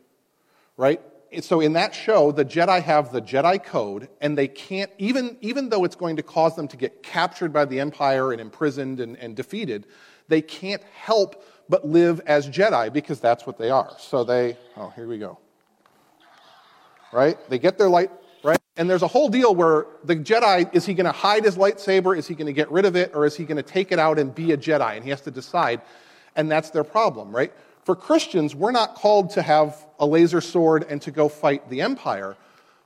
right? 0.75 1.01
so 1.41 1.59
in 1.59 1.73
that 1.73 1.93
show, 1.93 2.31
the 2.31 2.45
Jedi 2.45 2.81
have 2.81 3.11
the 3.11 3.21
Jedi 3.21 3.63
code, 3.63 4.07
and 4.21 4.37
they 4.37 4.47
can't, 4.47 4.91
even, 4.97 5.37
even 5.41 5.69
though 5.69 5.83
it's 5.83 5.95
going 5.95 6.15
to 6.15 6.23
cause 6.23 6.55
them 6.55 6.67
to 6.69 6.77
get 6.77 7.03
captured 7.03 7.51
by 7.51 7.65
the 7.65 7.79
Empire 7.79 8.31
and 8.31 8.39
imprisoned 8.39 8.99
and, 8.99 9.17
and 9.17 9.35
defeated, 9.35 9.85
they 10.27 10.41
can't 10.41 10.81
help 10.83 11.43
but 11.69 11.85
live 11.85 12.21
as 12.25 12.49
Jedi 12.49 12.91
because 12.91 13.19
that's 13.19 13.45
what 13.45 13.57
they 13.57 13.69
are. 13.69 13.93
So 13.99 14.23
they, 14.23 14.57
oh, 14.77 14.89
here 14.95 15.07
we 15.07 15.17
go. 15.17 15.37
Right? 17.11 17.37
They 17.49 17.59
get 17.59 17.77
their 17.77 17.89
light, 17.89 18.11
right? 18.43 18.59
And 18.77 18.89
there's 18.89 19.03
a 19.03 19.07
whole 19.07 19.29
deal 19.29 19.53
where 19.53 19.87
the 20.03 20.15
Jedi, 20.15 20.73
is 20.73 20.85
he 20.85 20.93
going 20.93 21.05
to 21.05 21.11
hide 21.11 21.43
his 21.43 21.57
lightsaber? 21.57 22.17
Is 22.17 22.27
he 22.27 22.35
going 22.35 22.47
to 22.47 22.53
get 22.53 22.71
rid 22.71 22.85
of 22.85 22.95
it? 22.95 23.11
Or 23.13 23.25
is 23.25 23.35
he 23.35 23.43
going 23.43 23.57
to 23.57 23.63
take 23.63 23.91
it 23.91 23.99
out 23.99 24.17
and 24.19 24.33
be 24.33 24.51
a 24.53 24.57
Jedi? 24.57 24.95
And 24.95 25.03
he 25.03 25.09
has 25.09 25.21
to 25.21 25.31
decide. 25.31 25.81
And 26.35 26.49
that's 26.49 26.69
their 26.69 26.83
problem, 26.83 27.35
right? 27.35 27.51
For 27.87 27.95
Christians, 27.95 28.53
we're 28.53 28.73
not 28.73 28.95
called 28.95 29.29
to 29.29 29.41
have 29.41 29.87
a 29.97 30.05
laser 30.05 30.41
sword 30.41 30.85
and 30.89 31.01
to 31.03 31.09
go 31.09 31.29
fight 31.29 31.69
the 31.69 31.79
empire, 31.79 32.35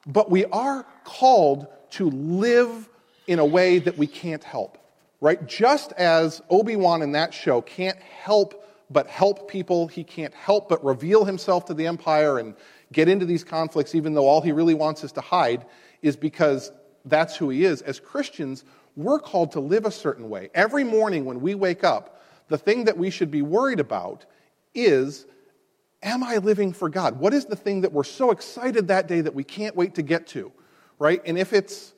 but 0.06 0.30
we 0.30 0.46
are 0.46 0.86
called 1.06 1.66
to 1.94 2.12
live 2.12 2.88
in 3.26 3.40
a 3.40 3.46
way 3.46 3.80
that 3.80 3.98
we 3.98 4.06
can't 4.06 4.44
help, 4.44 4.78
right? 5.20 5.44
Just 5.48 5.92
as 5.94 6.44
Obi 6.52 6.76
Wan 6.76 7.02
in 7.02 7.14
that 7.14 7.34
show 7.34 7.62
can't 7.62 7.98
help 7.98 8.64
but 8.92 9.08
help 9.08 9.50
people, 9.50 9.88
he 9.88 10.04
can't 10.04 10.36
help 10.36 10.70
but 10.70 10.86
reveal 10.86 11.26
himself 11.26 11.66
to 11.66 11.74
the 11.74 11.88
empire 11.88 12.38
and 12.38 12.54
get 12.94 13.10
into 13.10 13.26
these 13.26 13.44
conflicts, 13.44 13.96
even 13.96 14.14
though 14.14 14.28
all 14.28 14.42
he 14.42 14.52
really 14.52 14.76
wants 14.76 15.04
is 15.04 15.14
to 15.14 15.22
hide, 15.22 15.66
is 16.04 16.16
because 16.16 16.72
that's 17.06 17.36
who 17.36 17.50
he 17.50 17.66
is. 17.66 17.82
As 17.82 18.00
Christians, 18.00 18.66
we're 18.96 19.18
called 19.18 19.54
to 19.54 19.62
live 19.62 19.86
a 19.86 19.92
certain 19.92 20.30
way. 20.30 20.52
Every 20.54 20.84
morning 20.84 21.26
when 21.26 21.42
we 21.42 21.56
wake 21.56 21.84
up, 21.84 22.22
the 22.50 22.58
thing 22.60 22.84
that 22.84 23.00
we 23.00 23.10
should 23.10 23.32
be 23.32 23.42
worried 23.42 23.80
about 23.80 24.28
is 24.74 25.26
Am 26.04 26.24
I 26.24 26.38
living 26.38 26.74
for 26.74 26.90
God? 26.90 27.20
What 27.20 27.34
is 27.34 27.46
the 27.46 27.56
thing 27.56 27.82
that 27.82 27.94
we're 27.94 28.04
so 28.04 28.32
excited 28.32 28.88
that 28.88 29.08
day 29.08 29.22
that 29.22 29.36
we 29.36 29.44
can't 29.44 29.76
wait 29.76 29.96
to 29.96 30.02
get 30.02 30.26
to, 30.28 30.52
right? 30.98 31.22
And 31.26 31.38
if 31.38 31.54
it's 31.54 31.94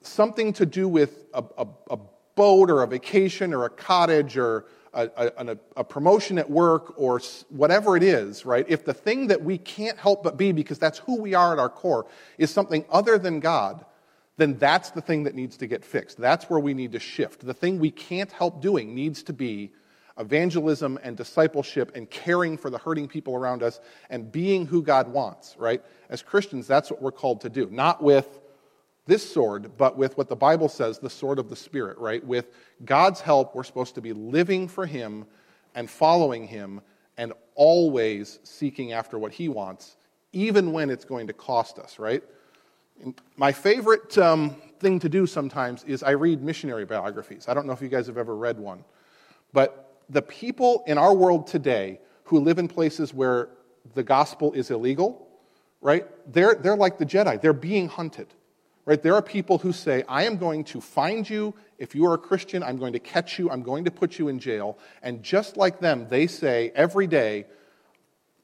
something 0.00 0.54
to 0.54 0.64
do 0.64 0.88
with 0.88 1.26
a, 1.34 1.44
a, 1.58 1.66
a 1.90 1.98
boat 2.34 2.70
or 2.70 2.82
a 2.82 2.86
vacation 2.86 3.52
or 3.52 3.66
a 3.66 3.70
cottage 3.70 4.38
or 4.38 4.64
a, 4.94 5.10
a, 5.36 5.56
a, 5.76 5.84
promotion 5.84 6.38
at 6.38 6.48
work 6.48 6.94
or 6.96 7.20
whatever 7.50 7.98
it 7.98 8.02
is, 8.02 8.46
right? 8.46 8.64
If 8.66 8.86
the 8.86 8.94
thing 8.94 9.26
that 9.26 9.42
we 9.42 9.58
can't 9.58 9.98
help 9.98 10.22
but 10.22 10.38
be, 10.38 10.52
because 10.52 10.78
that's 10.78 10.98
who 11.00 11.20
we 11.20 11.34
are 11.34 11.52
at 11.52 11.58
our 11.58 11.68
core, 11.68 12.06
is 12.38 12.50
something 12.50 12.86
other 12.90 13.18
than 13.18 13.40
God, 13.40 13.84
then 14.38 14.56
that's 14.56 14.90
the 14.90 15.02
thing 15.02 15.24
that 15.24 15.34
needs 15.34 15.58
to 15.58 15.66
get 15.66 15.84
fixed. 15.84 16.16
That's 16.16 16.48
where 16.48 16.60
we 16.60 16.72
need 16.72 16.92
to 16.92 16.98
shift. 16.98 17.44
The 17.44 17.52
thing 17.52 17.78
we 17.78 17.90
can't 17.90 18.32
help 18.32 18.62
doing 18.62 18.94
needs 18.94 19.22
to 19.24 19.34
be 19.34 19.72
evangelism 20.18 20.98
and 21.02 21.16
discipleship 21.16 21.92
and 21.94 22.08
caring 22.10 22.56
for 22.56 22.70
the 22.70 22.78
hurting 22.78 23.06
people 23.08 23.34
around 23.34 23.62
us 23.62 23.80
and 24.10 24.30
being 24.32 24.66
who 24.66 24.82
God 24.82 25.08
wants, 25.08 25.56
right? 25.58 25.82
As 26.08 26.22
Christians, 26.22 26.66
that's 26.66 26.90
what 26.90 27.02
we're 27.02 27.12
called 27.12 27.40
to 27.42 27.48
do. 27.48 27.68
Not 27.70 28.02
with 28.02 28.40
this 29.06 29.28
sword, 29.28 29.76
but 29.76 29.96
with 29.96 30.16
what 30.18 30.28
the 30.28 30.36
Bible 30.36 30.68
says, 30.68 30.98
the 30.98 31.10
sword 31.10 31.38
of 31.38 31.48
the 31.48 31.56
Spirit, 31.56 31.98
right? 31.98 32.24
With 32.24 32.50
God's 32.84 33.20
help, 33.20 33.54
we're 33.54 33.64
supposed 33.64 33.94
to 33.94 34.00
be 34.00 34.12
living 34.12 34.66
for 34.68 34.86
Him 34.86 35.26
and 35.74 35.88
following 35.88 36.46
Him 36.46 36.80
and 37.16 37.32
always 37.54 38.40
seeking 38.42 38.92
after 38.92 39.18
what 39.18 39.32
He 39.32 39.48
wants, 39.48 39.96
even 40.32 40.72
when 40.72 40.90
it's 40.90 41.04
going 41.04 41.26
to 41.28 41.32
cost 41.32 41.78
us, 41.78 41.98
right? 41.98 42.22
My 43.36 43.52
favorite 43.52 44.16
um, 44.18 44.56
thing 44.80 44.98
to 45.00 45.08
do 45.08 45.26
sometimes 45.26 45.84
is 45.84 46.02
I 46.02 46.10
read 46.12 46.42
missionary 46.42 46.84
biographies. 46.84 47.46
I 47.48 47.54
don't 47.54 47.66
know 47.66 47.72
if 47.72 47.82
you 47.82 47.88
guys 47.88 48.06
have 48.06 48.18
ever 48.18 48.34
read 48.34 48.58
one, 48.58 48.84
but 49.52 49.85
the 50.08 50.22
people 50.22 50.84
in 50.86 50.98
our 50.98 51.14
world 51.14 51.46
today 51.46 52.00
who 52.24 52.40
live 52.40 52.58
in 52.58 52.68
places 52.68 53.12
where 53.14 53.50
the 53.94 54.02
gospel 54.02 54.52
is 54.52 54.70
illegal, 54.70 55.28
right? 55.80 56.06
They're, 56.32 56.54
they're 56.54 56.76
like 56.76 56.98
the 56.98 57.06
Jedi. 57.06 57.40
They're 57.40 57.52
being 57.52 57.88
hunted, 57.88 58.28
right? 58.84 59.02
There 59.02 59.14
are 59.14 59.22
people 59.22 59.58
who 59.58 59.72
say, 59.72 60.04
I 60.08 60.24
am 60.24 60.36
going 60.36 60.64
to 60.64 60.80
find 60.80 61.28
you. 61.28 61.54
If 61.78 61.94
you 61.94 62.06
are 62.06 62.14
a 62.14 62.18
Christian, 62.18 62.62
I'm 62.62 62.78
going 62.78 62.92
to 62.92 62.98
catch 62.98 63.38
you. 63.38 63.50
I'm 63.50 63.62
going 63.62 63.84
to 63.84 63.90
put 63.90 64.18
you 64.18 64.28
in 64.28 64.38
jail. 64.38 64.78
And 65.02 65.22
just 65.22 65.56
like 65.56 65.80
them, 65.80 66.06
they 66.08 66.26
say 66.26 66.72
every 66.74 67.06
day, 67.06 67.46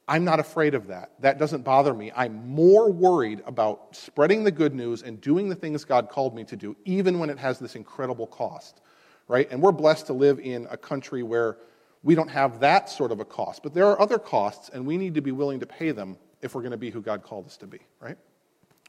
I'm 0.07 0.25
not 0.25 0.39
afraid 0.39 0.75
of 0.75 0.87
that. 0.87 1.11
That 1.21 1.39
doesn't 1.39 1.63
bother 1.63 1.93
me. 1.93 2.11
I'm 2.13 2.47
more 2.49 2.91
worried 2.91 3.41
about 3.45 3.95
spreading 3.95 4.43
the 4.43 4.51
good 4.51 4.75
news 4.75 5.01
and 5.01 5.19
doing 5.21 5.47
the 5.47 5.55
things 5.55 5.85
God 5.85 6.09
called 6.09 6.35
me 6.35 6.43
to 6.45 6.57
do, 6.57 6.75
even 6.83 7.19
when 7.19 7.29
it 7.29 7.39
has 7.39 7.57
this 7.57 7.75
incredible 7.75 8.27
cost 8.27 8.81
right? 9.27 9.49
And 9.51 9.61
we're 9.61 9.71
blessed 9.71 10.07
to 10.07 10.13
live 10.13 10.39
in 10.39 10.67
a 10.69 10.77
country 10.77 11.23
where 11.23 11.57
we 12.03 12.15
don't 12.15 12.29
have 12.29 12.59
that 12.59 12.89
sort 12.89 13.11
of 13.11 13.19
a 13.19 13.25
cost. 13.25 13.63
But 13.63 13.73
there 13.73 13.85
are 13.87 13.99
other 13.99 14.19
costs, 14.19 14.69
and 14.69 14.85
we 14.85 14.97
need 14.97 15.15
to 15.15 15.21
be 15.21 15.31
willing 15.31 15.59
to 15.61 15.65
pay 15.65 15.91
them 15.91 16.17
if 16.41 16.53
we're 16.53 16.61
going 16.61 16.71
to 16.71 16.77
be 16.77 16.89
who 16.89 17.01
God 17.01 17.23
called 17.23 17.45
us 17.45 17.57
to 17.57 17.67
be, 17.67 17.79
right? 17.99 18.17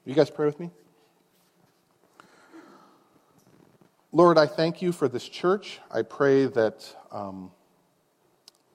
You 0.04 0.14
guys 0.14 0.30
pray 0.30 0.46
with 0.46 0.58
me? 0.58 0.70
Lord, 4.12 4.38
I 4.38 4.46
thank 4.46 4.82
you 4.82 4.92
for 4.92 5.08
this 5.08 5.28
church. 5.28 5.80
I 5.90 6.02
pray 6.02 6.46
that 6.46 6.94
um, 7.10 7.50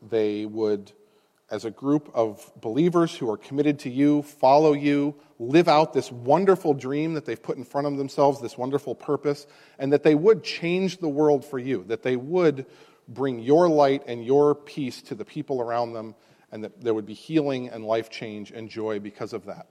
they 0.10 0.45
would 0.45 0.91
as 1.52 1.66
a 1.66 1.72
group 1.72 2.12
of 2.14 2.52
believers 2.62 3.16
who 3.16 3.30
are 3.30 3.38
committed 3.38 3.80
to 3.80 3.89
you, 3.89 4.22
follow 4.22 4.74
you, 4.74 5.16
live 5.39 5.68
out 5.68 5.93
this 5.93 6.12
wonderful 6.12 6.74
dream 6.74 7.14
that 7.14 7.26
they've 7.26 7.41
put 7.41 7.58
in 7.58 7.64
front 7.64 7.88
of 7.88 7.97
themselves, 7.97 8.41
this 8.41 8.58
wonderful 8.58 8.93
purpose, 8.93 9.47
and 9.80 9.91
that 9.91 10.04
they 10.04 10.16
would 10.16 10.43
change 10.43 10.97
the 10.97 11.10
world 11.10 11.43
for 11.43 11.58
you, 11.58 11.84
that 11.88 12.04
they 12.04 12.16
would 12.16 12.66
bring 13.08 13.39
your 13.39 13.68
light 13.68 14.04
and 14.06 14.24
your 14.24 14.54
peace 14.54 15.02
to 15.02 15.16
the 15.16 15.26
people 15.26 15.62
around 15.62 15.93
them, 15.93 16.14
and 16.52 16.64
that 16.64 16.82
there 16.82 16.93
would 16.93 17.06
be 17.06 17.14
healing 17.14 17.70
and 17.70 17.84
life 17.86 18.10
change 18.10 18.52
and 18.52 18.70
joy 18.70 19.00
because 19.00 19.34
of 19.34 19.45
that. 19.45 19.68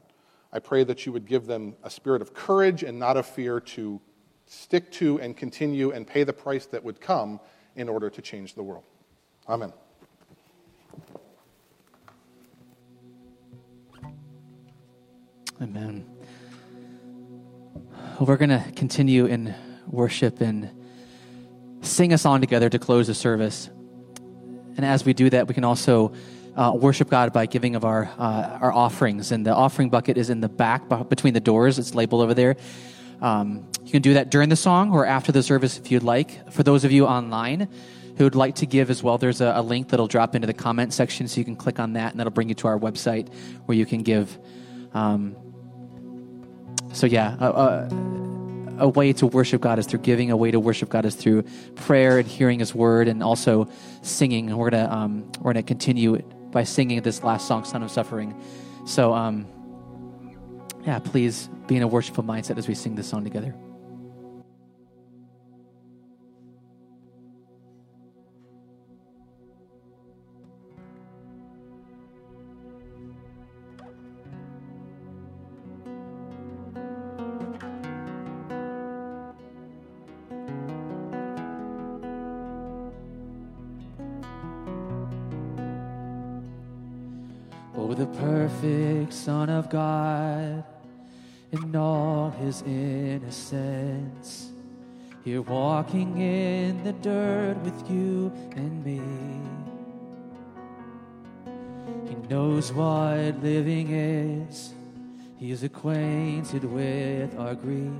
I 0.52 0.58
pray 0.58 0.82
that 0.84 1.06
you 1.06 1.12
would 1.12 1.26
give 1.26 1.46
them 1.46 1.76
a 1.82 1.90
spirit 1.90 2.22
of 2.22 2.34
courage 2.34 2.82
and 2.82 2.98
not 2.98 3.16
of 3.16 3.26
fear 3.26 3.60
to 3.60 4.00
stick 4.46 4.90
to 4.92 5.20
and 5.20 5.36
continue 5.36 5.90
and 5.90 6.06
pay 6.06 6.24
the 6.24 6.32
price 6.32 6.66
that 6.66 6.82
would 6.82 7.00
come 7.00 7.38
in 7.76 7.88
order 7.88 8.08
to 8.10 8.22
change 8.22 8.54
the 8.54 8.62
world. 8.62 8.84
Amen. 9.48 9.72
Amen. 15.60 16.06
We're 18.20 18.36
going 18.36 18.50
to 18.50 18.64
continue 18.76 19.26
in 19.26 19.52
worship 19.88 20.40
and 20.40 20.70
sing 21.80 22.12
a 22.12 22.18
song 22.18 22.40
together 22.40 22.68
to 22.68 22.78
close 22.78 23.08
the 23.08 23.14
service. 23.14 23.68
And 24.76 24.84
as 24.84 25.04
we 25.04 25.14
do 25.14 25.28
that, 25.30 25.48
we 25.48 25.54
can 25.54 25.64
also 25.64 26.12
uh, 26.54 26.72
worship 26.76 27.10
God 27.10 27.32
by 27.32 27.46
giving 27.46 27.74
of 27.74 27.84
our, 27.84 28.08
uh, 28.18 28.58
our 28.60 28.72
offerings. 28.72 29.32
And 29.32 29.44
the 29.44 29.52
offering 29.52 29.90
bucket 29.90 30.16
is 30.16 30.30
in 30.30 30.40
the 30.40 30.48
back 30.48 30.88
between 31.08 31.34
the 31.34 31.40
doors, 31.40 31.80
it's 31.80 31.92
labeled 31.92 32.22
over 32.22 32.34
there. 32.34 32.54
Um, 33.20 33.66
you 33.84 33.90
can 33.90 34.02
do 34.02 34.14
that 34.14 34.30
during 34.30 34.50
the 34.50 34.56
song 34.56 34.92
or 34.92 35.06
after 35.06 35.32
the 35.32 35.42
service 35.42 35.76
if 35.76 35.90
you'd 35.90 36.04
like. 36.04 36.52
For 36.52 36.62
those 36.62 36.84
of 36.84 36.92
you 36.92 37.06
online 37.06 37.68
who 38.16 38.22
would 38.22 38.36
like 38.36 38.54
to 38.56 38.66
give 38.66 38.90
as 38.90 39.02
well, 39.02 39.18
there's 39.18 39.40
a, 39.40 39.54
a 39.56 39.62
link 39.62 39.88
that'll 39.88 40.06
drop 40.06 40.36
into 40.36 40.46
the 40.46 40.54
comment 40.54 40.92
section 40.92 41.26
so 41.26 41.40
you 41.40 41.44
can 41.44 41.56
click 41.56 41.80
on 41.80 41.94
that 41.94 42.12
and 42.12 42.20
that'll 42.20 42.30
bring 42.30 42.48
you 42.48 42.54
to 42.54 42.68
our 42.68 42.78
website 42.78 43.32
where 43.66 43.76
you 43.76 43.86
can 43.86 44.04
give. 44.04 44.38
Um, 44.94 45.36
so, 46.92 47.06
yeah, 47.06 47.36
a, 47.38 47.46
a, 47.46 47.88
a, 48.78 48.88
way 48.88 49.12
to 49.14 49.26
worship 49.26 49.60
God 49.60 49.78
is 49.78 49.86
through 49.86 50.00
giving. 50.00 50.30
A 50.30 50.36
way 50.36 50.50
to 50.50 50.60
worship 50.60 50.88
God 50.88 51.04
is 51.04 51.14
through 51.14 51.44
prayer 51.74 52.18
and 52.18 52.26
hearing 52.26 52.58
His 52.58 52.74
word, 52.74 53.08
and 53.08 53.22
also 53.22 53.68
singing. 54.02 54.56
We're 54.56 54.70
gonna 54.70 54.90
um, 54.90 55.30
we're 55.40 55.52
gonna 55.52 55.62
continue 55.62 56.18
by 56.50 56.64
singing 56.64 57.00
this 57.02 57.22
last 57.22 57.46
song, 57.46 57.64
"Son 57.64 57.82
of 57.82 57.90
Suffering." 57.90 58.34
So, 58.86 59.12
um, 59.12 59.46
yeah, 60.86 60.98
please 60.98 61.48
be 61.66 61.76
in 61.76 61.82
a 61.82 61.88
worshipful 61.88 62.24
mindset 62.24 62.56
as 62.56 62.66
we 62.66 62.74
sing 62.74 62.94
this 62.94 63.08
song 63.08 63.24
together. 63.24 63.54
Here 95.28 95.42
walking 95.42 96.22
in 96.22 96.82
the 96.84 96.94
dirt 96.94 97.58
with 97.62 97.90
you 97.90 98.32
and 98.56 98.82
me. 98.82 99.02
He 102.08 102.14
knows 102.28 102.72
what 102.72 103.42
living 103.42 103.90
is. 103.90 104.72
He 105.36 105.50
is 105.50 105.64
acquainted 105.64 106.64
with 106.64 107.38
our 107.38 107.54
grief. 107.54 107.92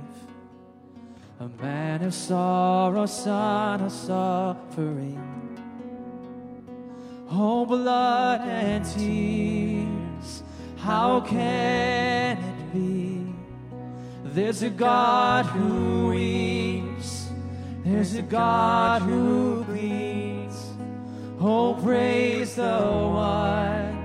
A 1.39 1.47
man 1.61 2.01
of 2.01 2.15
sorrow, 2.15 3.05
son 3.05 3.83
of 3.83 3.91
suffering. 3.91 5.61
Oh, 7.29 7.63
blood 7.63 8.41
and 8.41 8.83
tears 8.83 10.41
How 10.77 11.21
can 11.21 12.39
it 12.39 12.73
be? 12.73 13.23
There's 14.23 14.63
a 14.63 14.71
God 14.71 15.45
who 15.45 16.07
weeps. 16.07 16.78
There's 17.83 18.15
a 18.15 18.21
God 18.21 19.01
who 19.01 19.63
bleeds. 19.63 20.73
Oh, 21.39 21.79
praise 21.81 22.55
the 22.55 22.79
one 22.79 24.03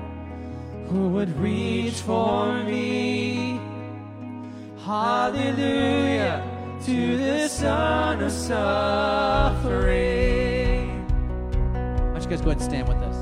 who 0.89 1.09
would 1.11 1.37
reach 1.39 1.95
for 1.95 2.62
me. 2.64 3.61
Hallelujah 4.85 6.43
to 6.85 7.16
the 7.16 7.49
Son 7.49 8.22
of 8.22 8.31
suffering. 8.31 8.55
Why 11.72 12.12
don't 12.12 12.22
you 12.22 12.29
guys 12.29 12.41
go 12.43 12.51
ahead 12.51 12.61
and 12.61 12.70
stand 12.70 12.89
with 12.89 12.99
us? 12.99 13.16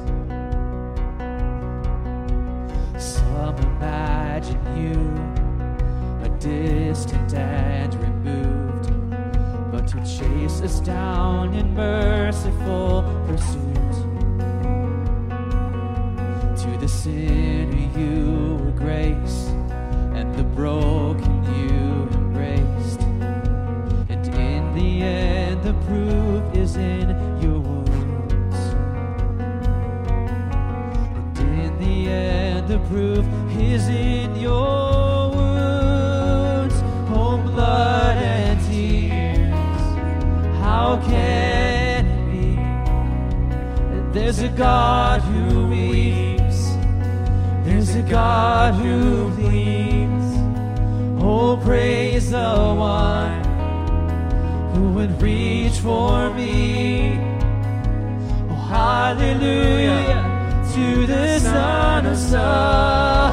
Some 2.98 3.56
imagine 3.56 4.60
you 4.76 4.98
a 6.26 6.28
distant 6.38 7.34
and 7.34 7.94
removed, 7.94 8.11
to 9.86 9.96
chase 10.04 10.60
us 10.62 10.80
down 10.80 11.54
in 11.54 11.74
merciful 11.74 13.02
pursuit. 13.26 13.72
To 16.62 16.78
the 16.78 16.88
sinner 16.88 17.98
you 17.98 18.60
were 18.64 18.70
grace, 18.72 19.41
God 44.62 45.22
who 45.22 45.66
weeps? 45.66 46.60
There's 47.64 47.96
a 47.96 48.02
God 48.02 48.74
who 48.74 49.28
bleeds. 49.30 50.30
Oh, 51.20 51.60
praise 51.64 52.30
the 52.30 52.54
one 52.96 53.42
who 54.72 54.92
would 54.92 55.20
reach 55.20 55.78
for 55.78 56.32
me. 56.34 57.18
Oh, 58.50 58.54
hallelujah 58.70 60.22
to 60.74 61.06
the 61.08 61.40
Son 61.40 62.06
of 62.06 62.16
suffering. 62.16 63.31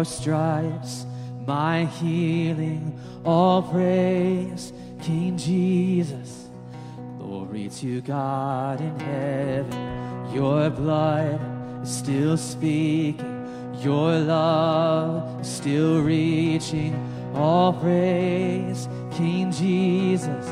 Your 0.00 0.04
stripes, 0.06 1.04
my 1.46 1.84
healing, 1.84 2.98
all 3.22 3.62
praise, 3.62 4.72
King 5.02 5.36
Jesus. 5.36 6.48
Glory 7.18 7.68
to 7.68 8.00
God 8.00 8.80
in 8.80 8.98
heaven. 8.98 10.34
Your 10.34 10.70
blood 10.70 11.38
is 11.82 11.90
still 11.90 12.38
speaking, 12.38 13.74
your 13.82 14.18
love 14.20 15.42
is 15.42 15.48
still 15.48 16.00
reaching. 16.00 16.94
All 17.34 17.74
praise, 17.74 18.88
King 19.12 19.52
Jesus. 19.52 20.46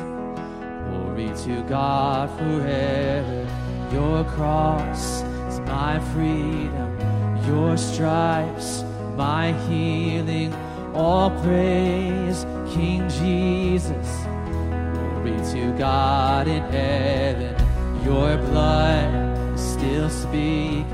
Glory 0.89 1.31
to 1.45 1.65
God 1.67 2.29
forever. 2.37 3.47
Your 3.91 4.23
cross 4.25 5.23
is 5.49 5.59
my 5.61 5.97
freedom, 6.13 6.89
your 7.47 7.75
stripes, 7.77 8.83
my 9.19 9.51
healing. 9.67 10.53
All 10.93 11.29
praise, 11.41 12.45
King 12.73 13.01
Jesus. 13.09 14.09
Glory 14.93 15.37
to 15.51 15.77
God 15.77 16.47
in 16.47 16.63
heaven. 16.71 17.53
Your 18.05 18.37
blood 18.37 19.59
still 19.59 20.09
speaking, 20.09 20.87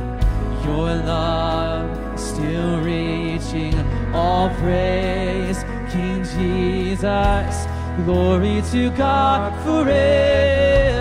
your 0.65 0.95
love 1.13 2.19
still 2.19 2.81
reaching. 2.81 3.75
All 4.11 4.49
praise, 4.61 5.63
King 5.91 6.23
Jesus. 6.35 7.55
Glory 8.05 8.63
to 8.71 8.89
God 8.97 9.53
forever. 9.63 10.94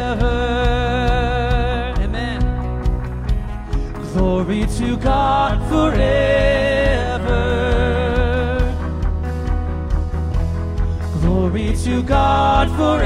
Glory 4.24 4.64
to 4.78 4.96
God 4.96 5.60
forever. 5.68 7.44
Glory 11.20 11.76
to 11.84 12.02
God 12.02 12.70
forever. 12.70 13.04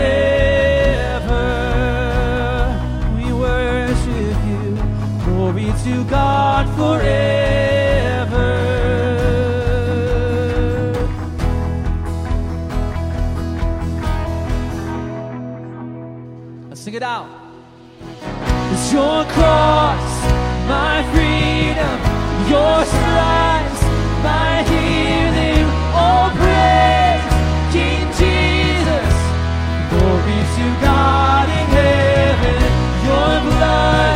We 3.16 3.32
worship 3.32 4.38
you. 4.46 4.78
Glory 5.24 5.72
to 5.82 6.04
God 6.04 6.68
forever. 6.76 8.48
Let's 16.68 16.80
sing 16.80 16.94
it 16.94 17.02
out. 17.02 17.28
It's 18.70 18.92
your 18.92 19.24
cross, 19.24 19.97
my 20.98 21.04
freedom, 21.14 21.98
your 22.50 22.78
stripes, 22.84 23.82
my 24.26 24.64
healing. 24.66 25.66
All 25.94 26.28
praise, 26.40 27.24
King 27.72 28.06
Jesus. 28.18 29.14
Glory 29.90 30.40
to 30.56 30.66
God 30.82 31.46
in 31.58 31.66
heaven. 31.78 32.62
Your 33.06 33.30
blood 33.46 34.07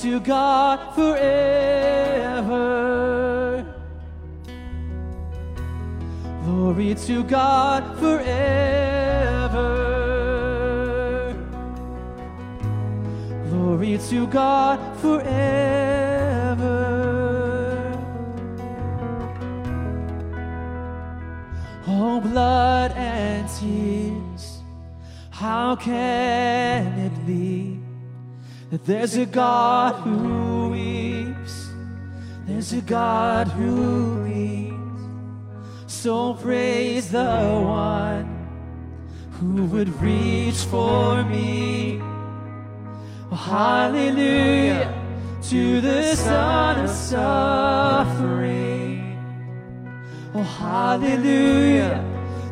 to 0.00 0.20
God 0.20 0.94
forever. 0.94 1.22
Glory 6.44 6.94
to 6.94 7.22
God 7.24 7.98
forever. 7.98 8.32
Glory 13.50 13.98
to 14.08 14.26
God 14.28 14.78
forever. 15.00 15.32
Oh, 21.86 22.20
blood 22.20 22.92
and 22.92 23.48
tears, 23.48 24.62
how 25.30 25.76
can 25.76 26.98
it 26.98 27.26
be 27.26 27.61
there's 28.78 29.16
a 29.16 29.26
God 29.26 29.96
who 29.96 30.70
weeps? 30.70 31.68
There's 32.46 32.72
a 32.72 32.80
God 32.80 33.48
who 33.48 34.22
bleeds. 34.22 34.72
So 35.86 36.34
praise 36.34 37.10
the 37.10 37.60
one 37.62 38.48
who 39.32 39.66
would 39.66 39.88
reach 40.00 40.64
for 40.72 41.22
me. 41.24 42.00
Oh, 43.30 43.36
hallelujah 43.36 44.90
to 45.50 45.80
the 45.80 46.14
son 46.14 46.84
of 46.84 46.90
suffering. 46.90 48.38
Oh, 50.34 50.42
hallelujah 50.42 52.02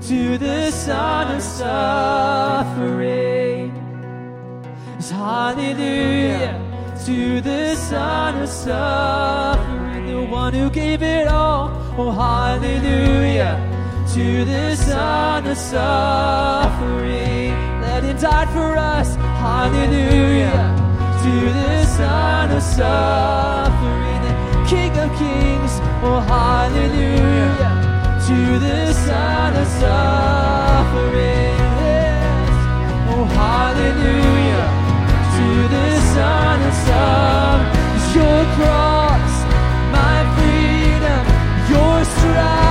to 0.02 0.36
the 0.36 0.70
son 0.70 1.36
of 1.36 1.42
suffering. 1.42 3.29
Hallelujah 5.10 6.54
to 7.04 7.40
the 7.40 7.74
son 7.74 8.42
of 8.42 8.48
suffering, 8.48 10.06
the 10.06 10.22
one 10.22 10.54
who 10.54 10.70
gave 10.70 11.02
it 11.02 11.26
all. 11.26 11.70
Oh, 11.98 12.12
hallelujah 12.12 13.58
to 14.14 14.44
the 14.44 14.76
son 14.76 15.46
of 15.48 15.56
suffering. 15.58 17.50
Let 17.80 18.04
him 18.04 18.16
die 18.18 18.46
for 18.54 18.76
us. 18.76 19.16
Hallelujah 19.16 20.76
to 21.24 21.52
the 21.58 21.84
son 21.86 22.52
of 22.52 22.62
suffering, 22.62 24.22
the 24.22 24.34
King 24.68 24.96
of 24.96 25.10
kings. 25.18 25.72
Oh, 26.04 26.20
hallelujah 26.20 27.72
to 28.28 28.58
the 28.60 28.92
son 28.92 29.56
of 29.56 29.66
suffering. 29.66 31.58
Oh, 33.12 33.24
hallelujah 33.24 34.79
of. 36.20 37.80
Your 38.14 38.44
cross, 38.56 39.34
my 39.92 40.18
freedom, 40.36 41.24
your 41.70 42.04
stripes, 42.04 42.69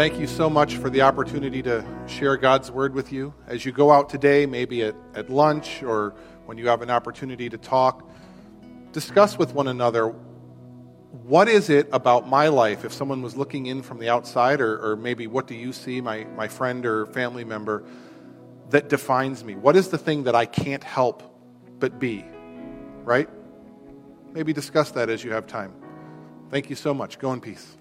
Thank 0.00 0.18
you 0.18 0.26
so 0.26 0.48
much 0.48 0.76
for 0.78 0.88
the 0.88 1.02
opportunity 1.02 1.62
to 1.62 1.84
share 2.06 2.38
God's 2.38 2.70
word 2.70 2.94
with 2.94 3.12
you. 3.12 3.34
As 3.46 3.66
you 3.66 3.70
go 3.70 3.90
out 3.90 4.08
today, 4.08 4.46
maybe 4.46 4.82
at, 4.82 4.94
at 5.14 5.28
lunch 5.28 5.82
or 5.82 6.14
when 6.46 6.56
you 6.56 6.68
have 6.68 6.80
an 6.80 6.88
opportunity 6.88 7.50
to 7.50 7.58
talk, 7.58 8.08
discuss 8.92 9.36
with 9.36 9.52
one 9.52 9.68
another 9.68 10.06
what 10.06 11.48
is 11.48 11.68
it 11.68 11.86
about 11.92 12.26
my 12.26 12.48
life, 12.48 12.86
if 12.86 12.94
someone 12.94 13.20
was 13.20 13.36
looking 13.36 13.66
in 13.66 13.82
from 13.82 13.98
the 13.98 14.08
outside, 14.08 14.62
or, 14.62 14.92
or 14.92 14.96
maybe 14.96 15.26
what 15.26 15.46
do 15.46 15.54
you 15.54 15.70
see, 15.70 16.00
my, 16.00 16.24
my 16.34 16.48
friend 16.48 16.86
or 16.86 17.04
family 17.04 17.44
member, 17.44 17.84
that 18.70 18.88
defines 18.88 19.44
me? 19.44 19.54
What 19.54 19.76
is 19.76 19.88
the 19.88 19.98
thing 19.98 20.22
that 20.24 20.34
I 20.34 20.46
can't 20.46 20.82
help 20.82 21.22
but 21.78 21.98
be? 21.98 22.24
Right? 23.04 23.28
Maybe 24.32 24.54
discuss 24.54 24.92
that 24.92 25.10
as 25.10 25.22
you 25.22 25.32
have 25.32 25.46
time. 25.46 25.74
Thank 26.48 26.70
you 26.70 26.76
so 26.76 26.94
much. 26.94 27.18
Go 27.18 27.34
in 27.34 27.42
peace. 27.42 27.76